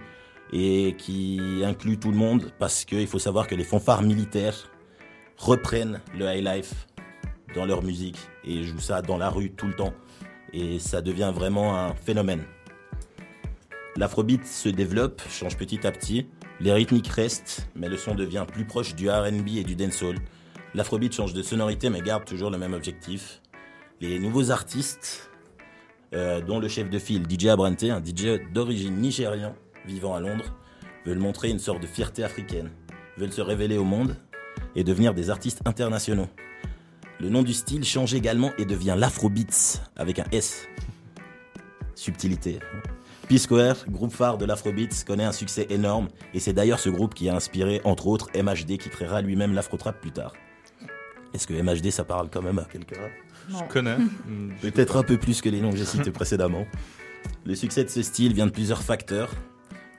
et 0.52 0.96
qui 0.98 1.62
inclut 1.64 2.00
tout 2.00 2.12
le 2.12 2.18
monde 2.18 2.52
parce 2.58 2.86
qu'il 2.86 3.08
faut 3.08 3.20
savoir 3.20 3.48
que 3.48 3.56
les 3.56 3.64
fanfares 3.64 4.02
militaires 4.02 4.70
reprennent 5.38 6.02
le 6.18 6.26
high 6.26 6.44
life 6.44 6.88
dans 7.56 7.66
leur 7.66 7.84
musique 7.84 8.18
et 8.44 8.64
jouent 8.64 8.80
ça 8.80 9.02
dans 9.02 9.18
la 9.18 9.30
rue 9.30 9.52
tout 9.52 9.68
le 9.68 9.76
temps. 9.76 9.94
Et 10.54 10.80
ça 10.80 11.02
devient 11.02 11.32
vraiment 11.34 11.78
un 11.78 11.94
phénomène. 11.94 12.44
L'afrobeat 14.00 14.46
se 14.46 14.70
développe, 14.70 15.22
change 15.30 15.58
petit 15.58 15.86
à 15.86 15.92
petit. 15.92 16.26
Les 16.62 16.72
rythmiques 16.72 17.10
restent, 17.10 17.68
mais 17.76 17.90
le 17.90 17.98
son 17.98 18.16
devient 18.16 18.46
plus 18.50 18.64
proche 18.64 18.96
du 18.96 19.10
RB 19.10 19.58
et 19.58 19.66
du 19.66 19.76
dancehall. 19.76 20.16
L'afrobeat 20.74 21.14
change 21.14 21.34
de 21.34 21.42
sonorité, 21.42 21.90
mais 21.90 22.00
garde 22.00 22.24
toujours 22.24 22.50
le 22.50 22.58
même 22.58 22.74
objectif. 22.74 23.42
Les 24.00 24.18
nouveaux 24.18 24.52
artistes 24.52 25.30
euh, 26.14 26.40
dont 26.40 26.60
le 26.60 26.70
chef 26.70 26.90
de 26.90 26.98
file, 26.98 27.26
DJ 27.30 27.48
Abrante, 27.48 27.84
un 27.84 28.02
DJ 28.02 28.40
d'origine 28.54 28.96
nigérian 28.96 29.54
vivant 29.86 30.16
à 30.16 30.22
Londres, 30.22 30.56
veulent 31.06 31.20
montrer 31.20 31.50
une 31.50 31.60
sorte 31.60 31.82
de 31.82 31.88
fierté 31.88 32.24
africaine, 32.24 32.72
veulent 33.18 33.34
se 33.34 33.42
révéler 33.42 33.78
au 33.78 33.84
monde 33.84 34.16
et 34.78 34.86
devenir 34.86 35.14
des 35.14 35.30
artistes 35.30 35.60
internationaux. 35.66 36.30
Le 37.20 37.28
nom 37.28 37.44
du 37.44 37.54
style 37.54 37.84
change 37.84 38.14
également 38.14 38.54
et 38.58 38.64
devient 38.64 38.96
l'Afrobeats 38.98 39.82
avec 39.98 40.20
un 40.20 40.26
S. 40.32 40.70
Subtilité. 41.96 42.60
P-Square, 43.30 43.86
groupe 43.88 44.12
phare 44.12 44.40
de 44.40 44.46
l'Afrobeats, 44.46 45.04
connaît 45.06 45.24
un 45.24 45.32
succès 45.32 45.68
énorme 45.70 46.08
et 46.34 46.40
c'est 46.40 46.52
d'ailleurs 46.52 46.80
ce 46.80 46.90
groupe 46.90 47.14
qui 47.14 47.30
a 47.30 47.36
inspiré 47.36 47.80
entre 47.84 48.08
autres 48.08 48.28
MHD 48.36 48.78
qui 48.80 48.90
créera 48.90 49.22
lui-même 49.22 49.54
l'Afrotrap 49.54 50.02
plus 50.02 50.10
tard. 50.12 50.34
Est-ce 51.36 51.46
que 51.46 51.54
MHD 51.54 51.92
ça 51.92 52.04
parle 52.04 52.30
quand 52.32 52.42
même 52.42 52.58
à 52.58 52.64
quelqu'un? 52.66 52.98
Je 53.48 53.64
connais. 53.72 53.98
Mm, 54.28 54.54
Peut-être 54.62 54.98
un 54.98 55.04
peu 55.04 55.18
plus 55.18 55.42
que 55.42 55.50
les 55.50 55.62
noms 55.62 55.70
que 55.70 55.78
j'ai 55.78 55.86
cités 55.86 56.10
précédemment. 56.10 56.66
Le 57.46 57.54
succès 57.54 57.84
de 57.84 57.90
ce 57.90 58.02
style 58.02 58.34
vient 58.34 58.48
de 58.48 58.52
plusieurs 58.52 58.82
facteurs, 58.82 59.30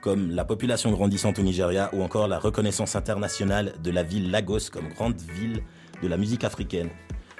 comme 0.01 0.31
la 0.31 0.43
population 0.43 0.91
grandissante 0.91 1.39
au 1.39 1.41
Nigeria 1.41 1.89
ou 1.93 2.01
encore 2.03 2.27
la 2.27 2.37
reconnaissance 2.37 2.97
internationale 2.97 3.73
de 3.81 3.91
la 3.91 4.03
ville 4.03 4.29
Lagos 4.29 4.69
comme 4.73 4.89
grande 4.89 5.15
ville 5.21 5.63
de 6.03 6.07
la 6.09 6.17
musique 6.17 6.43
africaine. 6.43 6.89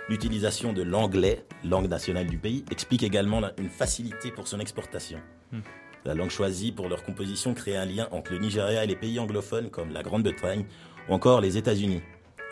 L'utilisation 0.07 0.71
de 0.71 0.83
l'anglais, 0.83 1.45
langue 1.65 1.89
nationale 1.89 2.27
du 2.27 2.37
pays, 2.37 2.63
explique 2.71 3.03
également 3.03 3.41
une 3.57 3.69
facilité 3.69 4.31
pour 4.31 4.47
son 4.47 4.59
exportation. 4.61 5.19
La 6.05 6.13
langue 6.15 6.29
choisie 6.29 6.71
pour 6.71 6.89
leur 6.89 7.03
composition 7.03 7.53
crée 7.53 7.77
un 7.77 7.85
lien 7.85 8.07
entre 8.11 8.33
le 8.33 8.39
Nigeria 8.39 8.83
et 8.83 8.87
les 8.87 8.95
pays 8.95 9.19
anglophones 9.19 9.69
comme 9.69 9.91
la 9.91 10.01
Grande-Bretagne 10.03 10.65
ou 11.09 11.13
encore 11.13 11.41
les 11.41 11.57
États-Unis. 11.57 12.01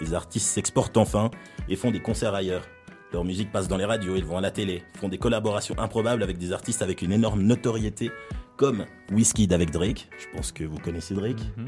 Les 0.01 0.13
artistes 0.13 0.47
s'exportent 0.47 0.97
enfin 0.97 1.31
et 1.67 1.75
font 1.75 1.91
des 1.91 2.01
concerts 2.01 2.35
ailleurs. 2.35 2.63
Leur 3.11 3.25
musique 3.25 3.51
passe 3.51 3.67
dans 3.67 3.77
les 3.77 3.85
radios, 3.85 4.15
ils 4.15 4.23
vont 4.23 4.37
à 4.37 4.41
la 4.41 4.51
télé, 4.51 4.83
font 4.99 5.09
des 5.09 5.17
collaborations 5.17 5.77
improbables 5.79 6.21
avec 6.21 6.37
des 6.37 6.53
artistes 6.53 6.83
avec 6.83 7.01
une 7.01 7.11
énorme 7.11 7.41
notoriété, 7.41 8.11
comme 8.55 8.85
Wizkid 9.11 9.51
avec 9.51 9.71
Drake, 9.71 10.09
je 10.19 10.27
pense 10.35 10.51
que 10.51 10.63
vous 10.63 10.77
connaissez 10.77 11.15
Drake, 11.15 11.39
Mhm. 11.57 11.65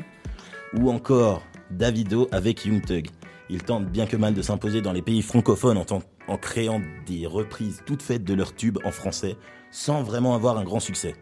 ou 0.75 0.91
encore 0.91 1.41
Davido 1.71 2.27
avec 2.31 2.63
Young 2.65 2.85
Thug. 2.85 3.07
Ils 3.49 3.63
tentent 3.63 3.87
bien 3.87 4.05
que 4.05 4.15
mal 4.17 4.35
de 4.35 4.41
s'imposer 4.43 4.81
dans 4.81 4.93
les 4.93 5.01
pays 5.01 5.23
francophones 5.23 5.77
en, 5.79 5.85
en 6.27 6.37
créant 6.37 6.79
des 7.07 7.25
reprises 7.25 7.81
toutes 7.87 8.03
faites 8.03 8.23
de 8.23 8.35
leurs 8.35 8.53
tubes 8.55 8.77
en 8.85 8.91
français, 8.91 9.35
sans 9.71 10.03
vraiment 10.03 10.35
avoir 10.35 10.57
un 10.59 10.63
grand 10.63 10.79
succès. 10.79 11.15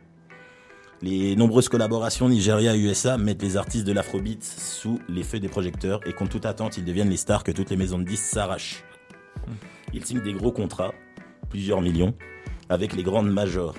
Les 1.01 1.37
nombreuses 1.37 1.69
collaborations 1.69 2.27
Nigeria-USA 2.27 3.17
mettent 3.17 3.41
les 3.41 3.55
artistes 3.55 3.87
de 3.87 3.93
l'Afrobeat 3.93 4.43
sous 4.43 4.99
les 5.07 5.23
feux 5.23 5.39
des 5.39 5.47
projecteurs 5.47 6.01
et 6.05 6.11
contre 6.11 6.31
toute 6.31 6.45
attente, 6.45 6.77
ils 6.77 6.83
deviennent 6.83 7.09
les 7.09 7.15
stars 7.15 7.45
que 7.45 7.53
toutes 7.53 7.69
les 7.69 7.77
maisons 7.77 7.99
de 7.99 8.03
disques 8.03 8.25
s'arrachent. 8.25 8.83
Ils 9.93 10.05
signent 10.05 10.21
des 10.21 10.33
gros 10.33 10.51
contrats, 10.51 10.93
plusieurs 11.49 11.81
millions, 11.81 12.13
avec 12.67 12.93
les 12.93 13.03
grandes 13.03 13.31
majors, 13.31 13.75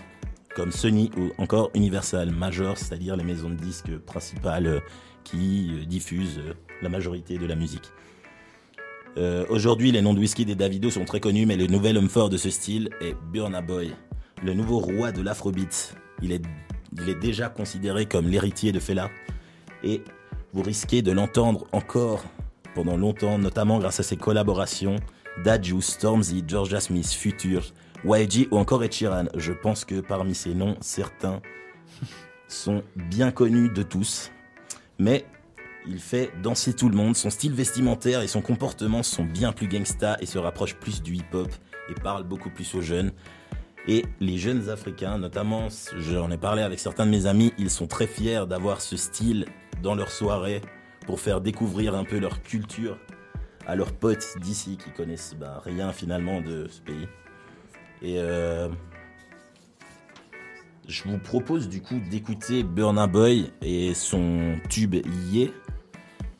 comme 0.56 0.72
Sony 0.72 1.10
ou 1.18 1.30
encore 1.36 1.70
Universal 1.74 2.30
Major, 2.30 2.78
c'est-à-dire 2.78 3.16
les 3.16 3.24
maisons 3.24 3.50
de 3.50 3.54
disques 3.54 3.98
principales 3.98 4.66
euh, 4.66 4.80
qui 5.22 5.72
euh, 5.72 5.84
diffusent 5.84 6.38
euh, 6.38 6.54
la 6.80 6.88
majorité 6.88 7.36
de 7.36 7.46
la 7.46 7.54
musique. 7.54 7.92
Aujourd'hui, 9.50 9.90
les 9.90 10.02
noms 10.02 10.14
de 10.14 10.20
Whisky 10.20 10.42
et 10.48 10.54
Davido 10.54 10.88
sont 10.88 11.04
très 11.04 11.18
connus, 11.18 11.44
mais 11.44 11.56
le 11.56 11.66
nouvel 11.66 11.98
homme 11.98 12.08
fort 12.08 12.30
de 12.30 12.36
ce 12.36 12.48
style 12.48 12.88
est 13.00 13.14
Burna 13.32 13.60
Boy, 13.60 13.92
le 14.42 14.54
nouveau 14.54 14.78
roi 14.78 15.10
de 15.10 15.20
l'afrobeat. 15.20 15.96
Il 16.22 16.30
est, 16.32 16.40
il 16.92 17.08
est 17.08 17.14
déjà 17.18 17.48
considéré 17.48 18.06
comme 18.06 18.28
l'héritier 18.28 18.72
de 18.72 18.80
Fela, 18.80 19.10
et 19.82 20.02
vous 20.52 20.62
risquez 20.62 21.02
de 21.02 21.12
l'entendre 21.12 21.66
encore 21.72 22.24
pendant 22.74 22.96
longtemps, 22.96 23.38
notamment 23.38 23.78
grâce 23.78 24.00
à 24.00 24.02
ses 24.02 24.16
collaborations 24.16 24.96
Daju, 25.44 25.80
Stormzy, 25.80 26.44
Georgia 26.46 26.80
Smith, 26.80 27.10
Future, 27.10 27.72
YG 28.04 28.48
ou 28.50 28.58
encore 28.58 28.82
Ed. 28.84 28.92
Je 29.36 29.52
pense 29.52 29.84
que 29.84 30.00
parmi 30.00 30.34
ces 30.34 30.54
noms, 30.54 30.76
certains 30.80 31.40
sont 32.48 32.82
bien 32.96 33.30
connus 33.30 33.70
de 33.70 33.82
tous, 33.82 34.30
mais 34.98 35.24
il 35.86 35.98
fait 35.98 36.30
danser 36.42 36.74
tout 36.74 36.88
le 36.88 36.96
monde. 36.96 37.16
Son 37.16 37.30
style 37.30 37.54
vestimentaire 37.54 38.22
et 38.22 38.28
son 38.28 38.42
comportement 38.42 39.02
sont 39.02 39.24
bien 39.24 39.52
plus 39.52 39.68
gangsta 39.68 40.16
et 40.20 40.26
se 40.26 40.38
rapprochent 40.38 40.76
plus 40.76 41.02
du 41.02 41.14
hip-hop 41.14 41.48
et 41.88 41.94
parlent 41.94 42.24
beaucoup 42.24 42.50
plus 42.50 42.74
aux 42.74 42.82
jeunes. 42.82 43.12
Et 43.88 44.04
les 44.20 44.38
jeunes 44.38 44.68
africains, 44.68 45.18
notamment, 45.18 45.68
j'en 45.98 46.30
ai 46.30 46.36
parlé 46.36 46.62
avec 46.62 46.78
certains 46.78 47.06
de 47.06 47.10
mes 47.10 47.26
amis, 47.26 47.52
ils 47.58 47.70
sont 47.70 47.86
très 47.86 48.06
fiers 48.06 48.46
d'avoir 48.46 48.80
ce 48.80 48.96
style 48.96 49.46
dans 49.82 49.94
leurs 49.94 50.10
soirées 50.10 50.60
pour 51.06 51.20
faire 51.20 51.40
découvrir 51.40 51.94
un 51.94 52.04
peu 52.04 52.18
leur 52.18 52.42
culture 52.42 52.98
à 53.66 53.76
leurs 53.76 53.92
potes 53.92 54.36
d'ici 54.40 54.76
qui 54.76 54.90
connaissent 54.90 55.34
bah, 55.38 55.62
rien 55.64 55.92
finalement 55.92 56.40
de 56.40 56.68
ce 56.68 56.80
pays. 56.80 57.08
Et 58.02 58.16
euh, 58.18 58.68
je 60.88 61.04
vous 61.04 61.18
propose 61.18 61.68
du 61.68 61.80
coup 61.82 62.00
d'écouter 62.10 62.62
Burna 62.62 63.06
Boy 63.06 63.50
et 63.62 63.94
son 63.94 64.56
tube 64.68 64.96
Yé. 65.30 65.52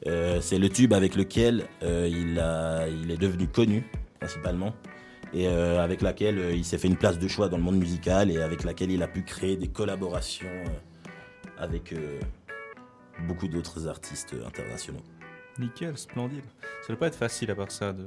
Euh, 0.07 0.41
c'est 0.41 0.59
le 0.59 0.69
tube 0.69 0.93
avec 0.93 1.15
lequel 1.15 1.67
euh, 1.83 2.09
il, 2.11 3.11
est 3.11 3.19
devenu 3.19 3.47
connu 3.47 3.85
principalement 4.19 4.75
et 5.33 5.47
euh, 5.47 5.83
avec 5.83 6.03
laquelle 6.03 6.39
euh, 6.39 6.53
il 6.53 6.65
s'est 6.65 6.79
fait 6.79 6.89
une 6.89 6.97
place 6.97 7.19
de 7.19 7.29
choix 7.29 7.49
dans 7.49 7.57
le 7.57 7.63
monde 7.63 7.79
musical 7.79 8.31
et 8.31 8.41
avec 8.41 8.65
laquelle 8.65 8.91
il 8.91 9.03
a 9.03 9.09
pu 9.09 9.23
créer 9.23 9.57
des 9.57 9.69
collaborations 9.69 10.49
euh, 10.49 11.09
avec 11.59 11.95
beaucoup 13.29 13.49
d'autres 13.49 13.87
artistes 13.87 14.35
internationaux. 14.47 15.03
Nickel, 15.59 15.97
splendide. 15.99 16.45
Ça 16.83 16.89
doit 16.89 16.97
pas 16.97 17.09
être 17.09 17.17
facile 17.17 17.51
à 17.51 17.55
part 17.55 17.71
ça 17.71 17.93
de 17.93 18.07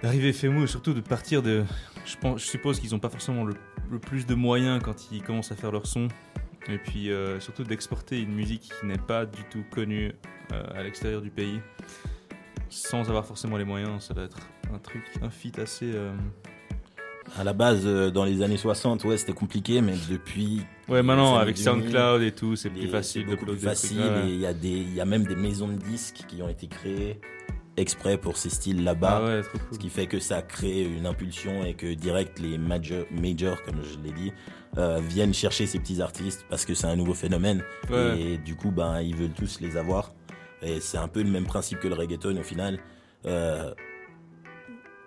d'arriver 0.00 0.32
FEMU 0.32 0.64
et 0.64 0.66
surtout 0.68 0.94
de 0.94 1.00
partir 1.00 1.42
de. 1.42 1.64
Je, 2.04 2.16
pense, 2.16 2.40
je 2.40 2.46
suppose 2.46 2.78
qu'ils 2.78 2.92
n'ont 2.92 3.00
pas 3.00 3.08
forcément 3.08 3.44
le, 3.44 3.54
plus 3.98 4.26
de 4.26 4.34
moyens 4.34 4.80
quand 4.82 5.10
ils 5.10 5.22
commencent 5.22 5.50
à 5.50 5.56
faire 5.56 5.72
leur 5.72 5.86
son. 5.86 6.06
Et 6.68 6.78
puis 6.78 7.10
surtout 7.40 7.64
d'exporter 7.64 8.20
une 8.20 8.32
musique 8.32 8.72
qui 8.80 8.86
n'est 8.86 8.96
pas 8.96 9.26
du 9.26 9.42
tout 9.50 9.64
connue 9.70 10.14
à 10.50 10.82
l'extérieur 10.82 11.20
du 11.20 11.30
pays 11.30 11.60
sans 12.70 13.08
avoir 13.08 13.24
forcément 13.26 13.56
les 13.56 13.64
moyens. 13.64 14.04
Ça 14.04 14.14
doit 14.14 14.24
être 14.24 14.38
un 14.74 14.78
truc, 14.78 15.02
un 15.22 15.30
feat 15.30 15.58
assez. 15.58 15.90
euh, 15.94 16.12
À 17.38 17.44
la 17.44 17.52
base, 17.52 17.82
euh, 17.86 18.10
dans 18.10 18.24
les 18.24 18.42
années 18.42 18.56
60, 18.56 19.04
ouais, 19.04 19.16
c'était 19.16 19.32
compliqué, 19.32 19.80
mais 19.80 19.94
depuis 20.10 20.60
Ouais, 20.88 21.02
maintenant 21.02 21.36
avec 21.36 21.56
années 21.56 21.64
2000, 21.82 21.92
SoundCloud 21.92 22.22
et 22.22 22.32
tout, 22.32 22.56
c'est 22.56 22.70
plus 22.70 22.88
facile 22.88 23.26
d'uploader 23.26 23.58
plus 23.58 23.66
facile 23.68 24.00
et 24.26 24.28
il 24.30 24.40
y 24.40 24.46
a 24.46 24.52
des, 24.52 24.68
il 24.68 24.94
y 24.94 25.00
a 25.00 25.04
même 25.04 25.24
des 25.26 25.36
maisons 25.36 25.68
de 25.68 25.74
disques 25.78 26.24
qui 26.28 26.42
ont 26.42 26.48
été 26.48 26.66
créées 26.66 27.20
exprès 27.76 28.18
pour 28.18 28.36
ces 28.36 28.50
styles 28.50 28.84
là-bas. 28.84 29.20
Ah 29.22 29.24
ouais, 29.26 29.42
trop 29.42 29.58
cool. 29.58 29.68
Ce 29.72 29.78
qui 29.78 29.88
fait 29.88 30.06
que 30.06 30.18
ça 30.20 30.42
crée 30.42 30.82
une 30.82 31.06
impulsion 31.06 31.64
et 31.64 31.74
que 31.74 31.92
direct 31.94 32.38
les 32.38 32.56
major, 32.58 33.04
majors, 33.10 33.62
comme 33.64 33.82
je 33.82 33.98
l'ai 34.06 34.12
dit, 34.12 34.32
euh, 34.78 35.00
viennent 35.02 35.34
chercher 35.34 35.66
ces 35.66 35.78
petits 35.78 36.00
artistes 36.02 36.44
parce 36.48 36.64
que 36.64 36.74
c'est 36.74 36.86
un 36.86 36.96
nouveau 36.96 37.14
phénomène 37.14 37.62
Ouais. 37.90 38.20
et 38.20 38.38
du 38.38 38.54
coup 38.54 38.70
ben 38.70 39.00
ils 39.00 39.16
veulent 39.16 39.32
tous 39.32 39.60
les 39.60 39.76
avoir 39.76 40.12
et 40.62 40.80
c'est 40.80 40.98
un 40.98 41.08
peu 41.08 41.22
le 41.22 41.30
même 41.30 41.46
principe 41.46 41.78
que 41.80 41.88
le 41.88 41.94
reggaeton 41.94 42.36
au 42.38 42.42
final. 42.42 42.78
Euh, 43.26 43.72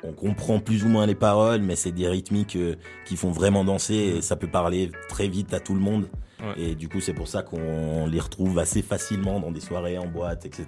on 0.04 0.14
comprend 0.14 0.60
plus 0.60 0.84
ou 0.84 0.88
moins 0.88 1.06
les 1.06 1.16
paroles, 1.16 1.62
mais 1.62 1.76
c'est 1.76 1.92
des 1.92 2.08
rythmiques 2.08 2.56
euh, 2.56 2.76
qui 3.06 3.16
font 3.16 3.32
vraiment 3.32 3.64
danser 3.64 3.96
et 3.96 4.22
ça 4.22 4.36
peut 4.36 4.48
parler 4.48 4.92
très 5.10 5.28
vite 5.28 5.54
à 5.54 5.60
tout 5.60 5.74
le 5.74 5.80
monde. 5.80 6.10
Ouais. 6.40 6.54
Et 6.62 6.76
du 6.76 6.88
coup, 6.88 7.00
c'est 7.00 7.14
pour 7.14 7.28
ça 7.28 7.42
qu'on 7.42 8.06
les 8.08 8.20
retrouve 8.20 8.60
assez 8.60 8.82
facilement 8.82 9.40
dans 9.40 9.52
des 9.52 9.62
soirées, 9.62 9.98
en 9.98 10.08
boîte, 10.08 10.46
etc. 10.46 10.66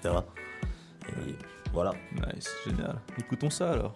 Et 1.08 1.36
voilà. 1.74 1.94
Nice, 2.14 2.50
génial. 2.66 3.00
Écoutons 3.20 3.50
ça 3.50 3.72
alors. 3.72 3.96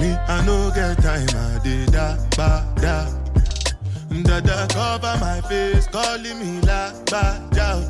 Me, 0.00 0.12
I 0.28 0.44
no 0.44 0.70
get 0.74 0.98
time, 1.02 1.28
I 1.34 1.58
did 1.64 1.92
da 1.92 2.16
ba 2.36 2.64
da. 2.80 3.06
Dada 4.22 4.66
cover 4.72 5.16
my 5.20 5.40
face, 5.42 5.86
calling 5.88 6.38
me 6.38 6.60
la 6.62 6.92
ba 7.10 7.40
da. 7.52 7.80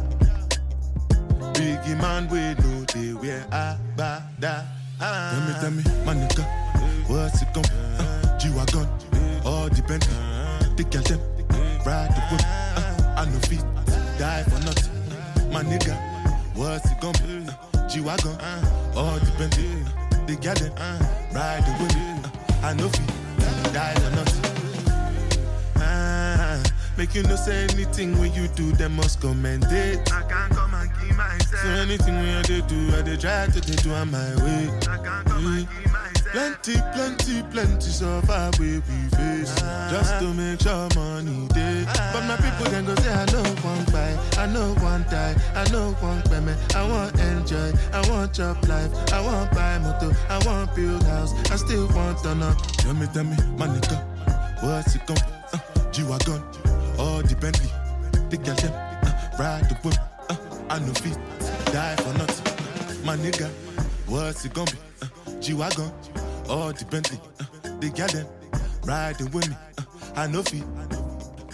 Biggie 1.54 2.00
man, 2.00 2.28
we 2.28 2.54
know 2.62 2.84
they 2.92 3.12
wear 3.14 3.44
a 3.50 3.76
ba 3.96 4.22
da. 4.38 4.62
Tell 4.98 5.40
me, 5.40 5.52
tell 5.60 5.70
me, 5.70 5.82
my 6.04 6.14
nigga, 6.14 6.44
what's 7.08 7.42
it 7.42 7.48
gon' 7.52 7.64
uh, 7.64 8.38
G-Wagon, 8.38 8.88
all 9.44 9.68
Bentley. 9.68 10.16
The 10.76 10.84
girl 10.90 11.02
them, 11.02 11.20
ride 11.84 12.10
the 12.14 12.20
whip. 12.30 12.42
Uh, 12.44 13.14
I 13.16 13.24
know 13.24 13.40
feet, 13.40 13.64
die 14.18 14.42
for 14.44 14.60
nothing. 14.64 15.52
My 15.52 15.62
nigga, 15.62 15.96
what's 16.54 16.90
it 16.90 17.00
be? 17.00 17.50
Uh, 17.78 17.88
G-Wagon, 17.88 18.36
all 18.96 19.18
Bentley. 19.38 19.84
The 20.26 20.36
girl 20.36 20.54
them, 20.54 21.25
ride 21.36 21.62
the 21.66 21.72
whip. 21.80 21.92
Uh, 21.92 22.66
I 22.66 22.72
know 22.74 22.88
feet, 22.88 23.72
die 23.74 23.94
for 24.00 24.10
nothing. 24.16 24.44
Ah, 25.76 26.62
make 26.96 27.14
you 27.14 27.22
no 27.24 27.36
say 27.36 27.64
anything 27.64 28.18
when 28.18 28.32
you 28.32 28.48
do, 28.48 28.72
them 28.72 28.96
must 28.96 29.20
commend 29.20 29.64
it. 29.70 30.10
I 30.12 30.22
can't 30.22 30.52
come 30.52 30.72
and 30.74 30.90
keep 30.98 31.14
myself. 31.16 31.62
So 31.62 31.68
anything 31.68 32.14
when 32.16 32.36
I 32.36 32.42
do, 32.42 32.96
I 32.96 33.02
dey 33.02 33.16
try 33.16 33.46
to 33.46 33.60
dey 33.60 33.76
do 33.84 33.92
on 33.92 34.10
my 34.10 34.30
way. 34.44 34.70
I 34.88 34.96
can't 34.96 35.26
come 35.26 35.46
and 35.46 35.68
keep 35.68 35.92
myself. 35.92 36.05
Plenty, 36.32 36.74
plenty, 36.92 37.42
plenty 37.50 37.90
far 38.26 38.50
we 38.58 38.80
face. 38.80 39.54
Just 39.90 40.18
to 40.20 40.34
make 40.34 40.60
sure 40.60 40.88
money 40.94 41.46
day 41.48 41.84
But 42.12 42.24
my 42.26 42.36
people 42.36 42.66
then 42.70 42.84
go 42.84 42.94
say 42.96 43.12
I 43.12 43.24
know 43.26 43.42
one 43.62 43.84
buy 43.86 44.12
I 44.36 44.46
know 44.46 44.74
one 44.82 45.02
die 45.04 45.34
I 45.54 45.64
know 45.70 45.92
one 46.00 46.20
payment 46.22 46.58
I 46.74 46.86
want 46.88 47.18
enjoy 47.20 47.72
I 47.92 48.08
want 48.10 48.34
job 48.34 48.56
life. 48.68 48.90
I 49.12 49.20
want 49.20 49.50
buy 49.52 49.78
motor 49.78 50.14
I 50.28 50.38
want 50.46 50.74
build 50.74 51.02
house. 51.04 51.32
I 51.50 51.56
still 51.56 51.86
want 51.88 52.18
to 52.24 52.34
know 52.34 52.54
Tell 52.78 52.94
me, 52.94 53.06
tell 53.14 53.24
me, 53.24 53.36
my 53.56 53.66
nigga 53.68 53.96
What's 54.62 54.94
it 54.96 55.06
gon' 55.06 55.16
uh, 55.52 55.90
G-Wagon 55.92 56.42
All 56.98 57.22
the 57.22 57.36
Bentley 57.40 57.70
The 58.30 58.36
girl 58.38 58.54
them 58.56 58.72
uh, 58.72 59.36
Ride 59.38 59.68
the 59.68 59.74
whip 59.82 59.94
uh, 60.28 60.36
I 60.68 60.78
know 60.80 60.92
feet 60.94 61.16
Die 61.66 61.96
for 61.96 62.12
nothing. 62.18 63.04
My 63.06 63.16
nigga 63.16 63.48
What's 64.06 64.44
it 64.44 64.52
gonna 64.54 64.70
be 64.70 64.78
uh, 65.02 65.06
G-Wagon 65.40 65.92
all 66.48 66.72
the 66.72 66.84
Bentley, 66.84 67.18
uh, 67.40 67.78
they 67.80 67.88
got 67.90 68.10
them 68.12 68.26
riding 68.84 69.30
with 69.32 69.48
me. 69.48 69.56
Uh, 69.78 69.82
I 70.14 70.26
know 70.26 70.42
feet. 70.42 70.64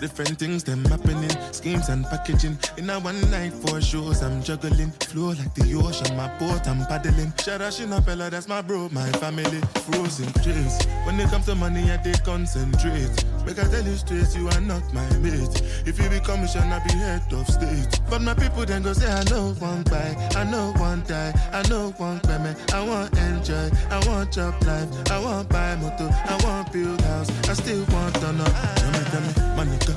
Different 0.02 0.36
things 0.36 0.64
them 0.64 0.84
happening, 0.86 1.30
schemes 1.52 1.88
and 1.88 2.04
packaging. 2.04 2.58
In 2.76 2.90
a 2.90 2.98
one 2.98 3.20
night 3.30 3.52
for 3.52 3.80
shows, 3.80 4.20
I'm 4.20 4.42
juggling. 4.42 4.90
Flow 5.06 5.28
like 5.28 5.54
the 5.54 5.78
ocean, 5.78 6.16
my 6.16 6.26
boat, 6.40 6.66
I'm 6.66 6.84
paddling. 6.86 7.32
Shout 7.38 7.60
out 7.60 7.72
Shinapella, 7.72 8.28
that's 8.28 8.48
my 8.48 8.62
bro, 8.62 8.88
my 8.90 9.08
family. 9.22 9.60
Frozen 9.86 10.32
trees. 10.42 10.84
When 11.04 11.20
it 11.20 11.30
comes 11.30 11.46
to 11.46 11.54
money, 11.54 11.88
I 11.88 11.98
they 11.98 12.14
concentrate. 12.24 13.14
Make 13.46 13.60
I 13.60 13.68
tell 13.70 13.84
you 13.84 13.94
straight, 13.94 14.34
you 14.34 14.48
are 14.48 14.60
not 14.60 14.82
my 14.92 15.08
mate. 15.18 15.62
If 15.86 16.02
you 16.02 16.08
become 16.10 16.40
mission, 16.40 16.64
I 16.64 16.82
be 16.84 16.94
head 16.94 17.32
of 17.32 17.46
state. 17.46 18.00
But 18.10 18.22
my 18.22 18.34
people 18.34 18.66
then 18.66 18.82
go 18.82 18.92
say, 18.94 19.06
I 19.08 19.22
know 19.30 19.54
one 19.60 19.84
buy, 19.84 20.16
I 20.34 20.42
know 20.42 20.72
one 20.78 21.04
die, 21.06 21.32
I 21.52 21.62
know 21.68 21.94
one 21.98 22.18
payment. 22.26 22.58
I 22.74 22.82
want 22.84 23.16
enjoy, 23.16 23.70
I 23.88 24.04
want 24.08 24.32
job 24.32 24.60
life, 24.64 24.88
I 25.12 25.22
want 25.22 25.48
buy 25.48 25.76
motor, 25.76 26.10
I 26.10 26.40
want 26.42 26.72
build 26.72 27.00
house, 27.02 27.30
I 27.48 27.54
still 27.54 27.84
want 27.94 28.16
to 28.16 28.32
know. 28.32 28.44
Tell 28.44 28.90
me, 28.90 28.98
tell 29.06 29.20
me, 29.20 29.51
my 29.56 29.64
nigga, 29.64 29.94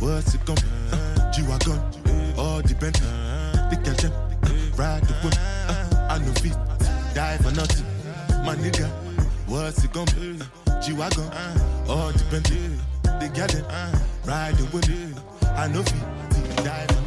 what's 0.00 0.34
it 0.34 0.44
gon' 0.44 0.56
be? 0.56 0.62
Uh, 0.92 1.32
G-Wagon, 1.32 1.78
all 2.38 2.62
the 2.62 2.74
the 3.70 3.76
girl 3.82 3.94
them, 3.94 4.12
uh, 4.12 4.76
ride 4.76 5.02
the 5.02 5.14
whip, 5.22 5.34
uh, 5.68 6.08
I 6.10 6.18
know 6.18 6.32
feet, 6.34 6.56
die 7.14 7.36
for 7.38 7.52
nothing. 7.52 7.86
My 8.44 8.54
nigga, 8.56 8.88
what's 9.46 9.82
it 9.84 9.92
gon' 9.92 10.06
be? 10.06 10.38
Uh, 10.68 10.80
G-Wagon, 10.80 11.30
all 11.88 12.12
the 12.12 12.24
the 13.20 13.28
girl 13.34 13.46
them, 13.48 13.64
ride 14.24 14.54
the 14.56 14.64
whip, 14.72 14.86
I 15.56 15.68
know 15.68 15.82
feet, 15.82 16.56
die 16.64 16.86
for 16.86 16.94
nothing. 16.94 17.03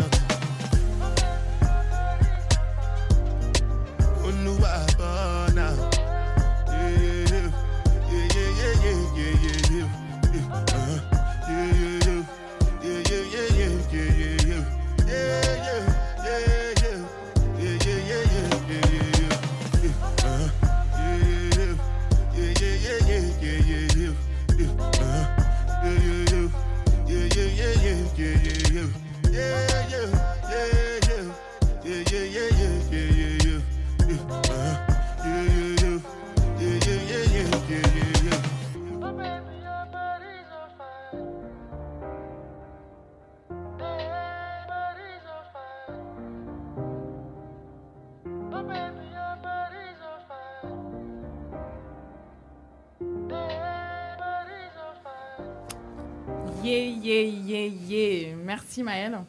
Merci 58.77 58.83
Maëlle. 58.83 59.19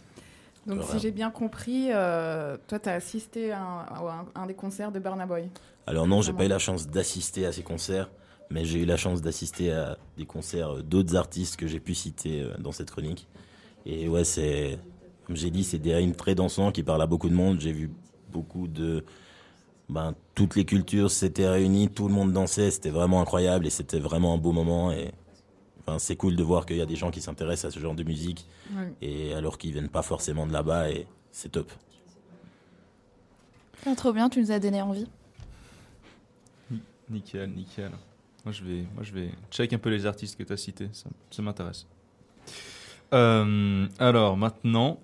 Donc 0.67 0.83
si 0.85 0.99
j'ai 0.99 1.11
bien 1.11 1.31
compris, 1.31 1.89
euh, 1.91 2.59
toi 2.67 2.79
tu 2.79 2.89
as 2.91 2.93
assisté 2.93 3.53
à 3.53 3.63
un, 3.63 3.79
à 3.81 4.27
un- 4.37 4.43
un 4.43 4.47
des 4.47 4.53
concerts 4.55 4.93
de 4.93 4.99
Burna 4.99 5.25
Boy. 5.25 5.49
Alors 5.87 6.07
non, 6.07 6.21
j'ai 6.21 6.33
Vraiment. 6.33 6.39
pas 6.39 6.45
eu 6.45 6.49
la 6.49 6.59
chance 6.59 6.87
d'assister 6.89 7.47
à 7.47 7.53
ces 7.53 7.63
concerts, 7.63 8.11
mais 8.51 8.67
j'ai 8.67 8.81
eu 8.81 8.85
la 8.85 8.99
chance 8.99 9.23
d'assister 9.23 9.73
à 9.73 9.97
des 10.19 10.27
concerts 10.27 10.77
euh, 10.77 10.83
d'autres 10.83 11.17
artistes 11.17 11.57
que 11.57 11.67
j'ai 11.67 11.81
pu 11.81 11.95
citer 11.95 12.43
euh, 12.43 12.55
dans 12.59 12.73
cette 12.73 12.91
chronique. 12.91 13.27
Et 13.87 14.07
ouais, 14.09 14.25
c'est, 14.25 14.79
comme 15.27 15.37
j'ai 15.37 15.51
dit, 15.51 15.65
c'est 15.65 15.79
des 15.79 15.95
rimes 15.95 16.15
très 16.15 16.35
dansants 16.35 16.71
qui 16.71 16.83
parlent 16.83 17.01
à 17.01 17.07
beaucoup 17.07 17.31
de 17.31 17.35
monde. 17.35 17.59
J'ai 17.61 17.73
vu 17.73 17.91
beaucoup 18.31 18.69
de, 18.69 19.07
ben, 19.89 20.15
toutes 20.35 20.57
les 20.57 20.67
cultures 20.67 21.11
s'étaient 21.11 21.49
réunies, 21.49 21.89
tout 21.89 22.09
le 22.09 22.13
monde 22.15 22.33
dansait, 22.35 22.71
c'était 22.71 22.91
vraiment 22.91 23.23
incroyable 23.23 23.67
et 23.67 23.71
c'était 23.71 24.01
vraiment 24.01 24.35
un 24.35 24.39
beau 24.39 24.53
moment. 24.53 24.93
Et 24.93 25.13
enfin, 25.89 25.99
c'est 25.99 26.17
cool 26.17 26.37
de 26.37 26.43
voir 26.43 26.67
qu'il 26.67 26.77
y 26.77 26.81
a 26.83 26.87
des 26.87 26.97
gens 26.97 27.11
qui 27.11 27.21
s'intéressent 27.21 27.71
à 27.73 27.75
ce 27.75 27.81
genre 27.81 27.95
de 27.95 28.03
musique 28.05 28.47
Ouais. 28.77 28.93
et 29.03 29.35
alors 29.35 29.57
qu'ils 29.59 29.73
viennent 29.73 29.89
pas 29.89 30.03
forcément 30.03 30.47
de 30.47 30.53
là-bas 30.53 30.91
et 30.91 31.07
c'est 31.33 31.51
top. 31.51 31.73
Ah, 33.87 33.95
trop 33.97 34.13
bien, 34.13 34.29
tu 34.29 34.41
nous 34.41 34.51
as 34.53 34.59
donné 34.59 34.83
envie. 34.83 35.07
Nickel, 37.11 37.49
nickel. 37.51 37.91
Moi 38.45 38.53
je 38.53 38.63
vais, 38.65 38.85
moi, 38.95 39.03
je 39.03 39.13
vais 39.13 39.31
check 39.51 39.73
un 39.73 39.79
peu 39.79 39.89
les 39.91 40.05
artistes 40.07 40.37
que 40.37 40.43
tu 40.43 40.53
as 40.53 40.57
cités, 40.57 40.89
ça, 40.93 41.09
ça 41.31 41.43
m'intéresse. 41.43 41.87
Euh, 43.15 43.87
alors 43.99 44.37
maintenant, 44.37 45.01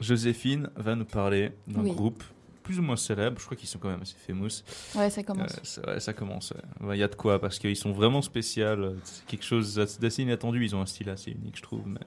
Joséphine 0.00 0.68
va 0.76 0.94
nous 0.94 1.04
parler 1.06 1.52
d'un 1.66 1.82
Oui. 1.82 1.92
groupe 1.92 2.22
plus 2.62 2.78
ou 2.78 2.82
moins 2.82 2.96
célèbre, 2.96 3.38
je 3.38 3.44
crois 3.44 3.56
qu'ils 3.56 3.68
sont 3.68 3.78
quand 3.78 3.88
même 3.88 4.02
assez 4.02 4.16
famous. 4.26 4.48
Ouais, 4.94 5.10
ça 5.10 5.22
commence. 5.22 5.52
Euh, 5.52 5.60
ça, 5.64 5.80
ouais, 5.86 6.00
ça 6.00 6.12
commence. 6.12 6.52
Ouais, 6.80 6.96
Il 6.96 7.00
y 7.00 7.02
a 7.02 7.08
de 7.08 7.14
quoi 7.14 7.40
parce 7.40 7.58
qu'ils 7.58 7.76
sont 7.76 7.92
vraiment 7.92 8.22
spéciaux. 8.22 8.94
C'est 9.04 9.26
quelque 9.26 9.44
chose 9.44 9.74
d'assez 10.00 10.22
inattendu. 10.22 10.64
Ils 10.64 10.74
ont 10.76 10.80
un 10.82 10.86
style 10.86 11.08
assez 11.10 11.30
unique, 11.30 11.56
je 11.56 11.62
trouve. 11.62 11.82
Mais 11.86 11.98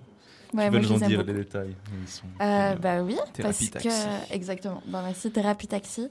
Ouais, 0.53 0.69
tu 0.69 0.83
je 0.87 0.93
nous 0.93 1.03
en 1.03 1.07
dire 1.07 1.23
les 1.23 1.33
détails. 1.33 1.75
Ils 2.01 2.07
sont- 2.07 2.25
Euh, 2.39 2.73
euh, 2.73 2.75
bah 2.75 3.01
oui, 3.01 3.15
parce 3.41 3.57
Taxi. 3.71 3.71
que 3.71 4.33
exactement. 4.33 4.83
Bah 4.85 5.01
merci 5.03 5.31
Thérapie 5.31 5.67
Taxi. 5.67 6.07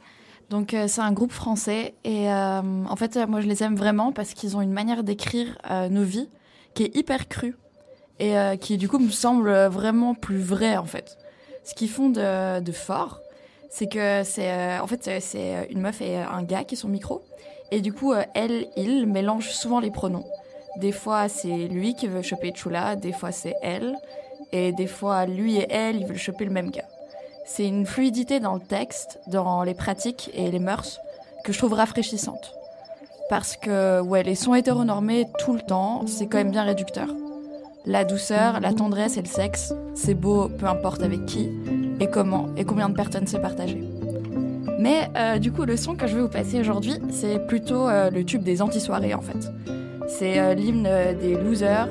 Donc 0.51 0.74
euh, 0.74 0.88
c'est 0.88 1.01
un 1.01 1.12
groupe 1.12 1.30
français 1.32 1.95
et 2.05 2.28
euh, 2.30 2.61
en 2.61 2.97
fait 2.97 3.16
euh, 3.16 3.26
moi 3.28 3.40
je 3.40 3.47
les 3.47 3.62
aime 3.62 3.76
vraiment 3.76 4.11
parce 4.12 4.34
qu'ils 4.34 4.57
ont 4.57 4.61
une 4.61 4.72
manière 4.72 5.03
d'écrire 5.05 5.57
euh, 5.70 5.88
nos 5.88 6.03
vies 6.03 6.28
qui 6.74 6.82
est 6.82 6.95
hyper 6.97 7.28
crue 7.28 7.57
et 8.18 8.36
euh, 8.36 8.57
qui 8.57 8.76
du 8.76 8.88
coup 8.88 8.99
me 8.99 9.11
semble 9.11 9.51
vraiment 9.68 10.14
plus 10.14 10.40
vraie 10.40 10.76
en 10.76 10.84
fait. 10.84 11.16
Ce 11.64 11.72
qu'ils 11.74 11.88
font 11.88 12.11
de, 12.11 12.61
de 12.61 12.72
fort, 12.72 13.20
c'est 13.74 13.86
que 13.86 14.22
c'est 14.22 14.50
euh, 14.52 14.80
en 14.82 14.86
fait 14.86 15.02
c'est- 15.02 15.20
c'est 15.20 15.66
une 15.70 15.80
meuf 15.80 16.00
et 16.02 16.16
un 16.18 16.42
gars 16.42 16.64
qui 16.64 16.76
sont 16.76 16.88
micro 16.88 17.22
et 17.70 17.80
du 17.80 17.92
coup 17.92 18.12
euh, 18.12 18.22
elle 18.34 18.66
il 18.76 19.06
mélange 19.06 19.48
souvent 19.50 19.80
les 19.80 19.90
pronoms. 19.90 20.26
Des 20.76 20.92
fois 20.92 21.28
c'est 21.28 21.68
lui 21.68 21.94
qui 21.94 22.06
veut 22.06 22.22
choper 22.22 22.52
Chula, 22.52 22.96
des 22.96 23.12
fois 23.12 23.32
c'est 23.32 23.54
elle 23.62 23.96
et 24.52 24.72
des 24.72 24.86
fois 24.86 25.24
lui 25.24 25.56
et 25.56 25.66
elle 25.70 25.96
ils 25.96 26.06
veulent 26.06 26.18
choper 26.18 26.44
le 26.44 26.50
même 26.50 26.70
gars. 26.70 26.88
C'est 27.46 27.66
une 27.66 27.86
fluidité 27.86 28.40
dans 28.40 28.54
le 28.54 28.60
texte, 28.60 29.18
dans 29.26 29.62
les 29.64 29.74
pratiques 29.74 30.30
et 30.34 30.50
les 30.50 30.58
mœurs 30.58 31.00
que 31.44 31.52
je 31.52 31.58
trouve 31.58 31.72
rafraîchissante. 31.72 32.54
Parce 33.30 33.56
que 33.56 34.00
ouais, 34.00 34.22
les 34.22 34.34
sons 34.34 34.54
hétéronormés 34.54 35.26
tout 35.38 35.54
le 35.54 35.60
temps, 35.62 36.06
c'est 36.06 36.26
quand 36.26 36.38
même 36.38 36.50
bien 36.50 36.64
réducteur. 36.64 37.08
La 37.86 38.04
douceur, 38.04 38.60
la 38.60 38.72
tendresse 38.74 39.16
et 39.16 39.22
le 39.22 39.26
sexe, 39.28 39.72
c'est 39.94 40.14
beau 40.14 40.48
peu 40.48 40.66
importe 40.66 41.02
avec 41.02 41.24
qui 41.26 41.48
et 42.01 42.07
comment 42.09 42.49
et 42.57 42.64
combien 42.64 42.88
de 42.88 42.95
personnes 42.95 43.26
c'est 43.26 43.40
partagé. 43.40 43.82
Mais 44.82 45.09
euh, 45.16 45.38
du 45.38 45.53
coup, 45.53 45.64
le 45.64 45.76
son 45.76 45.95
que 45.95 46.09
je 46.09 46.16
vais 46.16 46.22
vous 46.22 46.28
passer 46.28 46.59
aujourd'hui, 46.59 46.95
c'est 47.09 47.47
plutôt 47.47 47.88
euh, 47.88 48.11
le 48.11 48.24
tube 48.24 48.43
des 48.43 48.61
anti-soirées 48.61 49.14
en 49.14 49.20
fait. 49.20 49.53
C'est 50.09 50.40
euh, 50.40 50.55
l'hymne 50.55 50.88
des 51.20 51.36
losers, 51.36 51.88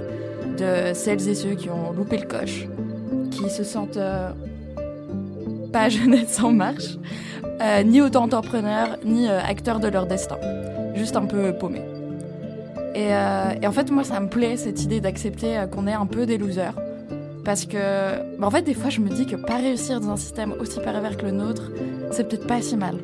de 0.57 0.93
celles 0.93 1.25
et 1.29 1.33
ceux 1.33 1.51
qui 1.51 1.69
ont 1.69 1.93
loupé 1.93 2.17
le 2.17 2.27
coche, 2.27 2.67
qui 3.31 3.49
se 3.49 3.63
sentent 3.63 3.97
pas 5.71 5.87
jeunesse 5.89 6.43
en 6.43 6.51
marche, 6.51 6.97
ni 7.85 8.01
auto-entrepreneurs, 8.01 8.97
ni 9.05 9.29
acteurs 9.29 9.79
de 9.79 9.87
leur 9.87 10.05
destin. 10.05 10.37
Juste 10.93 11.15
un 11.15 11.25
peu 11.25 11.53
paumés. 11.53 11.85
Et, 12.93 13.11
et 13.61 13.67
en 13.67 13.71
fait, 13.71 13.89
moi, 13.89 14.03
ça 14.03 14.19
me 14.19 14.27
plaît 14.27 14.57
cette 14.57 14.83
idée 14.83 14.99
d'accepter 14.99 15.63
qu'on 15.71 15.87
est 15.87 15.93
un 15.93 16.07
peu 16.07 16.25
des 16.25 16.37
losers. 16.37 16.75
Parce 17.43 17.65
que, 17.65 18.37
bah, 18.39 18.47
en 18.47 18.51
fait, 18.51 18.61
des 18.61 18.73
fois, 18.75 18.89
je 18.89 19.01
me 19.01 19.09
dis 19.09 19.25
que 19.25 19.35
pas 19.35 19.57
réussir 19.57 19.99
dans 19.99 20.11
un 20.11 20.15
système 20.17 20.53
aussi 20.59 20.79
pervers 20.79 21.17
que 21.17 21.25
le 21.25 21.31
nôtre, 21.31 21.71
c'est 22.11 22.27
peut-être 22.27 22.45
pas 22.47 22.61
si 22.61 22.77
mal. 22.77 22.95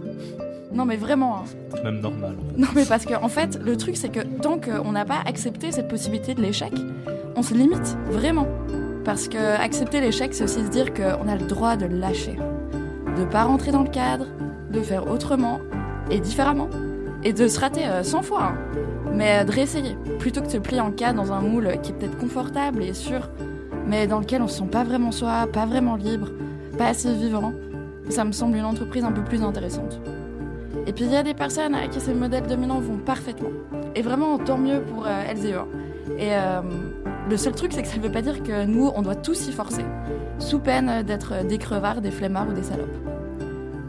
Non, 0.72 0.86
mais 0.86 0.96
vraiment. 0.98 1.38
hein. 1.38 1.44
C'est 1.74 1.84
même 1.84 2.02
normal. 2.02 2.36
Non, 2.58 2.68
mais 2.76 2.86
parce 2.86 3.06
que, 3.06 3.16
en 3.16 3.30
fait, 3.30 3.60
le 3.64 3.76
truc, 3.78 3.98
c'est 3.98 4.10
que 4.10 4.20
tant 4.42 4.60
qu'on 4.60 4.92
n'a 4.92 5.06
pas 5.06 5.20
accepté 5.26 5.72
cette 5.72 5.88
possibilité 5.88 6.36
de 6.36 6.42
l'échec, 6.42 6.72
on 7.36 7.42
se 7.42 7.54
limite, 7.54 7.98
vraiment. 8.12 8.48
Parce 9.04 9.28
que 9.28 9.38
accepter 9.60 10.02
l'échec, 10.02 10.34
c'est 10.34 10.44
aussi 10.44 10.64
se 10.66 10.70
dire 10.70 10.94
qu'on 10.94 11.28
a 11.28 11.36
le 11.36 11.48
droit 11.48 11.76
de 11.78 11.86
le 11.86 11.98
lâcher. 11.98 12.38
De 13.18 13.24
pas 13.26 13.44
rentrer 13.46 13.72
dans 13.72 13.84
le 13.84 13.90
cadre, 13.90 14.26
de 14.72 14.82
faire 14.82 15.10
autrement 15.10 15.60
et 16.12 16.20
différemment. 16.20 16.70
Et 17.24 17.34
de 17.34 17.48
se 17.48 17.60
rater 17.60 17.88
euh, 17.88 18.04
100 18.04 18.22
fois. 18.22 18.44
hein. 18.44 18.56
Mais 19.14 19.40
euh, 19.40 19.44
de 19.46 19.52
réessayer. 19.52 19.98
Plutôt 20.20 20.42
que 20.42 20.46
de 20.48 20.52
se 20.52 20.58
plier 20.58 20.82
en 20.82 20.92
cas 20.92 21.14
dans 21.14 21.32
un 21.32 21.40
moule 21.42 21.72
qui 21.82 21.92
est 21.92 21.96
peut-être 21.96 22.18
confortable 22.18 22.84
et 22.84 22.94
sûr, 22.94 23.30
mais 23.88 24.06
dans 24.06 24.20
lequel 24.20 24.42
on 24.42 24.48
se 24.48 24.60
sent 24.60 24.68
pas 24.72 24.84
vraiment 24.84 25.12
soi, 25.12 25.48
pas 25.52 25.66
vraiment 25.66 25.96
libre, 25.96 26.30
pas 26.78 26.88
assez 26.88 27.14
vivant. 27.14 27.54
Ça 28.10 28.24
me 28.24 28.32
semble 28.32 28.58
une 28.58 28.66
entreprise 28.66 29.04
un 29.04 29.12
peu 29.12 29.24
plus 29.24 29.44
intéressante. 29.44 30.00
Et 30.86 30.94
puis 30.94 31.06
il 31.06 31.12
y 31.12 31.16
a 31.16 31.24
des 31.24 31.34
personnes 31.34 31.76
à 31.76 31.88
qui 31.88 32.00
ces 32.00 32.14
modèles 32.14 32.48
dominants 32.48 32.80
vont 32.80 32.98
parfaitement. 32.98 33.50
Et 33.96 34.02
vraiment, 34.02 34.38
tant 34.38 34.58
mieux 34.58 34.82
pour 34.82 35.06
euh, 35.06 35.24
elles 35.28 35.46
et 35.46 35.54
eux. 35.54 35.60
Et 36.18 36.30
euh, 36.32 36.62
le 37.30 37.38
seul 37.38 37.54
truc, 37.54 37.74
c'est 37.74 37.82
que 37.82 37.88
ça 37.88 37.98
ne 37.98 38.02
veut 38.02 38.12
pas 38.12 38.22
dire 38.22 38.44
que 38.44 38.66
nous, 38.66 38.92
on 38.96 39.02
doit 39.02 39.16
tous 39.16 39.34
s'y 39.34 39.52
forcer, 39.52 39.84
sous 40.40 40.60
peine 40.60 41.04
d'être 41.04 41.46
des 41.46 41.58
crevards, 41.58 42.02
des 42.02 42.12
flemmards 42.12 42.48
ou 42.50 42.54
des 42.54 42.64
salopes. 42.64 43.07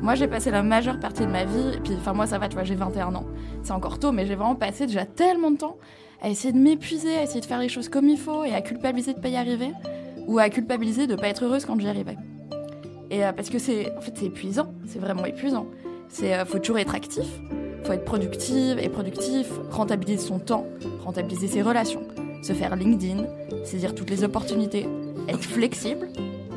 Moi, 0.00 0.14
j'ai 0.14 0.28
passé 0.28 0.50
la 0.50 0.62
majeure 0.62 1.00
partie 1.00 1.22
de 1.22 1.30
ma 1.30 1.44
vie, 1.44 1.74
et 1.74 1.80
puis, 1.80 1.94
enfin, 1.98 2.12
moi, 2.12 2.26
ça 2.26 2.38
va, 2.38 2.48
tu 2.48 2.54
vois, 2.54 2.64
j'ai 2.64 2.76
21 2.76 3.14
ans. 3.14 3.26
C'est 3.62 3.72
encore 3.72 3.98
tôt, 3.98 4.12
mais 4.12 4.26
j'ai 4.26 4.36
vraiment 4.36 4.54
passé 4.54 4.86
déjà 4.86 5.04
tellement 5.04 5.50
de 5.50 5.56
temps 5.56 5.76
à 6.22 6.28
essayer 6.28 6.52
de 6.52 6.58
m'épuiser, 6.58 7.16
à 7.16 7.22
essayer 7.24 7.40
de 7.40 7.46
faire 7.46 7.58
les 7.58 7.68
choses 7.68 7.88
comme 7.88 8.08
il 8.08 8.18
faut, 8.18 8.44
et 8.44 8.54
à 8.54 8.62
culpabiliser 8.62 9.14
de 9.14 9.20
pas 9.20 9.28
y 9.28 9.36
arriver, 9.36 9.72
ou 10.26 10.38
à 10.38 10.48
culpabiliser 10.50 11.06
de 11.06 11.16
pas 11.16 11.28
être 11.28 11.44
heureuse 11.44 11.64
quand 11.64 11.78
j'y 11.80 11.88
arrivais. 11.88 12.16
Et 13.10 13.24
euh, 13.24 13.32
parce 13.32 13.50
que 13.50 13.58
c'est, 13.58 13.92
en 13.96 14.00
fait, 14.00 14.12
c'est 14.14 14.26
épuisant, 14.26 14.72
c'est 14.86 14.98
vraiment 14.98 15.24
épuisant. 15.24 15.66
C'est, 16.08 16.34
euh, 16.34 16.44
faut 16.44 16.58
toujours 16.58 16.78
être 16.78 16.94
actif, 16.94 17.26
faut 17.84 17.92
être 17.92 18.04
productive 18.04 18.78
et 18.78 18.88
productif, 18.88 19.48
rentabiliser 19.70 20.24
son 20.24 20.38
temps, 20.38 20.66
rentabiliser 21.04 21.48
ses 21.48 21.62
relations, 21.62 22.02
se 22.42 22.52
faire 22.52 22.76
LinkedIn, 22.76 23.24
saisir 23.64 23.94
toutes 23.94 24.10
les 24.10 24.24
opportunités, 24.24 24.86
être 25.28 25.42
flexible. 25.42 26.08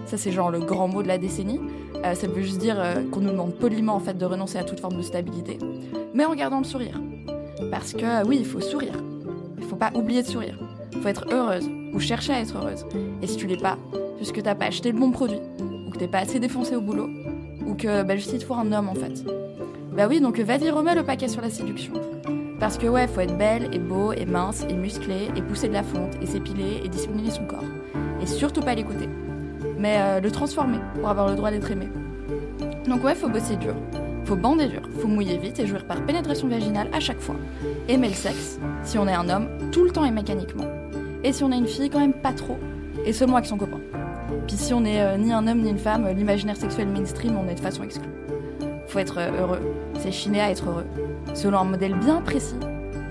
Ça, 0.06 0.18
c'est 0.18 0.32
genre 0.32 0.52
le 0.52 0.60
grand 0.60 0.88
mot 0.88 1.04
de 1.04 1.08
la 1.08 1.18
décennie. 1.18 1.60
Euh, 2.04 2.16
ça 2.16 2.28
veut 2.28 2.42
juste 2.42 2.58
dire 2.58 2.76
euh, 2.80 3.04
qu'on 3.10 3.22
nous 3.22 3.32
demande 3.32 3.54
poliment 3.54 3.96
en 3.96 4.00
fait 4.00 4.18
de 4.18 4.26
renoncer 4.26 4.58
à 4.58 4.64
toute 4.64 4.80
forme 4.80 4.98
de 4.98 5.02
stabilité, 5.02 5.60
mais 6.14 6.26
en 6.26 6.34
gardant 6.36 6.58
le 6.58 6.64
sourire. 6.64 7.00
Parce 7.70 7.94
que 7.94 8.26
oui, 8.26 8.38
il 8.40 8.46
faut 8.46 8.60
sourire. 8.60 8.94
Il 9.58 9.64
faut 9.64 9.76
pas 9.76 9.92
oublier 9.94 10.24
de 10.24 10.28
sourire. 10.28 10.58
Il 10.94 11.00
faut 11.00 11.08
être 11.08 11.26
heureuse 11.32 11.70
ou 11.94 12.00
chercher 12.00 12.34
à 12.34 12.40
être 12.40 12.58
heureuse. 12.58 12.86
Et 13.22 13.28
si 13.28 13.38
tu 13.38 13.48
l'es 13.48 13.58
pas, 13.58 13.78
puisque 14.18 14.42
t'as 14.42 14.56
pas 14.56 14.66
acheté 14.66 14.92
le 14.92 14.98
bon 14.98 15.12
produit, 15.12 15.40
ou 15.88 15.92
que 15.92 15.98
t'es 15.98 16.08
pas 16.08 16.20
assez 16.20 16.40
défoncé 16.40 16.76
au 16.76 16.82
boulot, 16.82 17.10
ou 17.66 17.76
que 17.76 18.04
bah, 18.04 18.16
juste 18.16 18.34
il 18.34 18.40
te 18.40 18.46
faut 18.46 18.56
un 18.56 18.72
homme 18.72 18.90
en 18.90 18.96
fait. 18.96 19.24
Bah 19.96 20.08
oui, 20.10 20.22
donc 20.22 20.40
vas-y 20.40 20.70
remets 20.70 20.96
le 20.96 21.04
paquet 21.04 21.28
sur 21.28 21.42
la 21.42 21.50
séduction. 21.50 21.94
Parce 22.60 22.78
que 22.78 22.88
ouais, 22.88 23.08
faut 23.08 23.22
être 23.22 23.38
belle 23.38 23.70
et 23.74 23.80
beau 23.80 24.14
et 24.14 24.26
mince 24.26 24.66
et 24.70 24.74
musclé 24.74 25.30
et 25.36 25.42
pousser 25.42 25.68
de 25.68 25.74
la 25.74 25.84
fonte 25.84 26.16
et 26.22 26.26
s'épiler 26.26 26.82
et 26.84 26.90
discipliner 26.90 27.32
son 27.32 27.46
corps. 27.46 27.64
Et 28.22 28.28
surtout 28.28 28.62
pas 28.62 28.76
l'écouter. 28.76 29.10
Mais 29.82 29.98
euh, 30.00 30.20
le 30.20 30.30
transformer 30.30 30.78
pour 31.00 31.10
avoir 31.10 31.28
le 31.28 31.36
droit 31.36 31.50
d'être 31.50 31.72
aimé. 31.72 31.90
Donc 32.88 33.04
ouais, 33.04 33.16
faut 33.16 33.30
bosser 33.30 33.56
dur. 33.56 33.74
Faut 34.26 34.36
bander 34.36 34.68
dur, 34.68 34.82
faut 35.00 35.08
mouiller 35.08 35.38
vite 35.38 35.60
et 35.60 35.66
jouir 35.66 35.86
par 35.86 36.06
pénétration 36.06 36.48
vaginale 36.48 36.88
à 36.94 37.00
chaque 37.00 37.20
fois. 37.20 37.36
Aimer 37.90 38.10
le 38.10 38.14
sexe, 38.14 38.60
si 38.84 39.00
on 39.00 39.08
est 39.08 39.14
un 39.14 39.28
homme, 39.28 39.48
tout 39.72 39.84
le 39.84 39.90
temps 39.90 40.06
et 40.06 40.12
mécaniquement. 40.12 40.68
Et 41.24 41.34
si 41.34 41.44
on 41.44 41.52
est 41.52 41.58
une 41.58 41.68
fille, 41.68 41.90
quand 41.90 42.00
même 42.00 42.14
pas 42.14 42.32
trop, 42.32 42.60
et 43.06 43.12
seulement 43.12 43.38
avec 43.38 43.48
son 43.48 43.58
copain. 43.58 43.80
Puis 44.48 44.56
si 44.56 44.72
on 44.76 44.82
n'est 44.82 45.02
euh, 45.02 45.18
ni 45.18 45.34
un 45.34 45.48
homme 45.48 45.62
ni 45.62 45.72
une 45.72 45.80
femme, 45.80 46.08
l'imaginaire 46.16 46.56
sexuel 46.56 46.88
mainstream, 46.88 47.36
on 47.36 47.50
est 47.50 47.56
de 47.56 47.60
façon 47.60 47.84
exclue. 47.84 48.08
Faut 48.88 49.00
être 49.00 49.18
euh, 49.18 49.42
heureux, 49.42 49.62
s'échiner 50.00 50.42
à 50.42 50.52
être 50.52 50.70
heureux, 50.70 50.86
selon 51.34 51.58
un 51.58 51.66
modèle 51.66 51.96
bien 51.96 52.22
précis, 52.22 52.60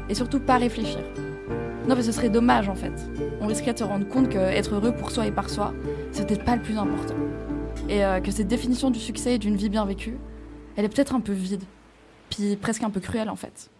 et 0.09 0.15
surtout 0.15 0.39
pas 0.39 0.57
réfléchir. 0.57 1.01
Non, 1.89 1.97
mais 1.97 2.03
ce 2.03 2.13
serait 2.13 2.29
dommage 2.29 2.69
en 2.69 2.75
fait. 2.75 2.93
On 3.41 3.47
risquerait 3.47 3.73
de 3.73 3.79
se 3.79 3.85
rendre 3.85 4.07
compte 4.07 4.29
que 4.29 4.39
être 4.39 4.75
heureux 4.75 4.93
pour 4.93 5.11
soi 5.11 5.27
et 5.27 5.33
par 5.33 5.49
soi, 5.49 5.73
c'est 6.13 6.45
pas 6.45 6.57
le 6.57 6.63
plus 6.63 6.77
important. 6.77 7.15
Et 7.89 8.05
euh, 8.05 8.21
que 8.21 8.31
cette 8.31 8.49
définition 8.49 8.91
du 8.91 9.01
succès 9.01 9.35
et 9.35 9.39
d'une 9.39 9.57
vie 9.57 9.69
bien 9.69 9.85
vécue, 9.85 10.19
elle 10.77 10.85
est 10.85 10.89
peut-être 10.89 11.15
un 11.15 11.21
peu 11.21 11.33
vide, 11.33 11.63
puis 12.29 12.57
presque 12.57 12.83
un 12.83 12.91
peu 12.91 13.01
cruelle 13.01 13.31
en 13.31 13.37
fait. 13.37 13.71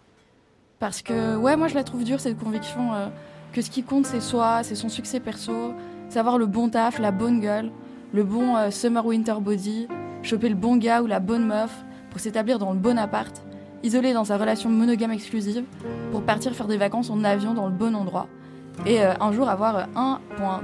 Parce 0.79 1.01
que, 1.01 1.35
ouais, 1.35 1.55
moi 1.55 1.67
je 1.67 1.75
la 1.75 1.83
trouve 1.83 2.03
dure 2.03 2.19
cette 2.19 2.37
conviction 2.37 2.93
euh, 2.93 3.07
que 3.53 3.61
ce 3.61 3.69
qui 3.69 3.83
compte 3.83 4.05
c'est 4.05 4.19
soi, 4.19 4.63
c'est 4.63 4.75
son 4.75 4.89
succès 4.89 5.19
perso, 5.19 5.73
savoir 6.09 6.37
le 6.37 6.47
bon 6.47 6.69
taf, 6.69 6.99
la 6.99 7.11
bonne 7.11 7.39
gueule, 7.39 7.71
le 8.13 8.23
bon 8.23 8.57
euh, 8.57 8.71
summer 8.71 9.05
winter 9.05 9.35
body, 9.39 9.87
choper 10.23 10.49
le 10.49 10.55
bon 10.55 10.75
gars 10.75 11.01
ou 11.01 11.07
la 11.07 11.19
bonne 11.19 11.45
meuf 11.45 11.71
pour 12.09 12.19
s'établir 12.19 12.59
dans 12.59 12.73
le 12.73 12.79
bon 12.79 12.97
appart, 12.97 13.41
isolé 13.83 14.13
dans 14.13 14.25
sa 14.25 14.37
relation 14.37 14.69
monogame 14.69 15.11
exclusive, 15.11 15.63
pour 16.11 16.21
partir 16.23 16.53
faire 16.53 16.67
des 16.67 16.77
vacances 16.77 17.09
en 17.09 17.23
avion 17.23 17.53
dans 17.53 17.67
le 17.67 17.73
bon 17.73 17.95
endroit, 17.95 18.27
et 18.85 19.03
euh, 19.03 19.13
un 19.19 19.31
jour 19.31 19.49
avoir 19.49 19.75
euh, 19.77 20.17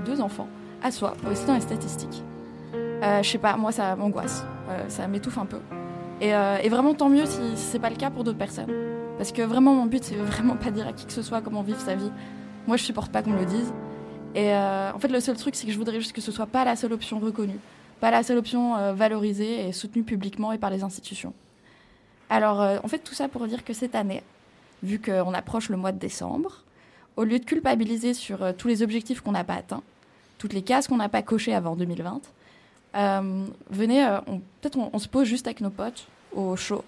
1,2 0.05 0.21
enfants 0.21 0.47
à 0.83 0.91
soi, 0.91 1.15
aussi 1.31 1.45
dans 1.45 1.55
les 1.55 1.61
statistiques. 1.61 2.23
Euh, 2.73 3.21
je 3.21 3.29
sais 3.29 3.37
pas, 3.37 3.57
moi 3.57 3.71
ça 3.71 3.95
m'angoisse, 3.95 4.43
Euh, 4.69 4.83
ça 4.89 5.07
m'étouffe 5.07 5.37
un 5.37 5.45
peu. 5.45 5.59
Et, 6.19 6.35
euh, 6.35 6.57
vraiment 6.69 6.93
tant 6.93 7.07
mieux 7.09 7.25
si, 7.25 7.55
si 7.55 7.63
c'est 7.71 7.79
pas 7.79 7.89
le 7.89 7.95
cas 7.95 8.09
pour 8.09 8.23
d'autres 8.25 8.37
personnes. 8.37 8.71
Parce 9.17 9.31
que 9.31 9.41
vraiment 9.41 9.73
mon 9.73 9.85
but 9.85 10.03
c'est 10.03 10.15
vraiment 10.15 10.55
pas 10.55 10.71
dire 10.71 10.87
à 10.87 10.93
qui 10.93 11.05
que 11.05 11.13
ce 11.13 11.21
soit 11.21 11.41
comment 11.41 11.61
vivre 11.61 11.79
sa 11.79 11.95
vie. 11.95 12.11
Moi 12.67 12.75
je 12.77 12.83
supporte 12.83 13.11
pas 13.11 13.21
qu'on 13.23 13.31
me 13.31 13.39
le 13.39 13.45
dise. 13.45 13.73
Et 14.35 14.51
euh, 14.51 14.91
en 14.93 14.99
fait 14.99 15.07
le 15.07 15.19
seul 15.19 15.37
truc 15.37 15.55
c'est 15.55 15.65
que 15.65 15.71
je 15.71 15.77
voudrais 15.77 15.99
juste 15.99 16.11
que 16.11 16.21
ce 16.21 16.31
soit 16.31 16.45
pas 16.45 16.65
la 16.65 16.75
seule 16.75 16.91
option 16.91 17.19
reconnue, 17.19 17.59
pas 18.01 18.11
la 18.11 18.23
seule 18.23 18.37
option 18.37 18.75
euh, 18.75 18.93
valorisée 18.93 19.67
et 19.67 19.71
soutenue 19.71 20.03
publiquement 20.03 20.51
et 20.51 20.57
par 20.57 20.69
les 20.69 20.83
institutions. 20.83 21.33
Alors 22.29 22.61
euh, 22.61 22.79
en 22.83 22.87
fait 22.87 22.99
tout 22.99 23.13
ça 23.13 23.27
pour 23.27 23.47
dire 23.47 23.63
que 23.63 23.73
cette 23.73 23.95
année, 23.95 24.23
vu 24.83 24.99
qu'on 24.99 25.33
approche 25.33 25.69
le 25.69 25.77
mois 25.77 25.91
de 25.91 25.99
décembre, 25.99 26.63
au 27.17 27.23
lieu 27.23 27.39
de 27.39 27.45
culpabiliser 27.45 28.13
sur 28.13 28.43
euh, 28.43 28.53
tous 28.55 28.67
les 28.67 28.83
objectifs 28.83 29.21
qu'on 29.21 29.33
n'a 29.33 29.43
pas 29.43 29.55
atteints, 29.55 29.83
toutes 30.37 30.53
les 30.53 30.61
cases 30.61 30.87
qu'on 30.87 30.97
n'a 30.97 31.09
pas 31.09 31.23
cochées 31.23 31.53
avant 31.53 31.75
2020, 31.75 32.21
euh, 32.95 33.45
venez, 33.71 34.05
euh, 34.05 34.19
peut-être 34.61 34.77
on, 34.77 34.89
on 34.93 34.99
se 34.99 35.07
pose 35.07 35.27
juste 35.27 35.47
avec 35.47 35.61
nos 35.61 35.71
potes 35.71 36.07
au 36.33 36.55
chaud, 36.55 36.85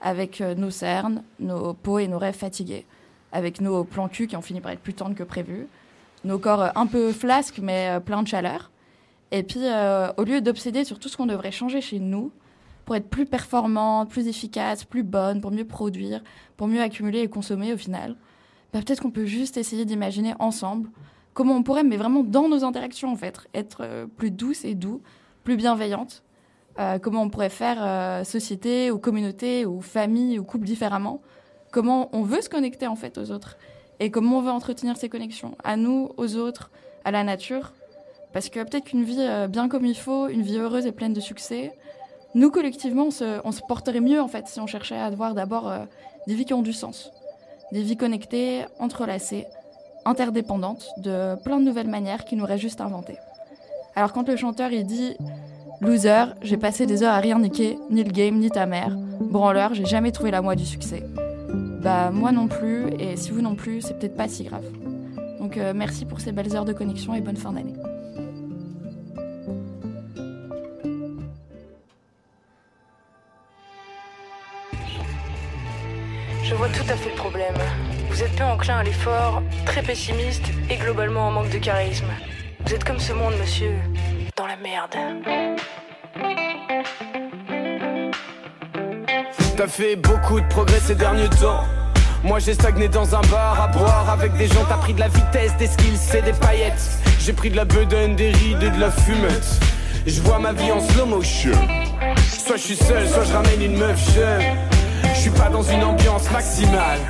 avec 0.00 0.40
nos 0.40 0.70
cernes, 0.70 1.22
nos 1.40 1.74
peaux 1.74 1.98
et 1.98 2.06
nos 2.06 2.18
rêves 2.18 2.36
fatigués, 2.36 2.86
avec 3.32 3.60
nos 3.60 3.82
plans 3.84 4.08
cul 4.08 4.26
qui 4.26 4.36
ont 4.36 4.42
fini 4.42 4.60
par 4.60 4.70
être 4.70 4.80
plus 4.80 4.94
tendres 4.94 5.16
que 5.16 5.22
prévu, 5.22 5.66
nos 6.24 6.38
corps 6.38 6.70
un 6.76 6.86
peu 6.86 7.12
flasques 7.12 7.58
mais 7.60 7.98
pleins 8.04 8.22
de 8.22 8.28
chaleur. 8.28 8.70
Et 9.32 9.42
puis, 9.42 9.62
au 10.16 10.24
lieu 10.24 10.40
d'obséder 10.40 10.84
sur 10.84 10.98
tout 10.98 11.08
ce 11.08 11.16
qu'on 11.16 11.26
devrait 11.26 11.50
changer 11.50 11.80
chez 11.80 11.98
nous, 11.98 12.30
pour 12.84 12.96
être 12.96 13.08
plus 13.08 13.26
performante, 13.26 14.10
plus 14.10 14.28
efficace, 14.28 14.84
plus 14.84 15.02
bonne, 15.02 15.40
pour 15.40 15.50
mieux 15.50 15.66
produire, 15.66 16.22
pour 16.56 16.66
mieux 16.68 16.80
accumuler 16.80 17.20
et 17.20 17.28
consommer 17.28 17.72
au 17.72 17.76
final, 17.76 18.16
bah, 18.72 18.80
peut-être 18.84 19.00
qu'on 19.00 19.10
peut 19.10 19.26
juste 19.26 19.56
essayer 19.56 19.84
d'imaginer 19.84 20.34
ensemble 20.38 20.90
comment 21.34 21.54
on 21.54 21.62
pourrait, 21.62 21.84
mais 21.84 21.96
vraiment 21.96 22.22
dans 22.22 22.48
nos 22.48 22.64
interactions 22.64 23.12
en 23.12 23.16
fait, 23.16 23.38
être 23.54 23.78
euh, 23.82 24.06
plus 24.06 24.30
douce 24.30 24.64
et 24.64 24.74
doux, 24.74 25.02
plus 25.42 25.56
bienveillante. 25.56 26.22
Euh, 26.80 26.98
comment 26.98 27.22
on 27.22 27.30
pourrait 27.30 27.50
faire 27.50 27.76
euh, 27.80 28.24
société 28.24 28.90
ou 28.90 28.98
communauté 28.98 29.64
ou 29.64 29.80
famille 29.80 30.38
ou 30.38 30.44
couple 30.44 30.66
différemment. 30.66 31.22
Comment 31.70 32.08
on 32.12 32.22
veut 32.22 32.40
se 32.40 32.48
connecter 32.48 32.86
en 32.86 32.96
fait 32.96 33.16
aux 33.18 33.30
autres 33.30 33.58
et 34.00 34.10
comment 34.10 34.38
on 34.38 34.42
veut 34.42 34.50
entretenir 34.50 34.96
ces 34.96 35.08
connexions 35.08 35.56
à 35.62 35.76
nous, 35.76 36.10
aux 36.16 36.34
autres, 36.34 36.72
à 37.04 37.12
la 37.12 37.22
nature. 37.22 37.72
Parce 38.32 38.48
que 38.48 38.58
peut-être 38.64 38.86
qu'une 38.86 39.04
vie 39.04 39.24
bien 39.48 39.68
comme 39.68 39.86
il 39.86 39.96
faut, 39.96 40.26
une 40.26 40.42
vie 40.42 40.58
heureuse 40.58 40.86
et 40.86 40.90
pleine 40.90 41.12
de 41.12 41.20
succès, 41.20 41.72
nous 42.34 42.50
collectivement, 42.50 43.08
on 43.08 43.52
se, 43.52 43.60
porterait 43.68 44.00
mieux 44.00 44.20
en 44.20 44.28
fait 44.28 44.48
si 44.48 44.60
on 44.60 44.66
cherchait 44.66 44.96
à 44.96 45.06
avoir 45.06 45.34
d'abord 45.34 45.70
euh, 45.70 45.84
des 46.26 46.34
vies 46.34 46.44
qui 46.44 46.54
ont 46.54 46.62
du 46.62 46.72
sens, 46.72 47.12
des 47.72 47.82
vies 47.82 47.96
connectées, 47.96 48.64
entrelacées, 48.78 49.46
interdépendantes, 50.04 50.88
de 50.98 51.36
plein 51.44 51.58
de 51.58 51.64
nouvelles 51.64 51.88
manières 51.88 52.24
qui 52.24 52.36
nous 52.36 52.44
restent 52.44 52.62
juste 52.62 52.80
à 52.80 52.84
inventer. 52.84 53.16
Alors 53.94 54.12
quand 54.12 54.28
le 54.28 54.36
chanteur 54.36 54.72
il 54.72 54.84
dit 54.84 55.16
Loser, 55.80 56.24
j'ai 56.42 56.56
passé 56.56 56.86
des 56.86 57.02
heures 57.02 57.14
à 57.14 57.18
rien 57.18 57.38
niquer, 57.38 57.78
ni 57.90 58.02
le 58.02 58.10
game, 58.10 58.38
ni 58.38 58.50
ta 58.50 58.66
mère. 58.66 58.96
Branleur, 59.20 59.74
j'ai 59.74 59.84
jamais 59.84 60.12
trouvé 60.12 60.30
la 60.30 60.42
moi 60.42 60.56
du 60.56 60.64
succès. 60.64 61.04
Bah 61.82 62.10
moi 62.10 62.32
non 62.32 62.48
plus, 62.48 62.88
et 62.98 63.16
si 63.16 63.30
vous 63.30 63.42
non 63.42 63.54
plus, 63.54 63.82
c'est 63.82 63.98
peut-être 63.98 64.16
pas 64.16 64.28
si 64.28 64.44
grave. 64.44 64.64
Donc 65.38 65.56
euh, 65.56 65.72
merci 65.74 66.04
pour 66.04 66.20
ces 66.20 66.32
belles 66.32 66.54
heures 66.56 66.64
de 66.64 66.72
connexion 66.72 67.14
et 67.14 67.20
bonne 67.20 67.36
fin 67.36 67.52
d'année. 67.52 67.74
Je 76.44 76.54
vois 76.54 76.68
tout 76.68 76.84
à 76.90 76.94
fait 76.94 77.08
le 77.08 77.16
problème. 77.16 77.54
Vous 78.10 78.22
êtes 78.22 78.36
peu 78.36 78.44
enclin 78.44 78.76
à 78.76 78.82
l'effort, 78.82 79.42
très 79.64 79.80
pessimiste 79.80 80.44
et 80.68 80.76
globalement 80.76 81.28
en 81.28 81.30
manque 81.30 81.48
de 81.48 81.56
charisme. 81.56 82.04
Vous 82.66 82.74
êtes 82.74 82.84
comme 82.84 82.98
ce 82.98 83.14
monde, 83.14 83.32
monsieur, 83.40 83.70
dans 84.36 84.46
la 84.46 84.56
merde. 84.56 84.94
T'as 89.56 89.66
fait 89.66 89.96
beaucoup 89.96 90.38
de 90.38 90.46
progrès 90.48 90.80
ces 90.80 90.94
derniers 90.94 91.30
temps. 91.30 91.64
Moi 92.22 92.40
j'ai 92.40 92.52
stagné 92.52 92.88
dans 92.88 93.14
un 93.14 93.22
bar 93.22 93.58
à 93.62 93.68
boire 93.68 94.10
avec 94.10 94.36
des 94.36 94.46
gens, 94.46 94.64
t'as 94.68 94.76
pris 94.76 94.92
de 94.92 95.00
la 95.00 95.08
vitesse, 95.08 95.56
des 95.56 95.66
skills 95.66 96.18
et 96.18 96.22
des 96.22 96.32
paillettes. 96.34 96.98
J'ai 97.20 97.32
pris 97.32 97.48
de 97.48 97.56
la 97.56 97.64
bedaine, 97.64 98.16
des 98.16 98.30
rides 98.30 98.62
et 98.62 98.70
de 98.70 98.80
la 98.80 98.90
fumette. 98.90 99.60
Je 100.06 100.20
vois 100.20 100.38
ma 100.38 100.52
vie 100.52 100.70
en 100.70 100.80
slow 100.80 101.06
motion. 101.06 101.52
Soit 102.28 102.56
je 102.56 102.62
suis 102.62 102.76
seul, 102.76 103.08
soit 103.08 103.24
je 103.24 103.32
ramène 103.32 103.62
une 103.62 103.78
meuf 103.78 104.14
jeune. 104.14 104.73
Je 105.24 105.30
suis 105.30 105.40
pas 105.40 105.48
dans 105.48 105.62
une 105.62 105.82
ambiance 105.82 106.30
maximale. 106.30 107.00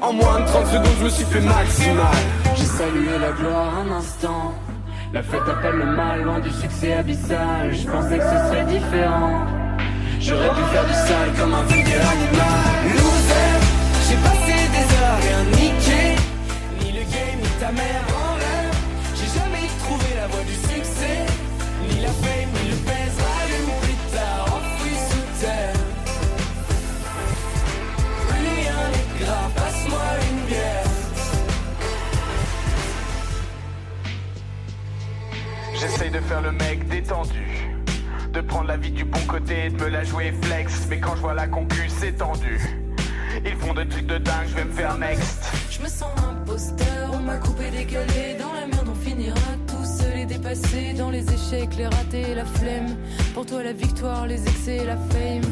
En 0.00 0.12
moins 0.12 0.40
de 0.40 0.44
30 0.44 0.66
secondes, 0.66 0.96
je 0.98 1.04
me 1.04 1.08
suis 1.08 1.24
fait 1.24 1.40
maximal. 1.40 2.16
J'ai 2.56 2.64
salué 2.64 3.16
la 3.16 3.30
gloire 3.30 3.74
un 3.78 3.92
instant. 3.92 4.54
La 5.12 5.22
fête 5.22 5.48
appelle 5.48 5.76
le 5.76 5.84
mal, 5.84 6.22
loin 6.22 6.40
du 6.40 6.50
succès 6.50 6.94
abyssal. 6.94 7.72
Je 7.72 7.86
pensais 7.88 8.18
que 8.18 8.24
ce 8.24 8.48
serait 8.48 8.64
différent. 8.64 9.46
J'aurais 10.18 10.48
pu 10.48 10.62
faire 10.72 10.84
du 10.84 10.94
sale 10.94 11.32
comme 11.38 11.54
un 11.54 11.62
vulgaire 11.62 12.08
animal. 12.10 12.96
Loser, 12.96 13.52
j'ai 14.08 14.16
passé 14.16 14.54
des 14.74 14.86
heures, 14.98 15.18
rien 15.22 15.44
niqué. 15.52 16.16
Ni 16.80 16.90
le 16.90 17.04
game, 17.04 17.38
ni 17.40 17.48
ta 17.60 17.70
mère 17.70 18.23
faire 36.24 36.40
le 36.42 36.52
mec 36.52 36.88
détendu. 36.88 37.68
De 38.32 38.40
prendre 38.40 38.66
la 38.66 38.76
vie 38.76 38.90
du 38.90 39.04
bon 39.04 39.20
côté 39.28 39.70
de 39.70 39.82
me 39.82 39.88
la 39.88 40.04
jouer 40.04 40.32
flex. 40.42 40.86
Mais 40.88 40.98
quand 40.98 41.14
je 41.16 41.20
vois 41.20 41.34
la 41.34 41.46
concu, 41.46 41.88
c'est 41.88 42.12
tendu. 42.12 42.60
Ils 43.44 43.56
font 43.56 43.74
des 43.74 43.86
trucs 43.86 44.06
de 44.06 44.18
dingue, 44.18 44.46
je 44.48 44.54
vais 44.54 44.64
me 44.64 44.72
faire 44.72 44.96
next. 44.98 45.44
Je 45.70 45.82
me 45.82 45.88
sens 45.88 46.10
imposteur, 46.28 47.10
on 47.12 47.18
m'a 47.18 47.36
coupé, 47.36 47.70
décalé. 47.70 48.36
Dans 48.38 48.52
la 48.52 48.66
merde, 48.66 48.88
on 48.90 48.94
finira 48.94 49.38
tous 49.66 50.02
seul 50.02 50.18
et 50.18 50.26
dépassé. 50.26 50.94
Dans 50.96 51.10
les 51.10 51.24
échecs, 51.32 51.74
les 51.76 51.86
ratés, 51.86 52.34
la 52.34 52.44
flemme. 52.44 52.96
Pour 53.34 53.46
toi, 53.46 53.62
la 53.62 53.72
victoire, 53.72 54.26
les 54.26 54.42
excès, 54.42 54.84
la 54.84 54.96
fame. 54.96 55.42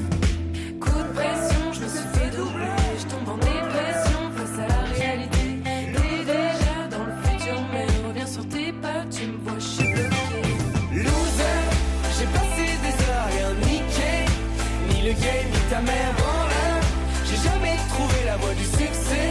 Mère 15.85 16.15
en 16.35 16.47
l'air. 16.51 16.81
J'ai 17.27 17.41
jamais 17.49 17.77
trouvé 17.89 18.19
la 18.27 18.37
voie 18.37 18.55
du 18.55 18.65
succès. 18.65 19.29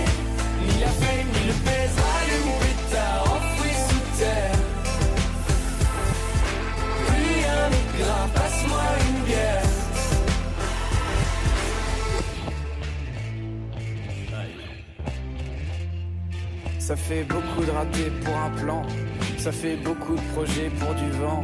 Ni 0.67 0.79
la 0.79 0.87
fame, 0.87 1.27
ni 1.35 1.47
le 1.47 1.53
pèse, 1.65 1.95
rallume 2.05 2.51
plus 2.61 2.77
tard, 2.93 3.23
enfoui 3.35 3.73
sous 3.87 4.03
terre. 4.19 4.57
Plus 7.07 7.25
rien 7.33 7.61
n'est 7.71 7.89
grave, 7.99 8.29
passe-moi 8.33 8.85
une 9.07 9.21
bière. 9.25 9.67
Ça 16.79 16.95
fait 16.95 17.23
beaucoup 17.23 17.63
de 17.63 17.71
ratés 17.71 18.11
pour 18.23 18.35
un 18.35 18.49
plan. 18.61 18.81
Ça 19.37 19.51
fait 19.51 19.77
beaucoup 19.77 20.15
de 20.15 20.21
projets 20.33 20.69
pour 20.79 20.93
du 20.93 21.09
vent. 21.11 21.41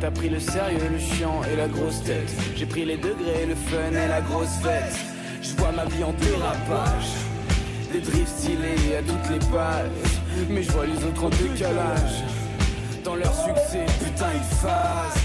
T'as 0.00 0.12
pris 0.12 0.28
le 0.28 0.38
sérieux, 0.38 0.90
le 0.92 0.98
chiant 0.98 1.40
et 1.52 1.56
la 1.56 1.66
grosse 1.66 2.04
tête. 2.04 2.30
J'ai 2.54 2.66
pris 2.66 2.84
les 2.84 2.96
degrés, 2.96 3.46
le 3.48 3.56
fun 3.56 3.90
et 3.90 4.06
la 4.06 4.20
grosse 4.20 4.56
fête. 4.62 4.96
Je 5.42 5.56
vois 5.56 5.72
ma 5.72 5.86
vie 5.86 6.04
en 6.04 6.12
dérapage. 6.12 7.10
Des 7.92 8.00
drifts 8.00 8.28
stylés 8.38 8.96
à 8.96 9.02
toutes 9.02 9.28
les 9.28 9.40
pages. 9.50 10.12
Mais 10.48 10.62
je 10.62 10.70
vois 10.70 10.86
les 10.86 11.04
autres 11.04 11.24
en 11.24 11.30
décalage. 11.30 12.22
Dans 13.02 13.16
leur 13.16 13.34
succès, 13.34 13.86
putain, 14.04 14.30
ils 14.34 14.56
phasent. 14.58 15.24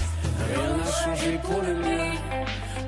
Rien 0.52 0.76
n'a 0.76 0.90
changé 0.90 1.38
pour 1.44 1.62
le 1.62 1.74
mieux. 1.74 2.10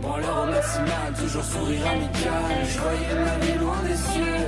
Branleur 0.02 0.42
au 0.42 0.50
maximal, 0.50 1.12
toujours 1.16 1.44
sourire 1.44 1.86
amical. 1.86 2.66
Je 2.68 2.78
voyais 2.80 3.24
ma 3.24 3.46
vie 3.46 3.58
loin 3.60 3.78
des 3.86 3.96
cieux. 3.96 4.44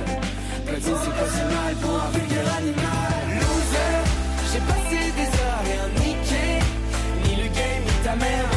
Platine, 0.65 0.95
c'est 1.03 1.15
pas 1.15 1.29
si 1.29 1.43
mal 1.55 1.75
pour 1.81 1.95
un 2.03 2.09
vulgaire 2.11 2.53
animal. 2.57 3.13
Loser, 3.39 3.95
j'ai 4.51 4.59
passé 4.59 4.78
game, 8.17 8.48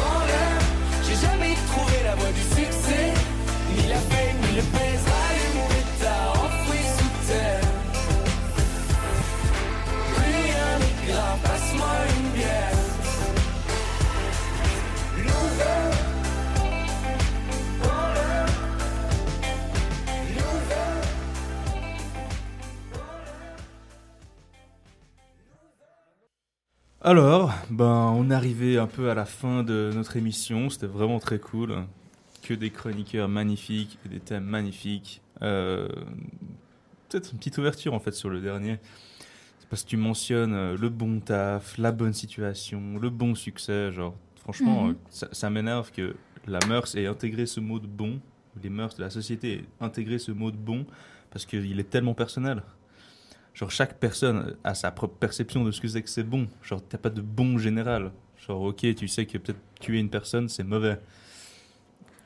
Alors, 27.13 27.53
ben, 27.69 28.11
on 28.17 28.31
est 28.31 28.33
arrivé 28.33 28.79
un 28.79 28.87
peu 28.87 29.11
à 29.11 29.13
la 29.13 29.25
fin 29.25 29.61
de 29.61 29.91
notre 29.93 30.17
émission. 30.17 30.71
C'était 30.71 30.87
vraiment 30.87 31.19
très 31.19 31.37
cool. 31.37 31.75
Que 32.41 32.55
des 32.55 32.71
chroniqueurs 32.71 33.29
magnifiques 33.29 33.99
et 34.03 34.09
des 34.09 34.19
thèmes 34.19 34.45
magnifiques. 34.45 35.21
Euh, 35.43 35.87
Peut-être 37.09 37.31
une 37.33 37.37
petite 37.37 37.59
ouverture 37.59 37.93
en 37.93 37.99
fait 37.99 38.13
sur 38.13 38.31
le 38.31 38.41
dernier. 38.41 38.79
C'est 39.59 39.69
parce 39.69 39.83
que 39.83 39.89
tu 39.89 39.95
mentionnes 39.97 40.55
euh, 40.55 40.75
le 40.75 40.89
bon 40.89 41.19
taf, 41.19 41.77
la 41.77 41.91
bonne 41.91 42.13
situation, 42.13 42.97
le 42.99 43.11
bon 43.11 43.35
succès. 43.35 43.91
Genre, 43.91 44.15
franchement, 44.41 44.85
Mhm. 44.85 44.89
euh, 44.89 44.93
ça, 45.11 45.27
ça 45.31 45.51
m'énerve 45.51 45.91
que 45.91 46.15
la 46.47 46.57
mœurs 46.67 46.95
ait 46.95 47.05
intégré 47.05 47.45
ce 47.45 47.59
mot 47.59 47.77
de 47.77 47.85
bon, 47.85 48.19
les 48.63 48.69
mœurs 48.71 48.95
de 48.95 49.03
la 49.03 49.11
société 49.11 49.53
aient 49.53 49.65
intégré 49.85 50.17
ce 50.17 50.31
mot 50.31 50.49
de 50.49 50.57
bon 50.57 50.87
parce 51.29 51.45
qu'il 51.45 51.79
est 51.79 51.89
tellement 51.91 52.15
personnel. 52.15 52.63
Genre, 53.53 53.69
chaque 53.69 53.99
personne 53.99 54.55
a 54.63 54.73
sa 54.73 54.89
propre 54.91 55.15
perception 55.15 55.63
de 55.63 55.71
ce 55.71 55.79
que 55.79 55.87
c'est 55.87 56.01
que 56.01 56.09
c'est 56.09 56.23
bon. 56.23 56.47
Genre, 56.63 56.81
t'as 56.87 56.97
pas 56.97 57.09
de 57.11 57.21
bon 57.21 57.57
général. 57.57 58.11
Genre, 58.47 58.61
ok, 58.61 58.95
tu 58.95 59.07
sais 59.07 59.25
que 59.25 59.37
peut-être 59.37 59.59
tuer 59.79 59.99
une 59.99 60.09
personne, 60.09 60.49
c'est 60.49 60.63
mauvais. 60.63 60.99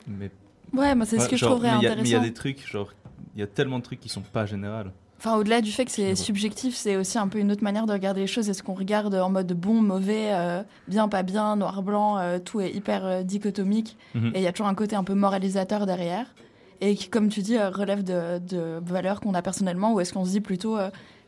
Mais. 0.08 0.32
Ouais, 0.74 0.96
moi, 0.96 1.06
c'est 1.06 1.20
ce 1.20 1.30
que 1.30 1.38
je 1.38 1.46
trouverais 1.46 1.70
mais 1.70 1.74
a- 1.74 1.76
Mais 1.78 1.82
il 1.82 1.86
y 1.86 1.88
a 1.88 1.92
intéressant. 2.18 2.22
des 2.24 2.34
trucs, 2.34 2.68
genre, 2.70 2.94
il 3.36 3.40
y 3.40 3.44
a 3.44 3.48
tellement 3.48 3.80
de 3.80 3.84
trucs 3.84 4.00
qui 4.00 4.10
sont 4.10 4.22
pas 4.22 4.46
générales. 4.46 4.92
Enfin, 5.20 5.36
au-delà 5.36 5.62
du 5.62 5.72
fait 5.72 5.86
que 5.86 5.92
c'est 5.92 6.16
subjectif, 6.16 6.76
c'est 6.76 6.96
aussi 6.96 7.18
un 7.18 7.28
peu 7.28 7.40
une 7.40 7.52
autre 7.52 7.64
manière 7.64 7.88
de 7.88 7.92
regarder 7.92 8.22
les 8.22 8.28
choses. 8.28 8.50
Est-ce 8.50 8.62
qu'on 8.62 8.76
regarde 8.76 9.16
en 9.16 9.30
mode 9.32 9.52
bon, 9.54 9.82
mauvais, 9.82 10.32
euh, 10.34 10.62
bien, 10.88 11.08
pas 11.10 11.24
bien, 11.24 11.56
noir, 11.56 11.82
blanc, 11.82 12.20
euh, 12.20 12.38
tout 12.40 12.62
est 12.62 12.72
hyper 12.72 13.04
euh, 13.06 13.24
dichotomique. 13.24 13.98
Mhm. 14.14 14.32
Et 14.36 14.40
il 14.40 14.44
y 14.44 14.48
a 14.48 14.52
toujours 14.52 14.68
un 14.68 14.76
côté 14.76 14.96
un 14.96 15.04
peu 15.04 15.16
moralisateur 15.16 15.86
derrière. 15.88 16.28
Et 16.82 16.94
qui, 16.96 17.10
comme 17.10 17.30
tu 17.30 17.42
dis, 17.42 17.58
relève 17.58 18.04
de, 18.04 18.38
de 18.38 18.80
valeurs 18.86 19.20
qu'on 19.20 19.34
a 19.34 19.42
personnellement, 19.42 19.94
ou 19.94 20.00
est-ce 20.00 20.14
qu'on 20.14 20.26
se 20.26 20.30
dit 20.30 20.42
plutôt 20.42 20.78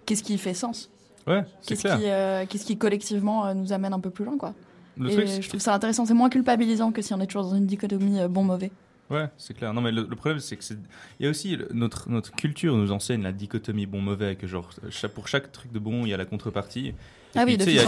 qu'est-ce 0.10 0.24
qui 0.24 0.38
fait 0.38 0.53
sens 0.55 0.89
Ouais, 1.28 1.43
c'est 1.62 1.70
Qu'est-ce 1.70 1.82
clair. 1.82 1.97
qui, 1.99 2.03
euh, 2.07 2.45
qu'est-ce 2.49 2.66
qui 2.66 2.78
collectivement 2.78 3.45
euh, 3.45 3.53
nous 3.53 3.72
amène 3.74 3.93
un 3.93 3.99
peu 3.99 4.10
plus 4.10 4.26
loin, 4.26 4.38
quoi. 4.38 4.53
Le 4.97 5.10
Et 5.10 5.14
truc, 5.14 5.28
c'est- 5.28 5.41
je 5.43 5.47
trouve 5.49 5.62
ça 5.62 5.74
intéressant. 5.76 6.05
C'est 6.05 6.14
moins 6.16 6.30
culpabilisant 6.30 6.91
que 6.91 7.01
si 7.01 7.14
on 7.14 7.20
est 7.22 7.28
toujours 7.28 7.43
dans 7.43 7.55
une 7.55 7.68
dichotomie 7.68 8.20
euh, 8.20 8.28
bon-mauvais. 8.28 8.72
Ouais, 9.12 9.26
c'est 9.38 9.55
clair. 9.55 9.74
Non, 9.74 9.82
mais 9.82 9.91
le, 9.91 10.05
le 10.10 10.16
problème, 10.16 10.39
c'est 10.39 10.55
que 10.55 10.64
c'est. 10.64 10.78
Il 11.20 11.24
y 11.26 11.28
a 11.28 11.30
aussi 11.32 11.55
le- 11.55 11.68
notre, 11.74 12.10
notre 12.10 12.32
culture 12.32 12.76
nous 12.76 12.91
enseigne 12.91 13.22
la 13.24 13.32
dichotomie 13.32 13.86
bon-mauvais, 13.86 14.36
que 14.36 14.45
genre, 14.47 14.70
pour 15.16 15.28
chaque 15.28 15.51
truc 15.51 15.72
de 15.72 15.80
bon, 15.80 16.05
il 16.05 16.10
y 16.10 16.14
a 16.14 16.18
la 16.18 16.26
contrepartie. 16.26 16.93
Ah 17.36 17.45
puis, 17.45 17.57
oui, 17.60 17.74
y 17.76 17.80
a- 17.80 17.84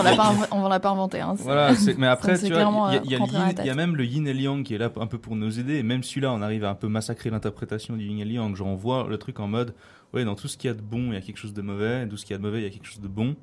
on 0.52 0.64
on 0.66 0.68
l'a 0.68 0.80
pas 0.80 0.90
inventé. 0.90 1.20
Hein, 1.20 1.34
c'est- 1.38 1.44
Voilà, 1.44 1.76
c'est- 1.76 1.98
mais 1.98 2.08
après, 2.16 2.38
tu 2.38 2.52
vois, 2.54 2.90
il 3.04 3.10
y 3.12 3.16
a- 3.16 3.18
y, 3.64 3.68
y 3.70 3.74
même 3.76 3.96
le 3.96 4.06
yin 4.06 4.28
et 4.28 4.34
le 4.34 4.40
yang 4.40 4.64
qui 4.64 4.76
est 4.76 4.78
là 4.78 4.92
un 5.00 5.08
peu 5.08 5.18
pour 5.18 5.36
nous 5.36 5.60
aider. 5.60 5.76
Et 5.78 5.84
même 5.84 6.04
celui-là, 6.04 6.32
on 6.32 6.42
arrive 6.42 6.64
à 6.64 6.70
un 6.70 6.76
peu 6.76 6.88
massacrer 6.88 7.30
l'interprétation 7.32 7.96
du 7.98 8.06
yin 8.06 8.20
et 8.20 8.26
le 8.26 8.32
yang. 8.32 8.56
Genre, 8.56 8.68
on 8.68 8.76
voit 8.76 9.08
le 9.10 9.18
truc 9.18 9.40
en 9.40 9.48
mode, 9.48 9.74
ouais, 10.14 10.26
dans 10.26 10.36
tout 10.36 10.48
ce 10.48 10.58
qu'il 10.58 10.68
y 10.68 10.72
a 10.72 10.74
de 10.74 10.82
bon, 10.82 11.12
il 11.12 11.14
y 11.14 11.18
a 11.18 11.22
quelque 11.22 11.38
chose 11.38 11.54
de 11.54 11.62
mauvais. 11.62 12.04
Dans 12.06 12.10
tout 12.12 12.18
ce 12.18 12.26
qu'il 12.26 12.34
y 12.34 12.36
a 12.36 12.38
de 12.38 12.44
mauvais, 12.44 12.60
il 12.60 12.64
y 12.64 12.68
a 12.68 12.70
quelque 12.70 12.88
chose 12.88 13.02
de 13.02 13.08
bon. 13.08 13.36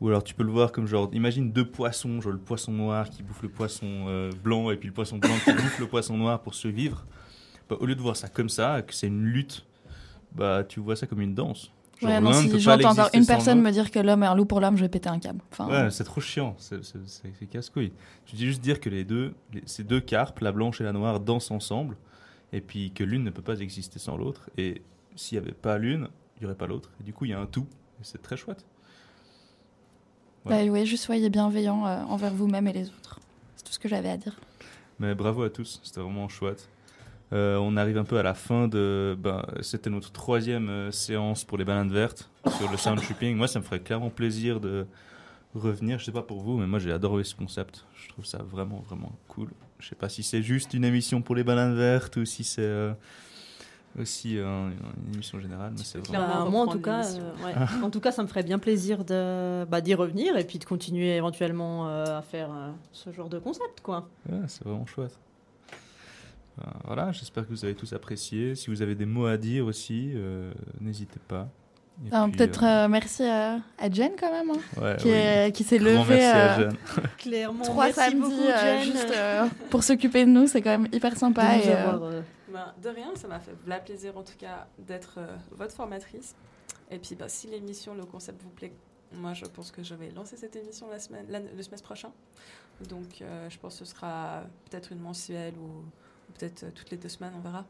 Ou 0.00 0.08
alors, 0.08 0.24
tu 0.24 0.32
peux 0.34 0.44
le 0.44 0.50
voir 0.50 0.72
comme 0.72 0.86
genre, 0.86 1.10
imagine 1.12 1.52
deux 1.52 1.66
poissons, 1.68 2.20
genre 2.22 2.32
le 2.32 2.38
poisson 2.38 2.72
noir 2.72 3.10
qui 3.10 3.22
bouffe 3.22 3.42
le 3.42 3.50
poisson 3.50 4.06
euh, 4.08 4.30
blanc 4.42 4.70
et 4.70 4.76
puis 4.76 4.88
le 4.88 4.94
poisson 4.94 5.18
blanc 5.18 5.34
qui 5.44 5.52
bouffe 5.62 5.78
le 5.78 5.86
poisson 5.86 6.16
noir 6.16 6.40
pour 6.40 6.54
survivre. 6.54 7.04
Bah, 7.68 7.76
au 7.80 7.86
lieu 7.86 7.94
de 7.94 8.00
voir 8.00 8.16
ça 8.16 8.28
comme 8.28 8.48
ça, 8.48 8.80
que 8.82 8.94
c'est 8.94 9.08
une 9.08 9.22
lutte, 9.24 9.66
bah, 10.34 10.64
tu 10.64 10.80
vois 10.80 10.96
ça 10.96 11.06
comme 11.06 11.20
une 11.20 11.34
danse. 11.34 11.70
Genre, 12.00 12.10
Ouais, 12.12 12.20
non, 12.20 12.32
si 12.32 12.58
j'entends 12.58 12.92
encore 12.92 13.10
une 13.12 13.26
personne 13.26 13.60
me 13.60 13.70
dire 13.70 13.90
que 13.90 13.98
l'homme 13.98 14.22
est 14.22 14.26
un 14.26 14.34
loup 14.34 14.46
pour 14.46 14.58
l'homme, 14.60 14.74
je 14.76 14.80
vais 14.82 14.88
péter 14.88 15.10
un 15.10 15.18
câble. 15.18 15.40
Enfin, 15.52 15.68
Ouais, 15.68 15.90
c'est 15.90 16.04
trop 16.04 16.22
chiant, 16.22 16.56
c'est 16.58 16.80
casse-couille. 17.50 17.92
Je 18.24 18.36
dis 18.36 18.46
juste 18.46 18.62
dire 18.62 18.80
que 18.80 18.88
les 18.88 19.04
deux, 19.04 19.34
les- 19.52 19.62
ces 19.66 19.84
deux 19.84 20.00
carpes, 20.00 20.40
la 20.40 20.50
blanche 20.50 20.80
et 20.80 20.84
la 20.84 20.92
noire, 20.92 21.20
dansent 21.20 21.50
ensemble, 21.50 21.98
et 22.54 22.62
puis 22.62 22.90
que 22.92 23.04
l'une 23.04 23.22
ne 23.22 23.28
peut 23.30 23.42
pas 23.42 23.60
exister 23.60 23.98
sans 23.98 24.16
l'autre, 24.16 24.48
et 24.56 24.80
s'il 25.16 25.38
n'y 25.38 25.44
avait 25.44 25.54
pas 25.54 25.78
l'une, 25.78 26.08
il 26.36 26.40
n'y 26.40 26.46
aurait 26.46 26.56
pas 26.56 26.66
l'autre, 26.66 26.90
et 27.00 27.04
du 27.04 27.12
coup 27.12 27.24
il 27.24 27.30
y 27.30 27.34
a 27.34 27.40
un 27.40 27.46
tout, 27.46 27.66
et 28.00 28.04
c'est 28.04 28.22
très 28.22 28.36
chouette. 28.36 28.64
bah, 30.44 30.64
ouais, 30.64 30.86
juste 30.86 31.04
soyez 31.04 31.28
bienveillants 31.30 31.86
euh, 31.86 32.02
envers 32.04 32.32
vous-même 32.32 32.66
et 32.68 32.72
les 32.72 32.88
autres. 32.88 33.20
C'est 33.56 33.64
tout 33.64 33.72
ce 33.72 33.78
que 33.78 33.88
j'avais 33.88 34.10
à 34.10 34.16
dire. 34.16 34.38
Mais 34.98 35.14
bravo 35.14 35.42
à 35.42 35.50
tous, 35.50 35.80
c'était 35.82 36.00
vraiment 36.00 36.28
chouette. 36.28 36.68
Euh, 37.32 37.56
on 37.58 37.76
arrive 37.76 37.96
un 37.96 38.04
peu 38.04 38.18
à 38.18 38.22
la 38.22 38.34
fin 38.34 38.66
de. 38.66 39.16
Ben, 39.18 39.44
C'était 39.60 39.90
notre 39.90 40.10
troisième 40.10 40.68
euh, 40.68 40.90
séance 40.90 41.44
pour 41.44 41.58
les 41.58 41.64
bananes 41.64 41.92
vertes 41.92 42.28
sur 42.58 42.70
le 42.70 42.76
sound 42.76 43.00
tripping. 43.00 43.36
Moi, 43.36 43.46
ça 43.46 43.60
me 43.60 43.64
ferait 43.64 43.80
clairement 43.80 44.10
plaisir 44.10 44.60
de 44.60 44.86
revenir. 45.54 45.98
Je 45.98 46.06
sais 46.06 46.12
pas 46.12 46.22
pour 46.22 46.40
vous, 46.40 46.58
mais 46.58 46.66
moi, 46.66 46.80
j'ai 46.80 46.90
adoré 46.90 47.22
ce 47.22 47.34
concept. 47.36 47.86
Je 47.94 48.08
trouve 48.08 48.24
ça 48.24 48.38
vraiment, 48.38 48.80
vraiment 48.80 49.12
cool. 49.28 49.50
Je 49.78 49.88
sais 49.88 49.94
pas 49.94 50.08
si 50.08 50.22
c'est 50.22 50.42
juste 50.42 50.74
une 50.74 50.84
émission 50.84 51.22
pour 51.22 51.36
les 51.36 51.44
bananes 51.44 51.76
vertes 51.76 52.16
ou 52.16 52.24
si 52.24 52.42
c'est 52.42 52.62
euh, 52.62 52.92
aussi 53.98 54.38
euh, 54.38 54.68
une 55.08 55.14
émission 55.14 55.40
générale. 55.40 55.72
Mais 55.76 55.84
c'est 55.84 55.98
vraiment. 56.06 56.44
Bah, 56.44 56.50
moi, 56.50 56.60
en 56.62 56.66
tout, 56.68 56.80
cas, 56.80 57.04
euh, 57.14 57.44
ouais. 57.44 57.54
en 57.82 57.90
tout 57.90 58.00
cas, 58.00 58.12
ça 58.12 58.22
me 58.22 58.28
ferait 58.28 58.42
bien 58.42 58.58
plaisir 58.58 59.04
de 59.04 59.64
bah, 59.64 59.80
d'y 59.80 59.94
revenir 59.94 60.36
et 60.36 60.44
puis 60.44 60.58
de 60.58 60.64
continuer 60.64 61.16
éventuellement 61.16 61.88
euh, 61.88 62.18
à 62.18 62.22
faire 62.22 62.50
euh, 62.52 62.70
ce 62.92 63.10
genre 63.12 63.28
de 63.28 63.38
concept, 63.38 63.80
quoi. 63.82 64.08
Ouais, 64.30 64.38
c'est 64.46 64.64
vraiment 64.64 64.86
chouette. 64.86 65.18
Voilà, 66.84 67.10
j'espère 67.12 67.44
que 67.46 67.50
vous 67.50 67.64
avez 67.64 67.74
tous 67.74 67.90
apprécié. 67.94 68.54
Si 68.54 68.68
vous 68.68 68.82
avez 68.82 68.94
des 68.94 69.06
mots 69.06 69.24
à 69.24 69.38
dire 69.38 69.64
aussi, 69.64 70.12
euh, 70.14 70.52
n'hésitez 70.78 71.18
pas. 71.26 71.48
Et 72.04 72.08
Ah, 72.12 72.26
puis, 72.28 72.36
Peut-être 72.36 72.64
euh, 72.64 72.84
euh, 72.84 72.88
merci 72.88 73.22
à, 73.24 73.54
à 73.78 73.90
Jen 73.90 74.10
quand 74.18 74.30
même, 74.30 74.50
hein, 74.50 74.80
ouais, 74.82 74.96
qui, 74.98 75.06
oui. 75.06 75.12
est- 75.14 75.52
qui 75.56 75.64
s'est 75.64 75.78
levée 75.78 75.94
merci 76.08 76.24
à 76.26 76.36
euh, 76.36 76.56
Jeanne. 76.70 76.76
Clairement, 77.18 77.64
trois 77.64 77.86
merci 77.86 78.00
samedis 78.00 78.40
euh, 78.46 78.82
juste 78.82 79.12
euh, 79.16 79.46
pour 79.70 79.82
s'occuper 79.82 80.26
de 80.26 80.30
nous. 80.30 80.46
C'est 80.48 80.60
quand 80.60 80.70
même 80.78 80.88
hyper 80.92 81.12
de 81.14 81.18
sympa. 81.18 81.56
nous 81.56 81.62
et, 81.62 81.68
euh, 81.68 81.88
avoir, 81.92 82.02
euh, 82.10 82.20
Ben, 82.52 82.74
de 82.82 82.88
rien, 82.88 83.14
ça 83.16 83.28
m'a 83.28 83.40
fait 83.40 83.54
la 83.66 83.78
plaisir 83.80 84.16
en 84.16 84.22
tout 84.22 84.36
cas 84.38 84.66
d'être 84.78 85.14
euh, 85.18 85.36
votre 85.52 85.74
formatrice. 85.74 86.34
Et 86.90 86.98
puis 86.98 87.14
bah, 87.14 87.28
si 87.28 87.46
l'émission, 87.48 87.94
le 87.94 88.04
concept 88.04 88.42
vous 88.42 88.50
plaît, 88.50 88.72
moi 89.12 89.32
je 89.34 89.44
pense 89.46 89.70
que 89.70 89.82
je 89.82 89.94
vais 89.94 90.10
lancer 90.10 90.36
cette 90.36 90.56
émission 90.56 90.88
la 90.90 90.98
semaine, 90.98 91.26
la- 91.28 91.40
le 91.40 91.62
semestre 91.62 91.84
prochain. 91.86 92.12
Donc 92.88 93.20
euh, 93.22 93.48
je 93.50 93.58
pense 93.58 93.78
que 93.78 93.84
ce 93.84 93.94
sera 93.94 94.42
peut-être 94.70 94.92
une 94.92 95.00
mensuelle 95.00 95.54
ou, 95.58 95.66
ou 95.68 96.32
peut-être 96.38 96.64
euh, 96.64 96.70
toutes 96.74 96.90
les 96.90 96.96
deux 96.96 97.08
semaines, 97.08 97.32
on 97.36 97.40
verra, 97.40 97.64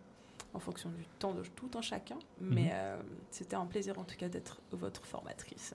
en 0.54 0.58
fonction 0.60 0.88
du 0.90 1.04
temps 1.18 1.34
de 1.34 1.42
tout 1.42 1.76
en 1.76 1.82
chacun. 1.82 2.18
Mais 2.40 2.72
Mhm. 2.72 3.04
c'était 3.30 3.56
un 3.56 3.66
plaisir 3.66 3.98
en 3.98 4.04
tout 4.04 4.16
cas 4.16 4.28
d'être 4.28 4.60
votre 4.72 5.04
formatrice. 5.06 5.74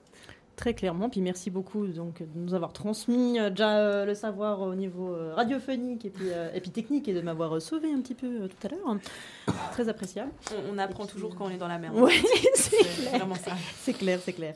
Très 0.56 0.72
clairement, 0.72 1.10
puis 1.10 1.20
merci 1.20 1.50
beaucoup 1.50 1.86
donc, 1.86 2.22
de 2.22 2.28
nous 2.34 2.54
avoir 2.54 2.72
transmis 2.72 3.38
euh, 3.38 3.50
déjà 3.50 3.76
euh, 3.76 4.06
le 4.06 4.14
savoir 4.14 4.62
au 4.62 4.74
niveau 4.74 5.14
euh, 5.14 5.34
radiophonique 5.34 6.06
et 6.06 6.10
puis, 6.10 6.30
euh, 6.30 6.50
et 6.54 6.62
puis 6.62 6.70
technique 6.70 7.06
et 7.08 7.12
de 7.12 7.20
m'avoir 7.20 7.54
euh, 7.56 7.60
sauvé 7.60 7.92
un 7.92 8.00
petit 8.00 8.14
peu 8.14 8.26
euh, 8.44 8.48
tout 8.48 8.66
à 8.66 8.70
l'heure. 8.70 8.96
Très 9.72 9.90
appréciable. 9.90 10.30
On, 10.52 10.74
on 10.74 10.78
apprend 10.78 11.04
puis, 11.04 11.12
toujours 11.12 11.36
quand 11.36 11.44
on 11.44 11.50
est 11.50 11.58
dans 11.58 11.68
la 11.68 11.78
merde. 11.78 11.94
Ouais, 11.98 12.14
c'est 12.54 12.70
clair. 12.78 13.18
vraiment 13.18 13.34
ça. 13.34 13.52
C'est 13.80 13.92
clair, 13.92 14.18
c'est 14.24 14.32
clair. 14.32 14.54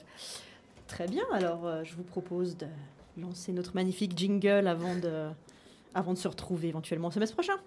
Très 0.89 1.07
bien, 1.07 1.25
alors 1.33 1.67
euh, 1.67 1.85
je 1.85 1.95
vous 1.95 2.03
propose 2.03 2.57
de 2.57 2.67
lancer 3.19 3.53
notre 3.53 3.75
magnifique 3.75 4.17
jingle 4.17 4.67
avant 4.69 4.97
de, 4.97 5.29
avant 5.95 6.15
de 6.15 6.19
se 6.19 6.29
retrouver 6.29 6.69
éventuellement 6.69 7.09
le 7.09 7.13
semestre 7.15 7.37
prochain. 7.37 7.59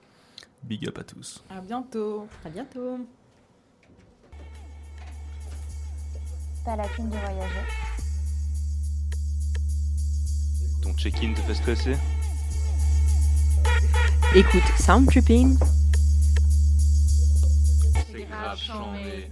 Big 0.64 0.88
up 0.88 0.98
à 0.98 1.04
tous. 1.04 1.44
À 1.52 1.62
bientôt. 1.62 2.26
À 2.44 2.50
bientôt. 2.50 2.98
T'as 6.66 6.76
la 6.78 6.88
thune 6.96 7.10
du 7.10 7.18
voyageur. 7.18 7.64
Ton 10.84 10.94
check-in 10.98 11.34
te 11.34 11.40
fait 11.40 11.54
stresser 11.54 11.96
Écoute, 14.36 14.64
Sound 14.78 15.10
Tripping. 15.10 15.58
C'est 18.12 18.24
grave 18.24 18.60
chambé. 18.60 19.30